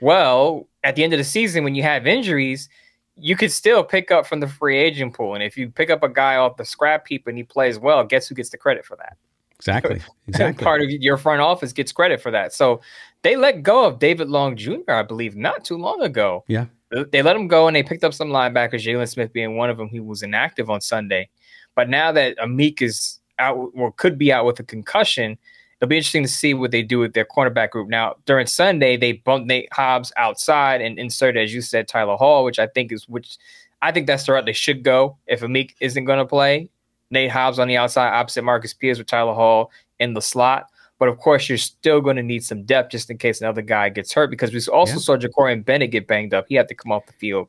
Well, 0.00 0.68
at 0.84 0.96
the 0.96 1.04
end 1.04 1.12
of 1.12 1.18
the 1.18 1.24
season, 1.24 1.64
when 1.64 1.74
you 1.74 1.82
have 1.82 2.06
injuries, 2.06 2.68
you 3.16 3.36
could 3.36 3.52
still 3.52 3.84
pick 3.84 4.10
up 4.10 4.26
from 4.26 4.40
the 4.40 4.48
free 4.48 4.78
agent 4.78 5.14
pool, 5.14 5.34
and 5.34 5.42
if 5.42 5.56
you 5.56 5.68
pick 5.68 5.90
up 5.90 6.02
a 6.02 6.08
guy 6.08 6.36
off 6.36 6.56
the 6.56 6.64
scrap 6.64 7.06
heap 7.08 7.26
and 7.26 7.36
he 7.36 7.44
plays 7.44 7.78
well, 7.78 8.04
guess 8.04 8.28
who 8.28 8.34
gets 8.34 8.50
the 8.50 8.58
credit 8.58 8.84
for 8.84 8.96
that? 8.96 9.16
Exactly. 9.56 10.00
Exactly. 10.28 10.64
Part 10.64 10.80
of 10.80 10.88
your 10.90 11.18
front 11.18 11.40
office 11.40 11.72
gets 11.72 11.92
credit 11.92 12.20
for 12.20 12.30
that. 12.30 12.54
So 12.54 12.80
they 13.22 13.36
let 13.36 13.62
go 13.62 13.84
of 13.84 13.98
David 13.98 14.30
Long 14.30 14.56
Jr., 14.56 14.78
I 14.88 15.02
believe, 15.02 15.36
not 15.36 15.64
too 15.64 15.76
long 15.76 16.00
ago. 16.00 16.44
Yeah. 16.46 16.66
They 17.10 17.22
let 17.22 17.36
him 17.36 17.48
go 17.48 17.66
and 17.66 17.74
they 17.74 17.82
picked 17.82 18.04
up 18.04 18.14
some 18.14 18.28
linebackers, 18.28 18.84
Jaylon 18.84 19.08
Smith 19.08 19.32
being 19.32 19.56
one 19.56 19.70
of 19.70 19.78
them, 19.78 19.88
He 19.88 20.00
was 20.00 20.22
inactive 20.22 20.70
on 20.70 20.80
Sunday. 20.80 21.28
But 21.74 21.88
now 21.88 22.12
that 22.12 22.36
Amik 22.38 22.82
is 22.82 23.20
out 23.38 23.70
or 23.74 23.92
could 23.92 24.18
be 24.18 24.32
out 24.32 24.44
with 24.44 24.60
a 24.60 24.62
concussion, 24.62 25.38
it'll 25.80 25.88
be 25.88 25.96
interesting 25.96 26.22
to 26.22 26.28
see 26.28 26.54
what 26.54 26.70
they 26.70 26.82
do 26.82 26.98
with 26.98 27.14
their 27.14 27.24
cornerback 27.24 27.70
group. 27.70 27.88
Now, 27.88 28.16
during 28.26 28.46
Sunday, 28.46 28.96
they 28.96 29.12
bumped 29.12 29.48
Nate 29.48 29.72
Hobbs 29.72 30.12
outside 30.16 30.80
and 30.82 30.98
inserted, 30.98 31.42
as 31.42 31.54
you 31.54 31.62
said, 31.62 31.88
Tyler 31.88 32.16
Hall, 32.16 32.44
which 32.44 32.58
I 32.58 32.66
think 32.66 32.92
is 32.92 33.08
which 33.08 33.38
I 33.80 33.90
think 33.90 34.06
that's 34.06 34.26
the 34.26 34.32
route 34.32 34.46
they 34.46 34.52
should 34.52 34.84
go 34.84 35.16
if 35.26 35.40
Amik 35.40 35.72
isn't 35.80 36.04
going 36.04 36.18
to 36.18 36.26
play. 36.26 36.68
Nate 37.10 37.30
Hobbs 37.30 37.58
on 37.58 37.68
the 37.68 37.76
outside, 37.76 38.12
opposite 38.12 38.42
Marcus 38.42 38.72
Peters 38.74 38.98
with 38.98 39.06
Tyler 39.06 39.34
Hall 39.34 39.70
in 39.98 40.14
the 40.14 40.22
slot. 40.22 40.66
But 41.02 41.08
of 41.08 41.18
course, 41.18 41.48
you're 41.48 41.58
still 41.58 42.00
going 42.00 42.14
to 42.14 42.22
need 42.22 42.44
some 42.44 42.62
depth 42.62 42.92
just 42.92 43.10
in 43.10 43.18
case 43.18 43.40
another 43.40 43.60
guy 43.60 43.88
gets 43.88 44.12
hurt 44.12 44.30
because 44.30 44.52
we 44.52 44.60
also 44.72 44.92
yeah. 44.92 44.98
saw 45.00 45.16
Jakorian 45.16 45.64
Bennett 45.64 45.90
get 45.90 46.06
banged 46.06 46.32
up. 46.32 46.44
He 46.48 46.54
had 46.54 46.68
to 46.68 46.76
come 46.76 46.92
off 46.92 47.06
the 47.06 47.12
field. 47.12 47.48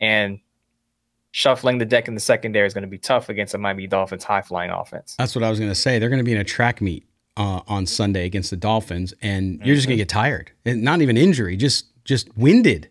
And 0.00 0.40
shuffling 1.30 1.76
the 1.76 1.84
deck 1.84 2.08
in 2.08 2.14
the 2.14 2.20
secondary 2.20 2.66
is 2.66 2.72
going 2.72 2.84
to 2.84 2.88
be 2.88 2.96
tough 2.96 3.28
against 3.28 3.52
a 3.52 3.58
Miami 3.58 3.86
Dolphins 3.86 4.24
high 4.24 4.40
flying 4.40 4.70
offense. 4.70 5.14
That's 5.18 5.34
what 5.34 5.44
I 5.44 5.50
was 5.50 5.58
going 5.58 5.70
to 5.70 5.74
say. 5.74 5.98
They're 5.98 6.08
going 6.08 6.20
to 6.20 6.24
be 6.24 6.32
in 6.32 6.38
a 6.38 6.44
track 6.44 6.80
meet 6.80 7.06
uh, 7.36 7.60
on 7.68 7.84
Sunday 7.84 8.24
against 8.24 8.48
the 8.48 8.56
Dolphins, 8.56 9.12
and 9.20 9.60
you're 9.62 9.74
just 9.74 9.86
going 9.86 9.98
to 9.98 10.00
get 10.00 10.08
tired. 10.08 10.50
And 10.64 10.82
not 10.82 11.02
even 11.02 11.18
injury, 11.18 11.58
just 11.58 11.88
just 12.04 12.34
winded, 12.38 12.88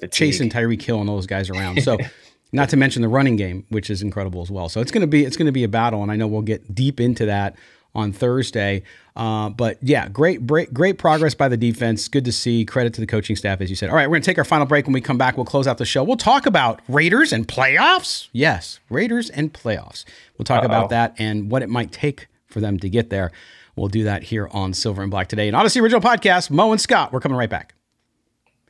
Fatigue. 0.00 0.12
chasing 0.12 0.50
Tyreek 0.50 0.82
Hill 0.82 1.00
and 1.00 1.08
all 1.08 1.16
those 1.16 1.26
guys 1.26 1.48
around. 1.48 1.82
So. 1.82 1.96
not 2.52 2.68
to 2.68 2.76
mention 2.76 3.02
the 3.02 3.08
running 3.08 3.34
game, 3.34 3.66
which 3.70 3.90
is 3.90 4.02
incredible 4.02 4.40
as 4.40 4.50
well. 4.52 4.68
So 4.68 4.80
it's 4.80 4.92
going 4.92 5.00
to 5.00 5.08
be 5.08 5.24
it's 5.24 5.36
going 5.36 5.46
to 5.46 5.52
be 5.52 5.64
a 5.64 5.68
battle, 5.68 6.02
and 6.02 6.12
I 6.12 6.16
know 6.16 6.28
we'll 6.28 6.42
get 6.42 6.74
deep 6.74 7.00
into 7.00 7.26
that 7.26 7.56
on 7.96 8.12
Thursday. 8.12 8.82
Uh, 9.16 9.48
but 9.48 9.78
yeah, 9.82 10.08
great, 10.08 10.46
great, 10.46 10.72
great 10.74 10.98
progress 10.98 11.34
by 11.34 11.48
the 11.48 11.56
defense. 11.56 12.06
Good 12.06 12.26
to 12.26 12.32
see. 12.32 12.64
Credit 12.64 12.92
to 12.94 13.00
the 13.00 13.06
coaching 13.06 13.34
staff, 13.34 13.60
as 13.60 13.70
you 13.70 13.74
said. 13.76 13.88
All 13.88 13.96
right, 13.96 14.06
we're 14.06 14.16
going 14.16 14.22
to 14.22 14.26
take 14.26 14.38
our 14.38 14.44
final 14.44 14.66
break. 14.66 14.86
When 14.86 14.92
we 14.92 15.00
come 15.00 15.18
back, 15.18 15.36
we'll 15.36 15.46
close 15.46 15.66
out 15.66 15.78
the 15.78 15.86
show. 15.86 16.04
We'll 16.04 16.16
talk 16.18 16.46
about 16.46 16.80
Raiders 16.86 17.32
and 17.32 17.48
playoffs. 17.48 18.28
Yes, 18.32 18.78
Raiders 18.90 19.30
and 19.30 19.52
playoffs. 19.52 20.04
We'll 20.38 20.44
talk 20.44 20.60
Uh-oh. 20.60 20.66
about 20.66 20.90
that 20.90 21.14
and 21.18 21.50
what 21.50 21.62
it 21.62 21.70
might 21.70 21.90
take 21.90 22.28
for 22.46 22.60
them 22.60 22.78
to 22.78 22.88
get 22.88 23.10
there. 23.10 23.32
We'll 23.74 23.88
do 23.88 24.04
that 24.04 24.22
here 24.24 24.48
on 24.52 24.74
Silver 24.74 25.02
and 25.02 25.10
Black 25.10 25.28
today. 25.28 25.48
An 25.48 25.54
Audacy 25.54 25.80
Original 25.82 26.00
Podcast, 26.00 26.50
Mo 26.50 26.72
and 26.72 26.80
Scott. 26.80 27.12
We're 27.12 27.20
coming 27.20 27.38
right 27.38 27.50
back. 27.50 27.74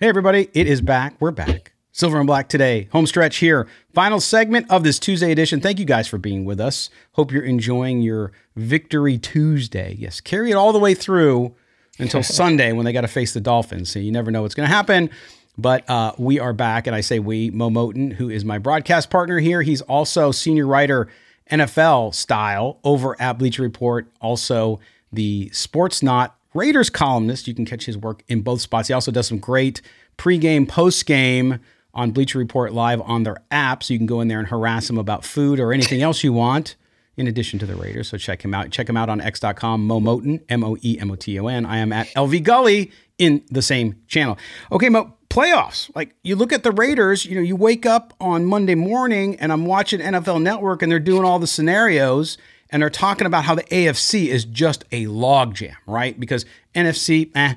Hey, 0.01 0.09
everybody. 0.09 0.49
It 0.55 0.66
is 0.66 0.81
back. 0.81 1.16
We're 1.20 1.31
back. 1.33 1.76
Silver 1.97 2.18
and 2.18 2.26
Black 2.26 2.51
today. 2.51 2.90
Home 2.92 3.07
stretch 3.07 3.38
here. 3.38 3.66
Final 3.94 4.20
segment 4.20 4.70
of 4.70 4.84
this 4.84 4.99
Tuesday 4.99 5.32
edition. 5.32 5.62
Thank 5.62 5.78
you 5.78 5.86
guys 5.86 6.07
for 6.07 6.18
being 6.18 6.44
with 6.44 6.61
us. 6.61 6.90
Hope 7.12 7.32
you're 7.32 7.42
enjoying 7.42 8.03
your 8.03 8.32
Victory 8.55 9.16
Tuesday. 9.16 9.97
Yes, 9.99 10.20
carry 10.20 10.51
it 10.51 10.57
all 10.57 10.74
the 10.74 10.78
way 10.78 10.92
through 10.92 11.55
until 11.99 12.22
Sunday 12.22 12.72
when 12.72 12.84
they 12.84 12.92
got 12.92 13.01
to 13.01 13.09
face 13.09 13.32
the 13.32 13.40
Dolphins. 13.40 13.90
So 13.90 13.99
you 13.99 14.12
never 14.12 14.30
know 14.30 14.42
what's 14.42 14.55
going 14.55 14.68
to 14.68 14.74
happen. 14.74 15.09
But 15.57 15.88
uh, 15.88 16.12
we 16.18 16.38
are 16.38 16.53
back, 16.53 16.86
and 16.86 16.94
I 16.94 17.01
say 17.01 17.18
we. 17.18 17.49
Mo 17.49 17.70
Moton, 17.70 18.12
who 18.12 18.28
is 18.28 18.44
my 18.44 18.59
broadcast 18.59 19.09
partner 19.09 19.38
here, 19.38 19.62
he's 19.62 19.80
also 19.80 20.32
senior 20.32 20.66
writer 20.66 21.09
NFL 21.51 22.14
style 22.14 22.78
over 22.84 23.18
at 23.18 23.38
Bleacher 23.38 23.62
Report. 23.62 24.07
Also 24.20 24.80
the 25.11 25.49
Sportsnaut 25.55 26.32
Raiders 26.53 26.90
columnist. 26.90 27.49
You 27.49 27.55
can 27.55 27.64
catch 27.64 27.86
his 27.86 27.97
work 27.97 28.22
in 28.28 28.42
both 28.42 28.61
spots. 28.61 28.88
He 28.88 28.92
also 28.92 29.11
does 29.11 29.28
some 29.28 29.38
great 29.38 29.80
pregame, 30.18 30.66
postgame 30.66 31.61
on 31.97 32.12
Bleacher 32.12 32.38
Report 32.38 32.72
Live 32.72 33.01
on 33.01 33.24
their 33.24 33.38
app. 33.51 33.82
So 33.82 33.92
you 33.94 33.99
can 33.99 34.07
go 34.07 34.20
in 34.20 34.28
there 34.28 34.38
and 34.38 34.47
harass 34.47 34.88
him 34.88 34.99
about 34.99 35.24
food 35.24 35.59
or 35.59 35.72
anything 35.72 36.03
else 36.03 36.22
you 36.22 36.32
want, 36.32 36.76
in 37.16 37.26
addition 37.26 37.59
to 37.59 37.66
the 37.66 37.74
Raiders. 37.74 38.09
So 38.09 38.18
check 38.18 38.44
him 38.44 38.55
out. 38.55 38.70
Check 38.70 38.88
him 38.88 38.97
out 38.97 39.09
on 39.09 39.20
x.com, 39.20 39.86
Mo 39.86 39.99
Moton, 39.99 40.42
M 40.49 40.62
O 40.62 40.76
E 40.82 40.99
M 41.01 41.11
O 41.11 41.16
T 41.16 41.40
O 41.40 41.49
N. 41.49 41.66
I 41.66 41.78
am 41.78 41.92
at 41.92 42.07
LV 42.09 42.42
Gully 42.44 42.92
in 43.18 43.42
the 43.51 43.62
same 43.62 43.97
channel. 44.07 44.38
Okay, 44.70 44.90
Mo, 44.90 45.14
playoffs. 45.30 45.90
Like 45.97 46.14
you 46.22 46.36
look 46.36 46.53
at 46.53 46.62
the 46.62 46.72
Raiders, 46.72 47.24
you 47.24 47.34
know, 47.34 47.40
you 47.40 47.57
wake 47.57 47.86
up 47.86 48.12
on 48.20 48.44
Monday 48.44 48.74
morning 48.74 49.36
and 49.36 49.51
I'm 49.51 49.66
watching 49.66 50.01
NFL 50.01 50.42
Network 50.42 50.82
and 50.82 50.92
they're 50.92 51.01
doing 51.01 51.24
all 51.24 51.38
the 51.38 51.47
scenarios 51.47 52.36
and 52.70 52.82
they're 52.82 52.90
talking 52.90 53.26
about 53.26 53.44
how 53.44 53.55
the 53.55 53.62
AFC 53.64 54.26
is 54.26 54.44
just 54.44 54.84
a 54.92 55.07
logjam, 55.07 55.74
right? 55.86 56.18
Because 56.18 56.44
NFC, 56.74 57.30
eh 57.34 57.55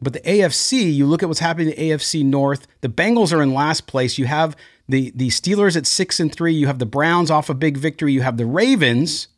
but 0.00 0.12
the 0.12 0.20
AFC, 0.20 0.94
you 0.94 1.06
look 1.06 1.22
at 1.22 1.28
what's 1.28 1.40
happening 1.40 1.70
in 1.70 1.76
the 1.76 1.90
AFC 1.90 2.24
North. 2.24 2.66
The 2.82 2.88
Bengals 2.88 3.32
are 3.32 3.42
in 3.42 3.52
last 3.52 3.86
place. 3.86 4.18
You 4.18 4.26
have 4.26 4.56
the 4.88 5.12
the 5.14 5.28
Steelers 5.28 5.76
at 5.76 5.86
six 5.86 6.20
and 6.20 6.32
three. 6.32 6.54
You 6.54 6.66
have 6.66 6.78
the 6.78 6.86
Browns 6.86 7.30
off 7.30 7.50
a 7.50 7.54
big 7.54 7.76
victory. 7.76 8.12
You 8.12 8.22
have 8.22 8.36
the 8.36 8.46
Ravens. 8.46 9.28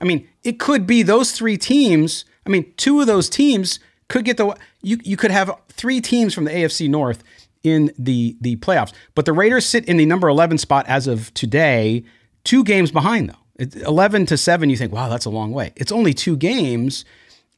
I 0.00 0.04
mean, 0.04 0.26
it 0.42 0.58
could 0.58 0.86
be 0.86 1.02
those 1.02 1.32
three 1.32 1.58
teams. 1.58 2.24
I 2.46 2.50
mean, 2.50 2.72
two 2.76 3.00
of 3.00 3.06
those 3.06 3.28
teams 3.28 3.78
could 4.08 4.24
get 4.24 4.36
the 4.38 4.56
you 4.82 4.98
you 5.04 5.16
could 5.16 5.30
have 5.30 5.50
three 5.68 6.00
teams 6.00 6.32
from 6.32 6.44
the 6.44 6.50
AFC 6.50 6.88
North 6.88 7.22
in 7.62 7.92
the 7.98 8.36
the 8.40 8.56
playoffs. 8.56 8.92
But 9.14 9.26
the 9.26 9.32
Raiders 9.34 9.66
sit 9.66 9.84
in 9.84 9.98
the 9.98 10.06
number 10.06 10.28
11 10.28 10.58
spot 10.58 10.86
as 10.88 11.06
of 11.06 11.32
today, 11.34 12.04
two 12.44 12.64
games 12.64 12.90
behind 12.90 13.28
though. 13.28 13.34
It's 13.58 13.76
11 13.76 14.26
to 14.26 14.36
7 14.36 14.70
you 14.70 14.76
think, 14.76 14.92
"Wow, 14.92 15.08
that's 15.08 15.24
a 15.24 15.30
long 15.30 15.52
way." 15.52 15.72
It's 15.76 15.92
only 15.92 16.14
two 16.14 16.36
games 16.36 17.04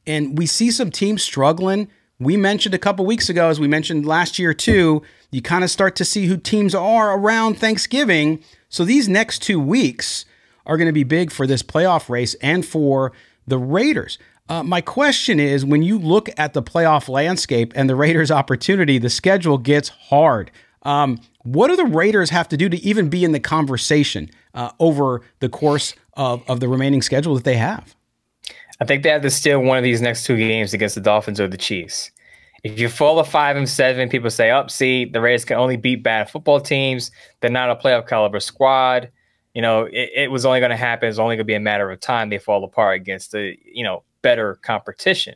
and 0.07 0.37
we 0.37 0.45
see 0.45 0.71
some 0.71 0.91
teams 0.91 1.21
struggling 1.21 1.87
we 2.19 2.35
mentioned 2.35 2.75
a 2.75 2.79
couple 2.79 3.05
weeks 3.05 3.29
ago, 3.29 3.49
as 3.49 3.59
we 3.59 3.67
mentioned 3.67 4.05
last 4.05 4.37
year 4.37 4.53
too, 4.53 5.01
you 5.31 5.41
kind 5.41 5.63
of 5.63 5.69
start 5.69 5.95
to 5.97 6.05
see 6.05 6.25
who 6.25 6.37
teams 6.37 6.75
are 6.75 7.17
around 7.17 7.57
Thanksgiving. 7.57 8.43
So 8.67 8.83
these 8.83 9.07
next 9.07 9.41
two 9.41 9.59
weeks 9.59 10.25
are 10.65 10.77
going 10.77 10.87
to 10.87 10.93
be 10.93 11.03
big 11.03 11.31
for 11.31 11.47
this 11.47 11.63
playoff 11.63 12.09
race 12.09 12.33
and 12.35 12.65
for 12.65 13.13
the 13.47 13.57
Raiders. 13.57 14.17
Uh, 14.49 14.63
my 14.63 14.81
question 14.81 15.39
is 15.39 15.63
when 15.63 15.83
you 15.83 15.97
look 15.97 16.29
at 16.37 16.53
the 16.53 16.61
playoff 16.61 17.07
landscape 17.07 17.71
and 17.75 17.89
the 17.89 17.95
Raiders' 17.95 18.31
opportunity, 18.31 18.97
the 18.97 19.09
schedule 19.09 19.57
gets 19.57 19.89
hard. 19.89 20.51
Um, 20.83 21.21
what 21.43 21.67
do 21.67 21.75
the 21.75 21.85
Raiders 21.85 22.31
have 22.31 22.49
to 22.49 22.57
do 22.57 22.67
to 22.67 22.77
even 22.77 23.09
be 23.09 23.23
in 23.23 23.31
the 23.31 23.39
conversation 23.39 24.29
uh, 24.53 24.71
over 24.79 25.21
the 25.39 25.49
course 25.49 25.93
of, 26.13 26.43
of 26.49 26.59
the 26.59 26.67
remaining 26.67 27.01
schedule 27.01 27.35
that 27.35 27.43
they 27.43 27.57
have? 27.57 27.95
I 28.81 28.85
think 28.85 29.03
they 29.03 29.09
have 29.09 29.21
to 29.23 29.29
steal 29.29 29.61
one 29.61 29.77
of 29.77 29.83
these 29.83 30.01
next 30.01 30.23
two 30.23 30.37
games 30.37 30.73
against 30.73 30.95
the 30.95 31.01
Dolphins 31.01 31.39
or 31.39 31.47
the 31.47 31.57
Chiefs. 31.57 32.11
If 32.63 32.79
you 32.79 32.89
fall 32.89 33.19
a 33.19 33.23
five 33.23 33.55
and 33.55 33.69
seven, 33.69 34.09
people 34.09 34.29
say, 34.29 34.49
"Up, 34.49 34.65
oh, 34.65 34.67
see, 34.69 35.05
the 35.05 35.21
Raiders 35.21 35.45
can 35.45 35.57
only 35.57 35.77
beat 35.77 36.03
bad 36.03 36.29
football 36.29 36.59
teams. 36.59 37.11
They're 37.39 37.49
not 37.49 37.69
a 37.69 37.75
playoff 37.75 38.07
caliber 38.07 38.39
squad." 38.39 39.11
You 39.53 39.61
know, 39.61 39.85
it, 39.85 40.09
it 40.15 40.31
was 40.31 40.45
only 40.45 40.59
going 40.59 40.71
to 40.71 40.77
happen. 40.77 41.09
It's 41.09 41.19
only 41.19 41.35
going 41.35 41.45
to 41.45 41.45
be 41.45 41.55
a 41.55 41.59
matter 41.59 41.89
of 41.89 41.99
time. 41.99 42.29
They 42.29 42.37
fall 42.37 42.63
apart 42.63 42.95
against 42.95 43.31
the 43.31 43.55
you 43.63 43.83
know 43.83 44.03
better 44.21 44.55
competition. 44.55 45.35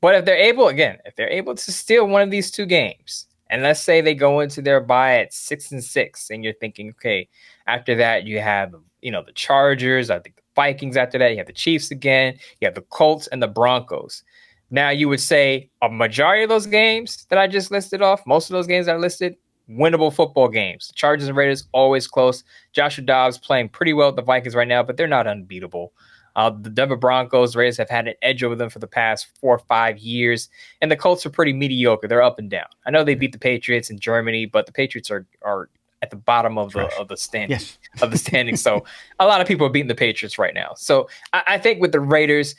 But 0.00 0.14
if 0.14 0.24
they're 0.24 0.36
able, 0.36 0.68
again, 0.68 0.98
if 1.04 1.16
they're 1.16 1.28
able 1.28 1.54
to 1.54 1.72
steal 1.72 2.06
one 2.06 2.22
of 2.22 2.30
these 2.30 2.50
two 2.50 2.66
games, 2.66 3.26
and 3.50 3.62
let's 3.62 3.80
say 3.80 4.00
they 4.00 4.14
go 4.14 4.40
into 4.40 4.62
their 4.62 4.80
bye 4.80 5.18
at 5.18 5.32
six 5.32 5.72
and 5.72 5.82
six, 5.82 6.30
and 6.30 6.44
you're 6.44 6.54
thinking, 6.54 6.90
okay, 6.90 7.28
after 7.66 7.96
that 7.96 8.24
you 8.24 8.40
have 8.40 8.74
you 9.00 9.10
know 9.10 9.22
the 9.24 9.32
Chargers. 9.32 10.08
I 10.10 10.20
think 10.20 10.36
Vikings 10.60 10.98
after 10.98 11.16
that. 11.16 11.30
You 11.30 11.38
have 11.38 11.46
the 11.46 11.54
Chiefs 11.54 11.90
again. 11.90 12.34
You 12.60 12.66
have 12.66 12.74
the 12.74 12.82
Colts 12.82 13.28
and 13.28 13.42
the 13.42 13.48
Broncos. 13.48 14.22
Now 14.70 14.90
you 14.90 15.08
would 15.08 15.20
say 15.20 15.70
a 15.80 15.88
majority 15.88 16.42
of 16.42 16.50
those 16.50 16.66
games 16.66 17.26
that 17.30 17.38
I 17.38 17.46
just 17.46 17.70
listed 17.70 18.02
off, 18.02 18.26
most 18.26 18.50
of 18.50 18.54
those 18.54 18.66
games 18.66 18.86
I 18.86 18.96
listed, 18.96 19.36
winnable 19.70 20.12
football 20.12 20.48
games. 20.48 20.92
Chargers 20.94 21.28
and 21.28 21.36
Raiders 21.36 21.64
always 21.72 22.06
close. 22.06 22.44
Joshua 22.72 23.04
Dobbs 23.04 23.38
playing 23.38 23.70
pretty 23.70 23.94
well 23.94 24.08
with 24.08 24.16
the 24.16 24.22
Vikings 24.22 24.54
right 24.54 24.68
now, 24.68 24.82
but 24.82 24.98
they're 24.98 25.08
not 25.08 25.26
unbeatable. 25.26 25.94
Uh, 26.36 26.50
the 26.50 26.68
Denver 26.68 26.94
Broncos, 26.94 27.56
Raiders 27.56 27.78
have 27.78 27.88
had 27.88 28.06
an 28.06 28.14
edge 28.20 28.44
over 28.44 28.54
them 28.54 28.68
for 28.68 28.80
the 28.80 28.86
past 28.86 29.28
four 29.40 29.54
or 29.54 29.60
five 29.60 29.96
years, 29.96 30.50
and 30.82 30.90
the 30.90 30.96
Colts 30.96 31.24
are 31.24 31.30
pretty 31.30 31.54
mediocre. 31.54 32.06
They're 32.06 32.22
up 32.22 32.38
and 32.38 32.50
down. 32.50 32.68
I 32.86 32.90
know 32.90 33.02
they 33.02 33.14
beat 33.14 33.32
the 33.32 33.38
Patriots 33.38 33.88
in 33.88 33.98
Germany, 33.98 34.44
but 34.44 34.66
the 34.66 34.72
Patriots 34.72 35.10
are 35.10 35.26
are 35.40 35.70
at 36.02 36.10
the 36.10 36.16
bottom 36.16 36.56
of 36.58 36.72
the 36.72 36.86
of 36.98 37.08
the 37.08 37.16
standing 37.16 37.50
Yes. 37.58 37.78
of 38.02 38.10
the 38.10 38.18
standing. 38.18 38.56
so 38.56 38.84
a 39.18 39.26
lot 39.26 39.40
of 39.40 39.46
people 39.48 39.66
are 39.66 39.70
beating 39.70 39.88
the 39.88 39.94
Patriots 39.94 40.38
right 40.38 40.54
now. 40.54 40.72
So 40.76 41.08
I, 41.32 41.42
I 41.46 41.58
think 41.58 41.80
with 41.80 41.92
the 41.92 42.00
Raiders, 42.00 42.54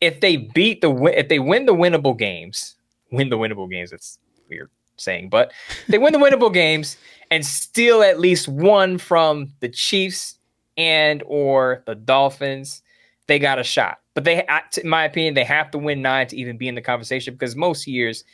if 0.00 0.20
they 0.20 0.36
beat 0.36 0.80
the 0.80 0.92
if 1.16 1.28
they 1.28 1.38
win 1.38 1.66
the 1.66 1.74
winnable 1.74 2.16
games, 2.18 2.76
win 3.10 3.28
the 3.30 3.38
winnable 3.38 3.70
games. 3.70 3.92
It's 3.92 4.18
weird 4.50 4.70
saying, 4.96 5.28
but 5.30 5.52
they 5.88 5.98
win 5.98 6.12
the 6.12 6.18
winnable 6.18 6.52
games 6.52 6.96
and 7.30 7.44
steal 7.46 8.02
at 8.02 8.20
least 8.20 8.46
one 8.46 8.98
from 8.98 9.52
the 9.60 9.68
Chiefs 9.68 10.38
and 10.76 11.22
or 11.26 11.82
the 11.86 11.94
Dolphins, 11.94 12.82
they 13.26 13.38
got 13.38 13.58
a 13.58 13.64
shot. 13.64 13.98
But 14.14 14.24
they, 14.24 14.46
in 14.82 14.88
my 14.88 15.04
opinion, 15.04 15.34
they 15.34 15.44
have 15.44 15.70
to 15.70 15.78
win 15.78 16.02
nine 16.02 16.26
to 16.28 16.36
even 16.36 16.58
be 16.58 16.68
in 16.68 16.74
the 16.74 16.82
conversation 16.82 17.32
because 17.34 17.56
most 17.56 17.86
years, 17.86 18.24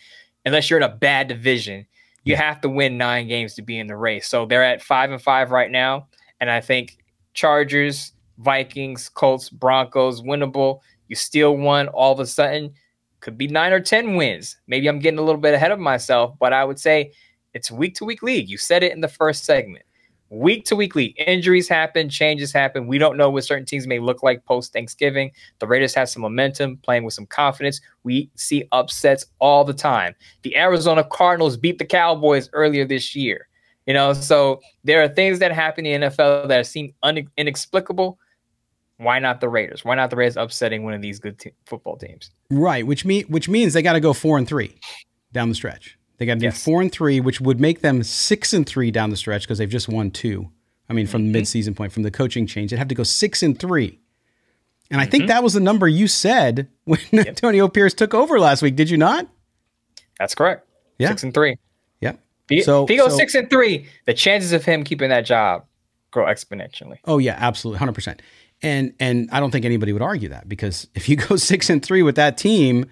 unless 0.45 0.69
you're 0.69 0.79
in 0.81 0.83
a 0.83 0.89
bad 0.89 1.29
division, 1.29 1.87
you 2.25 2.37
have 2.37 2.61
to 2.61 2.69
win 2.69 2.99
nine 2.99 3.29
games 3.29 3.55
to 3.55 3.63
be 3.63 3.79
in 3.79 3.87
the 3.87 3.97
race. 3.97 4.29
So 4.29 4.47
they're 4.47 4.65
at 4.65 4.83
five 4.83 5.11
and 5.11 5.21
five 5.21 5.51
right 5.51 5.71
now, 5.71 6.09
and 6.41 6.51
I 6.51 6.61
think 6.61 6.99
Chargers, 7.35 8.13
Vikings, 8.39 9.09
Colts, 9.09 9.49
Broncos, 9.51 10.23
winnable. 10.23 10.81
You 11.09 11.17
steal 11.17 11.57
one, 11.57 11.89
all 11.89 12.13
of 12.13 12.21
a 12.21 12.27
sudden, 12.27 12.75
could 13.21 13.39
be 13.39 13.49
nine 13.49 13.73
or 13.73 13.81
ten 13.81 14.17
wins. 14.17 14.57
Maybe 14.67 14.89
I'm 14.89 14.99
getting 14.99 15.19
a 15.19 15.23
little 15.23 15.41
bit 15.41 15.55
ahead 15.55 15.71
of 15.71 15.79
myself, 15.79 16.35
but 16.39 16.53
I 16.53 16.65
would 16.65 16.79
say 16.79 17.13
it's 17.55 17.71
week 17.71 17.95
to 17.97 18.05
week 18.05 18.23
league. 18.23 18.49
You 18.49 18.59
said 18.59 18.83
it 18.83 18.93
in 18.93 19.01
the 19.01 19.09
first 19.09 19.45
segment. 19.45 19.85
Week 20.31 20.65
to 20.67 20.77
weekly. 20.77 21.07
Injuries 21.27 21.69
happen, 21.69 22.11
changes 22.11 22.53
happen. 22.53 22.87
We 22.87 22.99
don't 22.99 23.17
know 23.17 23.31
what 23.31 23.45
certain 23.45 23.65
teams 23.65 23.87
may 23.87 23.99
look 23.99 24.23
like 24.23 24.45
post 24.45 24.73
Thanksgiving. 24.75 25.31
The 25.59 25.67
Raiders 25.67 25.95
have 25.95 26.11
some 26.11 26.21
momentum, 26.21 26.77
playing 26.79 27.05
with 27.05 27.15
some 27.15 27.27
confidence. 27.27 27.81
We 28.03 28.31
see 28.35 28.69
upsets 28.73 29.25
all 29.39 29.65
the 29.65 29.73
time. 29.73 30.15
The 30.43 30.57
Arizona 30.57 31.03
Cardinals 31.03 31.57
beat 31.57 31.79
the 31.79 31.87
Cowboys 31.87 32.51
earlier 32.53 32.85
this 32.85 33.17
year. 33.17 33.49
You 33.87 33.95
know, 33.95 34.13
so 34.13 34.61
there 34.85 35.03
are 35.03 35.09
things 35.09 35.39
that 35.39 35.51
happen 35.51 35.87
in 35.87 36.03
the 36.03 36.09
NFL 36.09 36.49
that 36.49 36.67
seem 36.67 36.93
un- 37.03 37.31
inexplicable. 37.39 38.19
Why 38.99 39.19
not 39.19 39.41
the 39.41 39.49
Raiders? 39.49 39.83
Why 39.83 39.95
not 39.95 40.11
the 40.11 40.17
Raiders 40.17 40.37
upsetting 40.37 40.85
one 40.85 40.93
of 40.93 41.01
these 41.01 41.19
good 41.19 41.39
te- 41.39 41.53
football 41.65 41.97
teams? 41.97 42.31
Right, 42.51 42.87
which 42.87 43.07
mean 43.07 43.25
which 43.29 43.49
means 43.49 43.73
they 43.73 43.81
got 43.81 43.95
to 43.95 44.01
go 44.01 44.13
four 44.13 44.37
and 44.37 44.47
three 44.47 44.79
down 45.33 45.49
the 45.49 45.55
stretch. 45.55 45.98
They 46.19 46.27
got 46.27 46.35
to 46.35 46.41
do 46.41 46.51
four 46.51 46.83
and 46.83 46.91
three, 46.93 47.21
which 47.21 47.41
would 47.41 47.61
make 47.61 47.81
them 47.81 48.03
six 48.03 48.53
and 48.53 48.67
three 48.67 48.91
down 48.91 49.11
the 49.11 49.17
stretch 49.17 49.43
because 49.43 49.59
they've 49.59 49.69
just 49.71 49.89
won 49.89 50.11
two. 50.11 50.51
I 50.91 50.93
mean, 50.93 51.07
from 51.07 51.23
Mm-hmm. 51.25 51.33
the 51.33 51.43
midseason 51.43 51.77
point, 51.77 51.93
from 51.93 52.03
the 52.03 52.11
coaching 52.11 52.47
change, 52.47 52.71
they'd 52.71 52.79
have 52.79 52.89
to 52.89 52.95
go 52.95 53.03
six 53.05 53.43
and 53.43 53.59
three. 53.59 54.01
And 54.91 55.01
I 55.01 55.05
think 55.07 55.23
Mm-hmm. 55.25 55.29
that 55.29 55.43
was 55.45 55.53
the 55.55 55.61
number 55.61 55.87
you 55.87 56.09
said 56.09 56.69
when 56.85 56.99
Antonio 57.13 57.69
Pierce 57.69 57.95
took 57.95 58.15
over 58.15 58.39
last 58.41 58.63
week. 58.63 58.75
Did 58.77 58.91
you 58.91 58.97
not? 58.97 59.29
That's 60.19 60.35
correct. 60.35 60.67
Yeah. 60.99 61.09
Six 61.09 61.23
and 61.23 61.33
three. 61.35 61.57
Yep. 62.01 62.15
If 62.17 62.21
he, 62.49 62.63
So- 62.63 62.85
if 62.85 62.89
he 62.89 62.97
goes 62.97 63.13
so- 63.13 63.19
six 63.19 63.35
and 63.35 63.49
three, 63.49 63.87
the 64.07 64.15
chances 64.15 64.53
of 64.53 64.65
him 64.65 64.83
keeping 64.85 65.11
that 65.11 65.25
job 65.27 65.65
grow 66.11 66.25
exponentially. 66.27 66.99
Oh 67.05 67.19
yeah, 67.19 67.37
absolutely, 67.39 67.79
hundred 67.79 67.95
percent. 67.95 68.23
And 68.63 68.95
and 68.99 69.29
I 69.31 69.39
don't 69.39 69.51
think 69.53 69.65
anybody 69.65 69.93
would 69.93 70.03
argue 70.03 70.31
that 70.31 70.49
because 70.49 70.89
if 70.97 71.09
you 71.09 71.15
go 71.17 71.37
six 71.37 71.71
and 71.71 71.81
three 71.85 72.03
with 72.03 72.17
that 72.17 72.37
team 72.39 72.87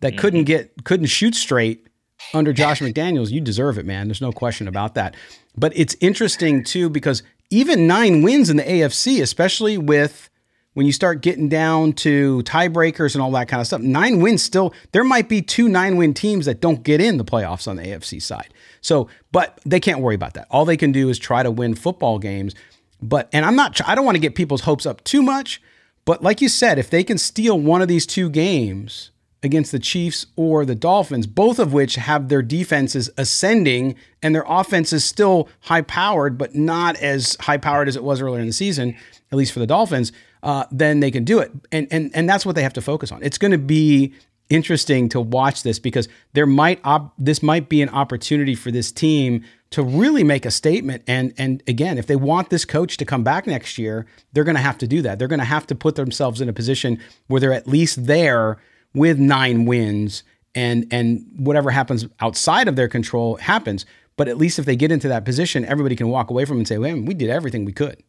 that 0.00 0.18
couldn't 0.18 0.44
get 0.44 0.84
couldn't 0.84 1.06
shoot 1.06 1.34
straight 1.34 1.86
under 2.34 2.52
Josh 2.52 2.80
McDaniels, 2.80 3.30
you 3.30 3.40
deserve 3.40 3.78
it, 3.78 3.86
man. 3.86 4.08
There's 4.08 4.20
no 4.20 4.32
question 4.32 4.68
about 4.68 4.94
that. 4.94 5.14
But 5.56 5.72
it's 5.76 5.96
interesting 6.00 6.64
too 6.64 6.90
because 6.90 7.22
even 7.50 7.86
nine 7.86 8.22
wins 8.22 8.50
in 8.50 8.56
the 8.56 8.62
AFC, 8.62 9.22
especially 9.22 9.78
with 9.78 10.28
when 10.74 10.84
you 10.84 10.92
start 10.92 11.22
getting 11.22 11.48
down 11.48 11.94
to 11.94 12.42
tiebreakers 12.42 13.14
and 13.14 13.22
all 13.22 13.30
that 13.30 13.48
kind 13.48 13.60
of 13.60 13.66
stuff, 13.66 13.80
nine 13.80 14.20
wins 14.20 14.42
still, 14.42 14.74
there 14.92 15.04
might 15.04 15.28
be 15.28 15.40
two 15.40 15.68
nine 15.68 15.96
win 15.96 16.12
teams 16.12 16.44
that 16.46 16.60
don't 16.60 16.82
get 16.82 17.00
in 17.00 17.16
the 17.16 17.24
playoffs 17.24 17.66
on 17.66 17.76
the 17.76 17.82
AFC 17.82 18.20
side. 18.20 18.52
So, 18.82 19.08
but 19.32 19.58
they 19.64 19.80
can't 19.80 20.00
worry 20.00 20.14
about 20.14 20.34
that. 20.34 20.46
All 20.50 20.64
they 20.64 20.76
can 20.76 20.92
do 20.92 21.08
is 21.08 21.18
try 21.18 21.42
to 21.42 21.50
win 21.50 21.74
football 21.74 22.18
games. 22.18 22.54
But, 23.00 23.28
and 23.32 23.44
I'm 23.44 23.56
not, 23.56 23.80
I 23.88 23.94
don't 23.94 24.04
want 24.04 24.16
to 24.16 24.20
get 24.20 24.34
people's 24.34 24.62
hopes 24.62 24.86
up 24.86 25.02
too 25.04 25.22
much. 25.22 25.62
But 26.04 26.22
like 26.22 26.40
you 26.40 26.48
said, 26.48 26.78
if 26.78 26.90
they 26.90 27.02
can 27.04 27.18
steal 27.18 27.58
one 27.58 27.82
of 27.82 27.88
these 27.88 28.06
two 28.06 28.30
games 28.30 29.10
against 29.42 29.72
the 29.72 29.78
Chiefs 29.78 30.26
or 30.36 30.64
the 30.64 30.74
Dolphins, 30.74 31.26
both 31.26 31.58
of 31.58 31.72
which 31.72 31.96
have 31.96 32.28
their 32.28 32.42
defenses 32.42 33.10
ascending 33.16 33.94
and 34.22 34.34
their 34.34 34.44
offense 34.46 34.92
is 34.92 35.04
still 35.04 35.48
high 35.60 35.82
powered, 35.82 36.36
but 36.38 36.54
not 36.54 36.96
as 36.96 37.36
high 37.40 37.58
powered 37.58 37.88
as 37.88 37.96
it 37.96 38.02
was 38.02 38.20
earlier 38.20 38.40
in 38.40 38.46
the 38.46 38.52
season, 38.52 38.96
at 39.30 39.38
least 39.38 39.52
for 39.52 39.60
the 39.60 39.66
Dolphins, 39.66 40.12
uh, 40.42 40.64
then 40.70 41.00
they 41.00 41.10
can 41.10 41.24
do 41.24 41.38
it. 41.38 41.50
And, 41.70 41.86
and, 41.90 42.10
and 42.14 42.28
that's 42.28 42.46
what 42.46 42.54
they 42.54 42.62
have 42.62 42.72
to 42.74 42.82
focus 42.82 43.12
on. 43.12 43.22
It's 43.22 43.38
going 43.38 43.52
to 43.52 43.58
be 43.58 44.14
interesting 44.48 45.08
to 45.08 45.20
watch 45.20 45.62
this 45.62 45.78
because 45.78 46.08
there 46.32 46.46
might 46.46 46.80
op- 46.84 47.12
this 47.18 47.42
might 47.42 47.68
be 47.68 47.82
an 47.82 47.88
opportunity 47.88 48.54
for 48.54 48.70
this 48.70 48.92
team 48.92 49.44
to 49.70 49.82
really 49.82 50.22
make 50.22 50.46
a 50.46 50.50
statement 50.50 51.02
and 51.08 51.34
and 51.36 51.62
again 51.66 51.98
if 51.98 52.06
they 52.06 52.14
want 52.14 52.48
this 52.48 52.64
coach 52.64 52.96
to 52.96 53.04
come 53.04 53.24
back 53.24 53.48
next 53.48 53.76
year 53.76 54.06
they're 54.32 54.44
going 54.44 54.54
to 54.54 54.62
have 54.62 54.78
to 54.78 54.86
do 54.86 55.02
that 55.02 55.18
they're 55.18 55.26
going 55.26 55.40
to 55.40 55.44
have 55.44 55.66
to 55.66 55.74
put 55.74 55.96
themselves 55.96 56.40
in 56.40 56.48
a 56.48 56.52
position 56.52 57.00
where 57.26 57.40
they're 57.40 57.52
at 57.52 57.66
least 57.66 58.06
there 58.06 58.58
with 58.96 59.18
9 59.18 59.64
wins 59.64 60.24
and 60.54 60.86
and 60.90 61.24
whatever 61.36 61.70
happens 61.70 62.06
outside 62.20 62.66
of 62.66 62.74
their 62.74 62.88
control 62.88 63.36
happens 63.36 63.86
but 64.16 64.26
at 64.26 64.38
least 64.38 64.58
if 64.58 64.64
they 64.64 64.74
get 64.74 64.90
into 64.90 65.06
that 65.06 65.24
position 65.24 65.64
everybody 65.64 65.94
can 65.94 66.08
walk 66.08 66.30
away 66.30 66.44
from 66.44 66.56
and 66.56 66.66
say 66.66 66.78
well 66.78 67.00
we 67.00 67.14
did 67.14 67.30
everything 67.30 67.64
we 67.64 67.72
could 67.72 68.02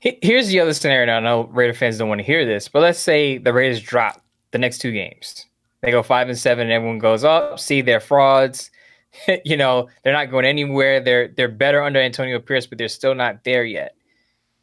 Here's 0.00 0.46
the 0.46 0.60
other 0.60 0.74
scenario. 0.74 1.12
I 1.12 1.18
know 1.18 1.46
Raider 1.46 1.74
fans 1.74 1.98
don't 1.98 2.08
want 2.08 2.20
to 2.20 2.24
hear 2.24 2.46
this, 2.46 2.68
but 2.68 2.82
let's 2.82 3.00
say 3.00 3.38
the 3.38 3.52
Raiders 3.52 3.82
drop 3.82 4.22
the 4.52 4.58
next 4.58 4.78
two 4.78 4.92
games. 4.92 5.46
They 5.80 5.90
go 5.90 6.04
five 6.04 6.28
and 6.28 6.38
seven, 6.38 6.62
and 6.62 6.72
everyone 6.72 7.00
goes 7.00 7.24
up. 7.24 7.58
See, 7.58 7.82
they're 7.82 8.00
frauds. 8.00 8.70
you 9.44 9.56
know, 9.56 9.88
they're 10.02 10.12
not 10.12 10.30
going 10.30 10.44
anywhere. 10.44 11.00
They're 11.00 11.28
they're 11.28 11.48
better 11.48 11.82
under 11.82 12.00
Antonio 12.00 12.38
Pierce, 12.38 12.66
but 12.66 12.78
they're 12.78 12.88
still 12.88 13.14
not 13.14 13.42
there 13.42 13.64
yet. 13.64 13.96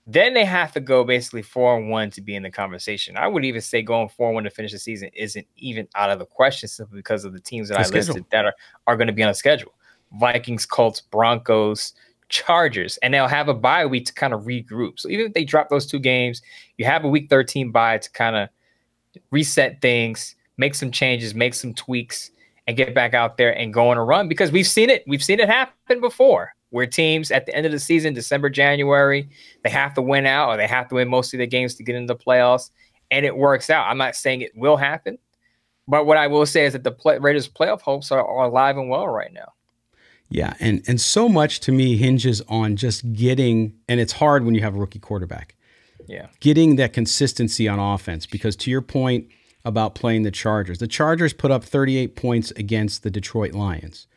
Then 0.07 0.35
they 0.35 0.45
have 0.45 0.71
to 0.73 0.79
go 0.79 1.03
basically 1.03 1.41
four 1.41 1.77
and 1.77 1.89
one 1.89 2.11
to 2.11 2.21
be 2.21 2.35
in 2.35 2.43
the 2.43 2.51
conversation. 2.51 3.17
I 3.17 3.27
would 3.27 3.43
even 3.43 3.61
say 3.61 3.81
going 3.81 4.07
four 4.09 4.27
and 4.27 4.35
one 4.35 4.43
to 4.43 4.51
finish 4.51 4.71
the 4.71 4.77
season 4.77 5.09
isn't 5.13 5.47
even 5.57 5.87
out 5.95 6.11
of 6.11 6.19
the 6.19 6.25
question 6.25 6.69
simply 6.69 6.97
because 6.97 7.25
of 7.25 7.33
the 7.33 7.39
teams 7.39 7.69
that 7.69 7.75
The 7.75 7.79
I 7.79 7.83
schedule. 7.83 8.13
listed 8.13 8.25
that 8.31 8.45
are, 8.45 8.53
are 8.85 8.97
going 8.97 9.07
to 9.07 9.13
be 9.13 9.23
on 9.23 9.29
the 9.29 9.33
schedule. 9.35 9.73
Vikings, 10.19 10.65
Colts, 10.67 11.01
Broncos, 11.01 11.93
Chargers, 12.29 12.97
and 12.97 13.13
they'll 13.13 13.27
have 13.27 13.47
a 13.49 13.53
bye 13.53 13.85
week 13.85 14.05
to 14.05 14.13
kind 14.13 14.33
of 14.33 14.43
regroup. 14.43 14.99
So 14.99 15.09
even 15.09 15.25
if 15.25 15.33
they 15.33 15.43
drop 15.43 15.69
those 15.69 15.87
two 15.87 15.99
games, 15.99 16.41
you 16.77 16.85
have 16.85 17.03
a 17.03 17.09
week 17.09 17.27
13 17.29 17.71
bye 17.71 17.97
to 17.97 18.11
kind 18.11 18.35
of 18.35 18.49
reset 19.31 19.81
things, 19.81 20.35
make 20.57 20.75
some 20.75 20.91
changes, 20.91 21.33
make 21.33 21.55
some 21.55 21.73
tweaks, 21.73 22.29
and 22.67 22.77
get 22.77 22.93
back 22.93 23.13
out 23.13 23.37
there 23.37 23.57
and 23.57 23.73
go 23.73 23.89
on 23.89 23.97
a 23.97 24.03
run 24.03 24.27
because 24.27 24.51
we've 24.51 24.67
seen 24.67 24.89
it. 24.89 25.03
We've 25.07 25.23
seen 25.23 25.39
it 25.39 25.49
happen 25.49 25.99
before 25.99 26.53
where 26.75 26.85
teams 26.85 27.31
at 27.31 27.45
the 27.45 27.55
end 27.55 27.65
of 27.65 27.71
the 27.71 27.79
season, 27.79 28.13
December, 28.13 28.49
January, 28.49 29.29
they 29.63 29.69
have 29.69 29.93
to 29.93 30.01
win 30.01 30.25
out 30.25 30.49
or 30.49 30.57
they 30.57 30.67
have 30.67 30.89
to 30.89 30.95
win 30.95 31.07
most 31.07 31.33
of 31.33 31.37
the 31.37 31.47
games 31.47 31.73
to 31.75 31.83
get 31.83 31.95
into 31.95 32.13
the 32.13 32.19
playoffs, 32.19 32.69
and 33.09 33.25
it 33.25 33.37
works 33.37 33.69
out. 33.69 33.87
I'm 33.87 33.97
not 33.97 34.13
saying 34.13 34.41
it 34.41 34.51
will 34.57 34.75
happen, 34.75 35.17
but 35.87 36.05
what 36.05 36.17
I 36.17 36.27
will 36.27 36.45
say 36.45 36.65
is 36.65 36.73
that 36.73 36.83
the 36.83 36.91
play, 36.91 37.17
Raiders' 37.17 37.47
playoff 37.47 37.79
hopes 37.79 38.11
are, 38.11 38.21
are 38.21 38.43
alive 38.43 38.75
and 38.75 38.89
well 38.89 39.07
right 39.07 39.31
now. 39.31 39.53
Yeah, 40.27 40.55
and 40.59 40.83
and 40.85 40.99
so 40.99 41.29
much 41.29 41.61
to 41.61 41.71
me 41.71 41.95
hinges 41.95 42.41
on 42.49 42.75
just 42.75 43.13
getting 43.13 43.75
and 43.87 44.01
it's 44.01 44.11
hard 44.11 44.43
when 44.43 44.53
you 44.53 44.59
have 44.59 44.75
a 44.75 44.77
rookie 44.77 44.99
quarterback. 44.99 45.55
Yeah. 46.07 46.27
Getting 46.41 46.75
that 46.75 46.91
consistency 46.91 47.69
on 47.69 47.79
offense 47.79 48.25
because 48.25 48.57
to 48.57 48.69
your 48.69 48.81
point 48.81 49.27
about 49.63 49.95
playing 49.95 50.23
the 50.23 50.31
Chargers. 50.31 50.79
The 50.79 50.87
Chargers 50.87 51.31
put 51.31 51.51
up 51.51 51.63
38 51.63 52.17
points 52.17 52.51
against 52.51 53.03
the 53.03 53.09
Detroit 53.09 53.53
Lions. 53.53 54.07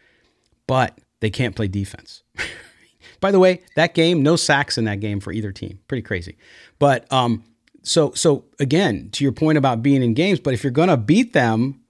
But 0.66 0.98
they 1.20 1.30
can't 1.30 1.56
play 1.56 1.68
defense. 1.68 2.22
By 3.20 3.30
the 3.30 3.38
way, 3.38 3.62
that 3.74 3.94
game, 3.94 4.22
no 4.22 4.36
sacks 4.36 4.78
in 4.78 4.84
that 4.84 5.00
game 5.00 5.20
for 5.20 5.32
either 5.32 5.50
team. 5.50 5.80
Pretty 5.88 6.02
crazy. 6.02 6.36
But 6.78 7.10
um 7.12 7.44
so 7.82 8.12
so 8.12 8.44
again, 8.58 9.10
to 9.12 9.24
your 9.24 9.32
point 9.32 9.58
about 9.58 9.82
being 9.82 10.02
in 10.02 10.14
games, 10.14 10.40
but 10.40 10.54
if 10.54 10.62
you're 10.62 10.70
going 10.70 10.88
to 10.88 10.96
beat 10.96 11.32
them 11.32 11.80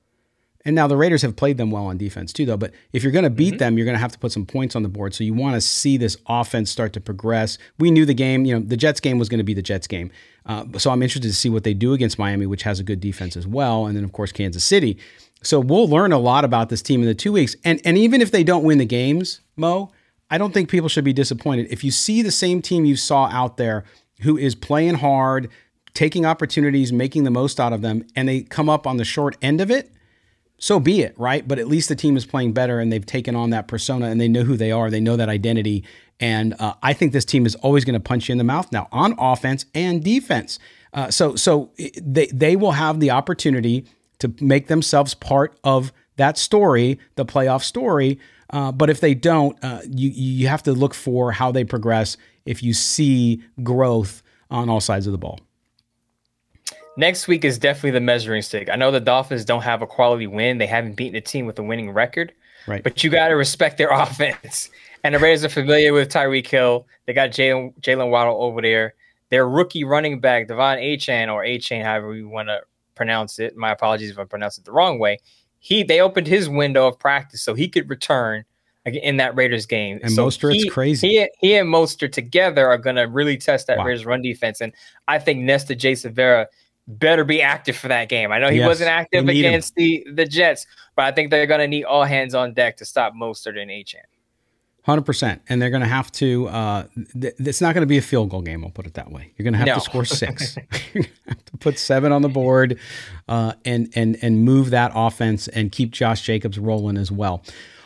and 0.68 0.74
now 0.74 0.86
the 0.86 0.98
Raiders 0.98 1.22
have 1.22 1.34
played 1.34 1.56
them 1.56 1.70
well 1.70 1.86
on 1.86 1.96
defense 1.96 2.30
too, 2.30 2.44
though. 2.44 2.58
But 2.58 2.72
if 2.92 3.02
you're 3.02 3.10
going 3.10 3.24
to 3.24 3.30
beat 3.30 3.58
them, 3.58 3.78
you're 3.78 3.86
going 3.86 3.94
to 3.94 4.00
have 4.00 4.12
to 4.12 4.18
put 4.18 4.32
some 4.32 4.44
points 4.44 4.76
on 4.76 4.82
the 4.82 4.88
board. 4.90 5.14
So 5.14 5.24
you 5.24 5.32
want 5.32 5.54
to 5.54 5.62
see 5.62 5.96
this 5.96 6.18
offense 6.26 6.70
start 6.70 6.92
to 6.92 7.00
progress. 7.00 7.56
We 7.78 7.90
knew 7.90 8.04
the 8.04 8.12
game, 8.12 8.44
you 8.44 8.54
know, 8.54 8.60
the 8.60 8.76
Jets 8.76 9.00
game 9.00 9.18
was 9.18 9.30
going 9.30 9.38
to 9.38 9.44
be 9.44 9.54
the 9.54 9.62
Jets 9.62 9.86
game. 9.86 10.10
Uh, 10.44 10.64
so 10.76 10.90
I'm 10.90 11.02
interested 11.02 11.28
to 11.28 11.34
see 11.34 11.48
what 11.48 11.64
they 11.64 11.72
do 11.72 11.94
against 11.94 12.18
Miami, 12.18 12.44
which 12.44 12.64
has 12.64 12.80
a 12.80 12.82
good 12.82 13.00
defense 13.00 13.34
as 13.34 13.46
well, 13.46 13.86
and 13.86 13.96
then 13.96 14.04
of 14.04 14.12
course 14.12 14.30
Kansas 14.30 14.62
City. 14.62 14.98
So 15.42 15.60
we'll 15.60 15.88
learn 15.88 16.12
a 16.12 16.18
lot 16.18 16.44
about 16.44 16.68
this 16.68 16.82
team 16.82 17.00
in 17.00 17.06
the 17.06 17.14
two 17.14 17.32
weeks. 17.32 17.56
And 17.64 17.80
and 17.84 17.96
even 17.96 18.20
if 18.20 18.30
they 18.30 18.44
don't 18.44 18.64
win 18.64 18.78
the 18.78 18.84
games, 18.84 19.40
Mo, 19.56 19.90
I 20.30 20.38
don't 20.38 20.52
think 20.52 20.68
people 20.68 20.88
should 20.88 21.04
be 21.04 21.12
disappointed 21.12 21.68
if 21.70 21.84
you 21.84 21.90
see 21.90 22.22
the 22.22 22.30
same 22.30 22.62
team 22.62 22.84
you 22.84 22.96
saw 22.96 23.26
out 23.26 23.56
there 23.56 23.84
who 24.22 24.36
is 24.36 24.54
playing 24.54 24.96
hard, 24.96 25.48
taking 25.94 26.26
opportunities, 26.26 26.92
making 26.92 27.24
the 27.24 27.30
most 27.30 27.60
out 27.60 27.72
of 27.72 27.82
them, 27.82 28.04
and 28.16 28.28
they 28.28 28.42
come 28.42 28.68
up 28.68 28.86
on 28.86 28.96
the 28.96 29.04
short 29.04 29.36
end 29.40 29.60
of 29.60 29.70
it 29.70 29.92
so 30.58 30.80
be 30.80 31.02
it, 31.02 31.14
right? 31.18 31.46
But 31.46 31.58
at 31.58 31.68
least 31.68 31.88
the 31.88 31.94
team 31.94 32.16
is 32.16 32.26
playing 32.26 32.52
better 32.52 32.80
and 32.80 32.92
they've 32.92 33.06
taken 33.06 33.36
on 33.36 33.50
that 33.50 33.68
persona 33.68 34.06
and 34.06 34.20
they 34.20 34.28
know 34.28 34.42
who 34.42 34.56
they 34.56 34.72
are. 34.72 34.90
They 34.90 35.00
know 35.00 35.16
that 35.16 35.28
identity. 35.28 35.84
And 36.18 36.54
uh, 36.58 36.74
I 36.82 36.92
think 36.92 37.12
this 37.12 37.24
team 37.24 37.46
is 37.46 37.54
always 37.56 37.84
going 37.84 37.94
to 37.94 38.00
punch 38.00 38.28
you 38.28 38.32
in 38.32 38.38
the 38.38 38.44
mouth 38.44 38.70
now 38.72 38.88
on 38.90 39.14
offense 39.18 39.66
and 39.74 40.02
defense. 40.02 40.58
Uh, 40.92 41.10
so 41.10 41.36
so 41.36 41.70
they 42.02 42.26
they 42.26 42.56
will 42.56 42.72
have 42.72 42.98
the 42.98 43.10
opportunity 43.10 43.84
to 44.18 44.32
make 44.40 44.66
themselves 44.66 45.14
part 45.14 45.58
of 45.64 45.92
that 46.16 46.36
story, 46.36 46.98
the 47.14 47.24
playoff 47.24 47.62
story. 47.62 48.18
Uh, 48.50 48.72
but 48.72 48.90
if 48.90 49.00
they 49.00 49.14
don't, 49.14 49.62
uh, 49.62 49.80
you 49.88 50.10
you 50.10 50.48
have 50.48 50.62
to 50.62 50.72
look 50.72 50.94
for 50.94 51.32
how 51.32 51.52
they 51.52 51.64
progress. 51.64 52.16
If 52.44 52.62
you 52.62 52.72
see 52.72 53.42
growth 53.62 54.22
on 54.50 54.70
all 54.70 54.80
sides 54.80 55.06
of 55.06 55.12
the 55.12 55.18
ball. 55.18 55.38
Next 56.96 57.28
week 57.28 57.44
is 57.44 57.58
definitely 57.58 57.92
the 57.92 58.00
measuring 58.00 58.42
stick. 58.42 58.68
I 58.68 58.76
know 58.76 58.90
the 58.90 59.00
Dolphins 59.00 59.44
don't 59.44 59.62
have 59.62 59.82
a 59.82 59.86
quality 59.86 60.26
win; 60.26 60.58
they 60.58 60.66
haven't 60.66 60.96
beaten 60.96 61.14
a 61.14 61.20
team 61.20 61.46
with 61.46 61.58
a 61.58 61.62
winning 61.62 61.90
record. 61.90 62.32
Right. 62.66 62.82
But 62.82 63.04
you 63.04 63.10
got 63.10 63.28
to 63.28 63.34
respect 63.34 63.78
their 63.78 63.90
offense. 63.92 64.70
And 65.04 65.14
the 65.14 65.18
Raiders 65.18 65.44
are 65.44 65.48
familiar 65.48 65.92
with 65.92 66.10
Tyreek 66.10 66.46
Hill. 66.46 66.86
They 67.06 67.12
got 67.12 67.30
Jalen 67.30 67.78
Jalen 67.80 68.10
Waddle 68.10 68.42
over 68.42 68.60
there. 68.60 68.94
Their 69.30 69.48
rookie 69.48 69.84
running 69.84 70.20
back, 70.20 70.48
De'Von 70.48 70.82
Achane 70.82 71.32
or 71.32 71.44
Achane, 71.44 71.84
however 71.84 72.14
you 72.14 72.28
want 72.28 72.48
to 72.48 72.62
pronounce 72.98 73.38
it. 73.38 73.56
My 73.56 73.70
apologies 73.72 74.10
if 74.10 74.18
I 74.18 74.24
pronounce 74.24 74.58
it 74.58 74.64
the 74.66 74.72
wrong 74.72 74.98
way. 74.98 75.18
He 75.60 75.82
they 75.82 76.00
opened 76.00 76.26
his 76.26 76.48
window 76.48 76.86
of 76.86 76.98
practice 76.98 77.40
so 77.42 77.54
he 77.54 77.68
could 77.68 77.88
return 77.88 78.44
in 78.84 79.16
that 79.18 79.34
Raiders 79.36 79.66
game. 79.66 79.98
And 80.02 80.12
so 80.12 80.26
Mostert's 80.26 80.62
he, 80.62 80.68
crazy. 80.68 81.08
He, 81.08 81.28
he 81.40 81.54
and 81.54 81.68
Mostert 81.68 82.12
together 82.12 82.66
are 82.66 82.78
going 82.78 82.96
to 82.96 83.02
really 83.02 83.36
test 83.36 83.66
that 83.66 83.78
Wow. 83.78 83.84
Raiders 83.84 84.06
run 84.06 84.22
defense. 84.22 84.60
And 84.60 84.72
I 85.08 85.18
think 85.18 85.40
Nesta 85.40 85.74
J. 85.74 85.92
Silvera 85.92 86.46
better 86.86 87.24
be 87.24 87.42
active 87.42 87.76
for 87.76 87.88
that 87.88 88.08
game. 88.08 88.32
I 88.32 88.38
know 88.38 88.48
he 88.48 88.58
Yes, 88.58 88.66
wasn't 88.66 88.90
active 88.90 89.24
him. 89.24 89.28
against 89.28 89.74
the, 89.74 90.06
the 90.14 90.24
Jets, 90.24 90.66
but 90.96 91.04
I 91.04 91.12
think 91.12 91.30
they're 91.30 91.46
going 91.46 91.60
to 91.60 91.68
need 91.68 91.84
all 91.84 92.04
hands 92.04 92.34
on 92.34 92.54
deck 92.54 92.78
to 92.78 92.84
stop 92.86 93.12
Mostert 93.14 93.58
and 93.58 93.70
Achane. 93.70 93.96
Hundred 94.88 95.02
percent, 95.04 95.42
and 95.50 95.60
they're 95.60 95.68
going 95.68 95.82
to 95.82 95.86
have 95.88 96.10
to. 96.12 96.48
Uh, 96.48 96.84
th- 97.20 97.34
it's 97.38 97.60
not 97.60 97.74
going 97.74 97.82
to 97.82 97.86
be 97.86 97.98
a 97.98 98.02
field 98.02 98.30
goal 98.30 98.40
game. 98.40 98.64
I'll 98.64 98.70
put 98.70 98.86
it 98.86 98.94
that 98.94 99.12
way. 99.12 99.32
You're 99.36 99.44
going 99.44 99.52
to 99.52 99.58
have 99.58 99.66
No. 99.68 99.74
to 99.74 99.80
score 99.82 100.06
six. 100.06 100.56
You're 100.94 101.04
have 101.28 101.44
to 101.44 101.56
put 101.58 101.78
seven 101.78 102.10
on 102.10 102.22
the 102.22 102.30
board, 102.30 102.78
uh, 103.28 103.52
and 103.66 103.92
and 103.94 104.16
and 104.22 104.44
move 104.46 104.70
that 104.70 104.92
offense 104.94 105.46
and 105.48 105.70
keep 105.70 105.90
Josh 105.90 106.22
Jacobs 106.22 106.58
rolling 106.58 106.96
as 106.96 107.12
well. 107.12 107.42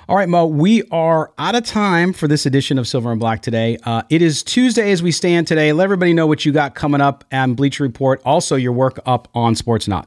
All 0.09 0.15
right, 0.15 0.29
Mo, 0.29 0.47
we 0.47 0.85
are 0.93 1.33
out 1.39 1.57
of 1.57 1.65
time 1.65 2.13
for 2.13 2.29
this 2.29 2.47
edition 2.47 2.79
of 2.79 2.87
Silver 2.87 3.11
and 3.11 3.19
Black 3.19 3.43
today. 3.43 3.79
Uh, 3.83 4.03
it 4.09 4.23
is 4.23 4.45
Tuesday 4.45 4.93
as 4.93 5.03
we 5.03 5.11
stand 5.11 5.49
today. 5.49 5.73
Let 5.73 5.85
everybody 5.85 6.13
know 6.13 6.29
what 6.29 6.45
you 6.45 6.53
got 6.53 6.77
coming 6.77 7.01
up 7.01 7.25
and 7.33 7.57
Bleacher 7.57 7.83
Report. 7.83 8.23
Also, 8.25 8.55
your 8.55 8.73
work 8.73 9.01
up 9.07 9.27
on 9.35 9.55
Sportsnaut. 9.57 10.07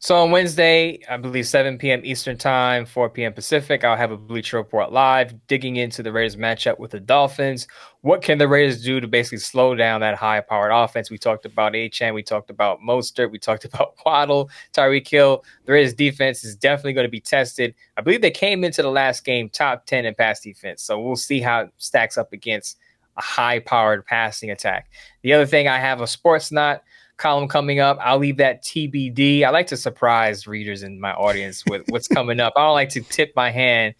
So 0.00 0.14
on 0.14 0.30
Wednesday, 0.30 1.00
I 1.10 1.16
believe 1.16 1.48
7 1.48 1.76
p.m. 1.76 2.02
Eastern 2.04 2.38
Time, 2.38 2.86
4 2.86 3.10
p.m. 3.10 3.32
Pacific, 3.32 3.82
I'll 3.82 3.96
have 3.96 4.12
a 4.12 4.16
Bleacher 4.16 4.56
Report 4.56 4.92
live 4.92 5.34
digging 5.48 5.74
into 5.74 6.04
the 6.04 6.12
Raiders 6.12 6.36
matchup 6.36 6.78
with 6.78 6.92
the 6.92 7.00
Dolphins. 7.00 7.66
What 8.02 8.22
can 8.22 8.38
the 8.38 8.46
Raiders 8.46 8.80
do 8.80 9.00
to 9.00 9.08
basically 9.08 9.38
slow 9.38 9.74
down 9.74 10.00
that 10.02 10.14
high-powered 10.14 10.70
offense? 10.70 11.10
We 11.10 11.18
talked 11.18 11.46
about 11.46 11.72
Achane, 11.72 12.14
we 12.14 12.22
talked 12.22 12.48
about 12.48 12.78
Mostert, 12.78 13.32
we 13.32 13.40
talked 13.40 13.64
about 13.74 13.94
Waddle, 14.06 14.50
Tyreek 14.72 15.08
Hill. 15.08 15.42
The 15.64 15.72
Raiders 15.72 15.94
defense 15.94 16.44
is 16.44 16.54
definitely 16.54 16.92
going 16.92 17.06
to 17.06 17.10
be 17.10 17.20
tested. 17.20 17.74
I 17.96 18.00
believe 18.00 18.20
they 18.20 18.30
came 18.30 18.62
into 18.62 18.82
the 18.82 18.90
last 18.92 19.24
game 19.24 19.48
top 19.48 19.84
10 19.86 20.04
in 20.06 20.14
pass 20.14 20.40
defense, 20.40 20.80
so 20.80 21.00
we'll 21.00 21.16
see 21.16 21.40
how 21.40 21.62
it 21.62 21.70
stacks 21.78 22.16
up 22.16 22.32
against 22.32 22.78
a 23.16 23.20
high-powered 23.20 24.06
passing 24.06 24.52
attack. 24.52 24.90
The 25.22 25.32
other 25.32 25.46
thing, 25.46 25.66
I 25.66 25.80
have 25.80 26.00
a 26.00 26.04
Sportsnaut 26.04 26.82
column 27.18 27.48
coming 27.48 27.80
up. 27.80 27.98
I'll 28.00 28.18
leave 28.18 28.38
that 28.38 28.62
TBD. 28.62 29.44
I 29.44 29.50
like 29.50 29.66
to 29.68 29.76
surprise 29.76 30.46
readers 30.46 30.82
in 30.82 31.00
my 31.00 31.12
audience 31.12 31.64
with 31.66 31.82
what's 31.88 32.08
coming 32.18 32.40
up. 32.40 32.54
I 32.56 32.60
don't 32.60 32.74
like 32.74 32.88
to 32.90 33.02
tip 33.02 33.32
my 33.36 33.50
hand. 33.50 33.94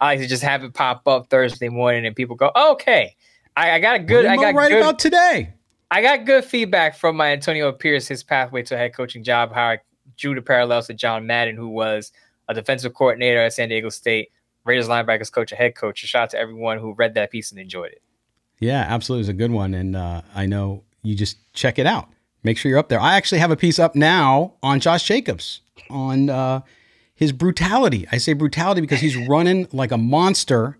I 0.00 0.06
like 0.06 0.20
to 0.20 0.26
just 0.26 0.42
have 0.42 0.64
it 0.64 0.74
pop 0.74 1.06
up 1.06 1.30
Thursday 1.30 1.68
morning 1.68 2.04
and 2.04 2.16
people 2.16 2.34
go, 2.34 2.50
okay, 2.56 3.16
I, 3.56 3.72
I 3.72 3.78
got 3.80 3.96
a 3.96 3.98
good, 4.00 4.26
I 4.26 4.36
got 4.36 4.54
right 4.54 4.70
good, 4.70 4.78
about 4.78 4.98
today. 4.98 5.52
I 5.90 6.02
got 6.02 6.24
good 6.24 6.44
feedback 6.44 6.96
from 6.96 7.16
my 7.16 7.32
Antonio 7.32 7.70
Pierce, 7.70 8.08
his 8.08 8.24
pathway 8.24 8.62
to 8.64 8.74
a 8.74 8.78
head 8.78 8.94
coaching 8.94 9.22
job, 9.22 9.52
how 9.52 9.68
I 9.68 9.78
drew 10.16 10.34
the 10.34 10.42
parallels 10.42 10.88
to 10.88 10.94
John 10.94 11.26
Madden, 11.26 11.56
who 11.56 11.68
was 11.68 12.10
a 12.48 12.54
defensive 12.54 12.94
coordinator 12.94 13.40
at 13.40 13.52
San 13.52 13.68
Diego 13.68 13.90
State, 13.90 14.30
Raiders 14.64 14.88
linebackers 14.88 15.30
coach, 15.30 15.52
a 15.52 15.56
head 15.56 15.74
coach. 15.74 16.02
A 16.02 16.06
shout 16.06 16.22
out 16.22 16.30
to 16.30 16.38
everyone 16.38 16.78
who 16.78 16.92
read 16.94 17.14
that 17.14 17.30
piece 17.30 17.50
and 17.50 17.60
enjoyed 17.60 17.92
it. 17.92 18.02
Yeah, 18.60 18.86
absolutely. 18.88 19.22
It's 19.22 19.30
a 19.30 19.34
good 19.34 19.50
one. 19.50 19.74
And 19.74 19.96
uh, 19.96 20.22
I 20.34 20.46
know 20.46 20.84
you 21.02 21.14
just 21.14 21.36
check 21.52 21.78
it 21.78 21.86
out. 21.86 22.08
Make 22.44 22.58
sure 22.58 22.70
you're 22.70 22.78
up 22.78 22.88
there. 22.88 23.00
I 23.00 23.16
actually 23.16 23.38
have 23.38 23.50
a 23.50 23.56
piece 23.56 23.78
up 23.78 23.94
now 23.94 24.54
on 24.62 24.80
Josh 24.80 25.04
Jacobs, 25.04 25.60
on 25.88 26.28
uh, 26.28 26.62
his 27.14 27.32
brutality. 27.32 28.06
I 28.10 28.18
say 28.18 28.32
brutality 28.32 28.80
because 28.80 29.00
he's 29.00 29.16
running 29.28 29.68
like 29.72 29.92
a 29.92 29.98
monster. 29.98 30.78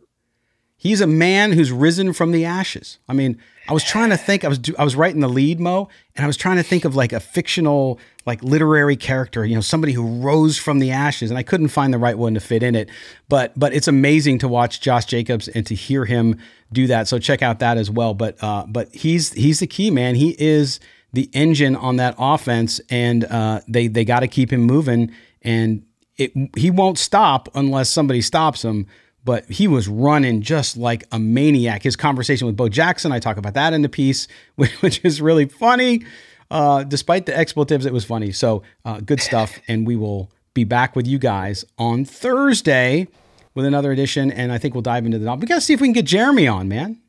He's 0.76 1.00
a 1.00 1.06
man 1.06 1.52
who's 1.52 1.70
risen 1.70 2.12
from 2.12 2.32
the 2.32 2.44
ashes. 2.44 2.98
I 3.08 3.12
mean, 3.12 3.38
I 3.68 3.72
was 3.72 3.84
trying 3.84 4.10
to 4.10 4.16
think. 4.16 4.44
I 4.44 4.48
was 4.48 4.58
I 4.76 4.82
was 4.82 4.96
writing 4.96 5.20
the 5.20 5.28
lead, 5.28 5.60
Mo, 5.60 5.88
and 6.16 6.24
I 6.24 6.26
was 6.26 6.36
trying 6.36 6.56
to 6.56 6.64
think 6.64 6.84
of 6.84 6.96
like 6.96 7.12
a 7.12 7.20
fictional, 7.20 8.00
like 8.26 8.42
literary 8.42 8.96
character. 8.96 9.44
You 9.46 9.54
know, 9.54 9.60
somebody 9.60 9.92
who 9.92 10.20
rose 10.20 10.58
from 10.58 10.80
the 10.80 10.90
ashes, 10.90 11.30
and 11.30 11.38
I 11.38 11.44
couldn't 11.44 11.68
find 11.68 11.94
the 11.94 11.98
right 11.98 12.18
one 12.18 12.34
to 12.34 12.40
fit 12.40 12.64
in 12.64 12.74
it. 12.74 12.88
But 13.28 13.56
but 13.56 13.72
it's 13.72 13.86
amazing 13.86 14.40
to 14.40 14.48
watch 14.48 14.80
Josh 14.80 15.04
Jacobs 15.04 15.46
and 15.46 15.64
to 15.66 15.76
hear 15.76 16.04
him 16.04 16.40
do 16.72 16.88
that. 16.88 17.06
So 17.06 17.20
check 17.20 17.42
out 17.42 17.60
that 17.60 17.78
as 17.78 17.88
well. 17.88 18.14
But 18.14 18.42
uh, 18.42 18.64
but 18.66 18.92
he's 18.92 19.32
he's 19.34 19.60
the 19.60 19.68
key 19.68 19.92
man. 19.92 20.16
He 20.16 20.34
is 20.40 20.80
the 21.12 21.28
engine 21.32 21.76
on 21.76 21.96
that 21.96 22.14
offense, 22.18 22.80
and 22.90 23.24
uh, 23.24 23.60
they 23.68 23.86
they 23.86 24.04
got 24.04 24.20
to 24.20 24.28
keep 24.28 24.52
him 24.52 24.62
moving. 24.62 25.12
And 25.42 25.84
it 26.16 26.32
he 26.56 26.70
won't 26.70 26.98
stop 26.98 27.48
unless 27.54 27.90
somebody 27.90 28.20
stops 28.20 28.64
him 28.64 28.86
but 29.24 29.48
he 29.48 29.68
was 29.68 29.88
running 29.88 30.42
just 30.42 30.76
like 30.76 31.04
a 31.12 31.18
maniac. 31.18 31.82
His 31.82 31.96
conversation 31.96 32.46
with 32.46 32.56
Bo 32.56 32.68
Jackson, 32.68 33.12
I 33.12 33.18
talk 33.18 33.36
about 33.36 33.54
that 33.54 33.72
in 33.72 33.82
the 33.82 33.88
piece, 33.88 34.26
which 34.56 35.04
is 35.04 35.20
really 35.20 35.46
funny. 35.46 36.04
Uh, 36.50 36.84
despite 36.84 37.26
the 37.26 37.36
expletives, 37.36 37.86
it 37.86 37.92
was 37.92 38.04
funny. 38.04 38.32
So 38.32 38.62
uh, 38.84 39.00
good 39.00 39.20
stuff. 39.20 39.58
And 39.68 39.86
we 39.86 39.96
will 39.96 40.30
be 40.54 40.64
back 40.64 40.94
with 40.94 41.06
you 41.06 41.18
guys 41.18 41.64
on 41.78 42.04
Thursday 42.04 43.08
with 43.54 43.64
another 43.64 43.92
edition. 43.92 44.30
And 44.30 44.52
I 44.52 44.58
think 44.58 44.74
we'll 44.74 44.82
dive 44.82 45.06
into 45.06 45.18
the. 45.18 45.34
We 45.34 45.46
got 45.46 45.56
to 45.56 45.60
see 45.60 45.72
if 45.72 45.80
we 45.80 45.86
can 45.86 45.94
get 45.94 46.04
Jeremy 46.04 46.46
on, 46.46 46.68
man. 46.68 47.00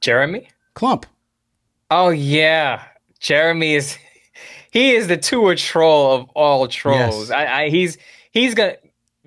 Jeremy? 0.00 0.48
Clump. 0.74 1.06
Oh 1.90 2.10
yeah, 2.10 2.82
Jeremy 3.20 3.74
is 3.74 3.96
he 4.70 4.92
is 4.92 5.06
the 5.08 5.16
tour 5.16 5.54
troll 5.54 6.12
of 6.14 6.28
all 6.30 6.66
trolls. 6.68 7.28
Yes. 7.28 7.30
I, 7.30 7.62
I 7.64 7.68
he's 7.68 7.98
he's 8.30 8.54
gonna. 8.54 8.76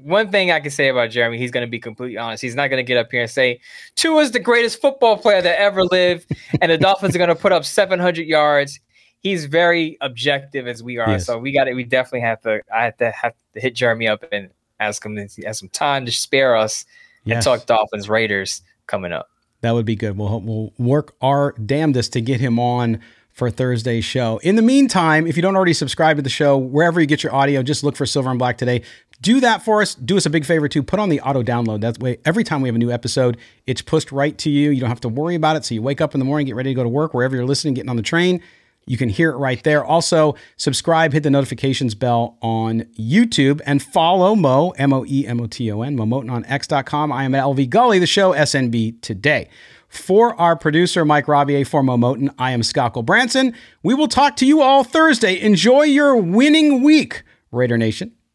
One 0.04 0.30
thing 0.30 0.52
I 0.52 0.60
can 0.60 0.70
say 0.70 0.90
about 0.90 1.10
Jeremy, 1.10 1.40
he's 1.40 1.50
going 1.50 1.66
to 1.66 1.70
be 1.70 1.80
completely 1.80 2.18
honest. 2.18 2.44
He's 2.44 2.54
not 2.54 2.68
going 2.68 2.78
to 2.78 2.84
get 2.84 2.98
up 2.98 3.08
here 3.10 3.22
and 3.22 3.30
say 3.32 3.60
Tua's 3.96 4.30
the 4.30 4.40
greatest 4.40 4.80
football 4.80 5.18
player 5.18 5.42
that 5.42 5.60
ever 5.60 5.84
lived, 5.86 6.32
and 6.62 6.72
the 6.72 6.78
Dolphins 6.78 7.16
are 7.16 7.18
going 7.18 7.30
to 7.30 7.36
put 7.36 7.52
up 7.52 7.66
700 7.66 8.28
yards. 8.28 8.80
He's 9.22 9.46
very 9.46 9.98
objective 10.02 10.68
as 10.68 10.84
we 10.84 11.00
are, 11.00 11.10
Yes. 11.10 11.26
so 11.26 11.40
we 11.40 11.52
got 11.52 11.68
it. 11.68 11.74
We 11.74 11.84
definitely 11.84 12.20
have 12.22 12.40
to. 12.42 12.62
I 12.72 12.84
have 12.86 12.98
to 12.98 13.10
have 13.10 13.34
to 13.56 13.60
hit 13.60 13.74
Jeremy 13.74 14.08
up 14.08 14.24
and 14.32 14.52
ask 14.80 15.04
him 15.04 15.18
if 15.18 15.34
he 15.36 15.44
has 15.46 15.58
some 15.58 15.70
time 15.70 16.06
to 16.06 16.12
spare 16.12 16.56
us 16.56 16.86
Yes. 17.24 17.38
and 17.38 17.44
talk 17.44 17.66
Dolphins 17.66 18.08
Raiders 18.08 18.62
coming 18.86 19.12
up. 19.12 19.30
That 19.62 19.72
would 19.72 19.86
be 19.86 19.96
good. 19.96 20.18
We'll 20.18 20.42
we'll 20.42 20.74
work 20.78 21.16
our 21.22 21.54
damnedest 21.54 22.14
to 22.14 22.22
get 22.22 22.40
him 22.40 22.60
on 22.60 23.00
for 23.32 23.52
Thursday's 23.52 24.04
show. 24.04 24.40
In 24.40 24.56
the 24.56 24.64
meantime, 24.64 25.28
if 25.28 25.36
you 25.36 25.44
don't 25.44 25.56
already 25.56 25.74
subscribe 25.74 26.18
to 26.18 26.24
the 26.24 26.30
show, 26.30 26.58
wherever 26.58 27.00
you 27.00 27.06
get 27.06 27.22
your 27.22 27.34
audio, 27.36 27.62
just 27.62 27.84
look 27.84 27.96
for 27.96 28.06
Silver 28.06 28.32
and 28.32 28.40
Black 28.40 28.58
today. 28.58 28.82
Do 29.22 29.40
that 29.42 29.64
for 29.64 29.82
us. 29.82 29.94
Do 29.94 30.18
us 30.18 30.26
a 30.26 30.30
big 30.30 30.46
favor 30.46 30.68
too. 30.68 30.82
Put 30.82 31.00
on 31.00 31.10
the 31.10 31.22
auto 31.22 31.44
download. 31.44 31.82
That 31.82 32.00
way, 32.00 32.18
every 32.26 32.44
time 32.44 32.62
we 32.62 32.68
have 32.68 32.76
a 32.76 32.80
new 32.80 32.92
episode, 32.92 33.38
it's 33.66 33.82
pushed 33.82 34.12
right 34.12 34.36
to 34.40 34.50
you. 34.50 34.72
You 34.72 34.80
don't 34.80 34.90
have 34.90 35.02
to 35.02 35.10
worry 35.10 35.36
about 35.36 35.56
it. 35.56 35.66
So 35.66 35.76
you 35.76 35.82
wake 35.82 36.02
up 36.02 36.16
in 36.16 36.20
the 36.20 36.26
morning, 36.26 36.48
get 36.48 36.56
ready 36.56 36.72
to 36.72 36.76
go 36.76 36.84
to 36.84 36.90
work, 36.90 37.14
wherever 37.14 37.36
you're 37.36 37.46
listening, 37.46 37.74
getting 37.76 37.90
on 37.90 37.96
the 37.96 38.04
train. 38.04 38.42
You 38.88 38.98
can 38.98 39.10
hear 39.10 39.32
it 39.32 39.36
right 39.36 39.62
there. 39.64 39.84
Also, 39.86 40.36
subscribe, 40.56 41.14
hit 41.14 41.22
the 41.22 41.30
notifications 41.30 41.94
bell 41.94 42.38
on 42.42 42.82
YouTube, 42.98 43.62
and 43.66 43.84
follow 43.84 44.34
Mo, 44.34 44.72
M 44.72 44.94
O 44.94 45.06
E 45.06 45.28
M 45.28 45.42
O 45.42 45.46
T 45.46 45.72
O 45.72 45.82
N, 45.82 45.96
Momoton 45.96 46.32
on 46.32 46.46
X.com. 46.46 47.12
I 47.12 47.26
am 47.26 47.36
at 47.36 47.44
LV 47.44 47.70
Gully, 47.70 48.00
the 48.00 48.08
show 48.08 48.32
SNB 48.32 49.02
today. 49.02 49.50
For 49.90 50.40
our 50.40 50.56
producer, 50.56 51.06
Mike 51.06 51.28
Rabier, 51.28 51.66
for 51.66 51.84
Mo 51.84 51.98
Moton, 51.98 52.34
I 52.40 52.52
am 52.52 52.64
Scott 52.64 52.94
Branson. 53.06 53.54
We 53.84 53.94
will 53.94 54.08
talk 54.08 54.36
to 54.38 54.46
you 54.46 54.62
all 54.62 54.84
Thursday. 54.84 55.40
Enjoy 55.40 55.84
your 55.84 56.16
winning 56.16 56.82
week, 56.82 57.24
Raider 57.52 57.78
Nation. 57.78 58.17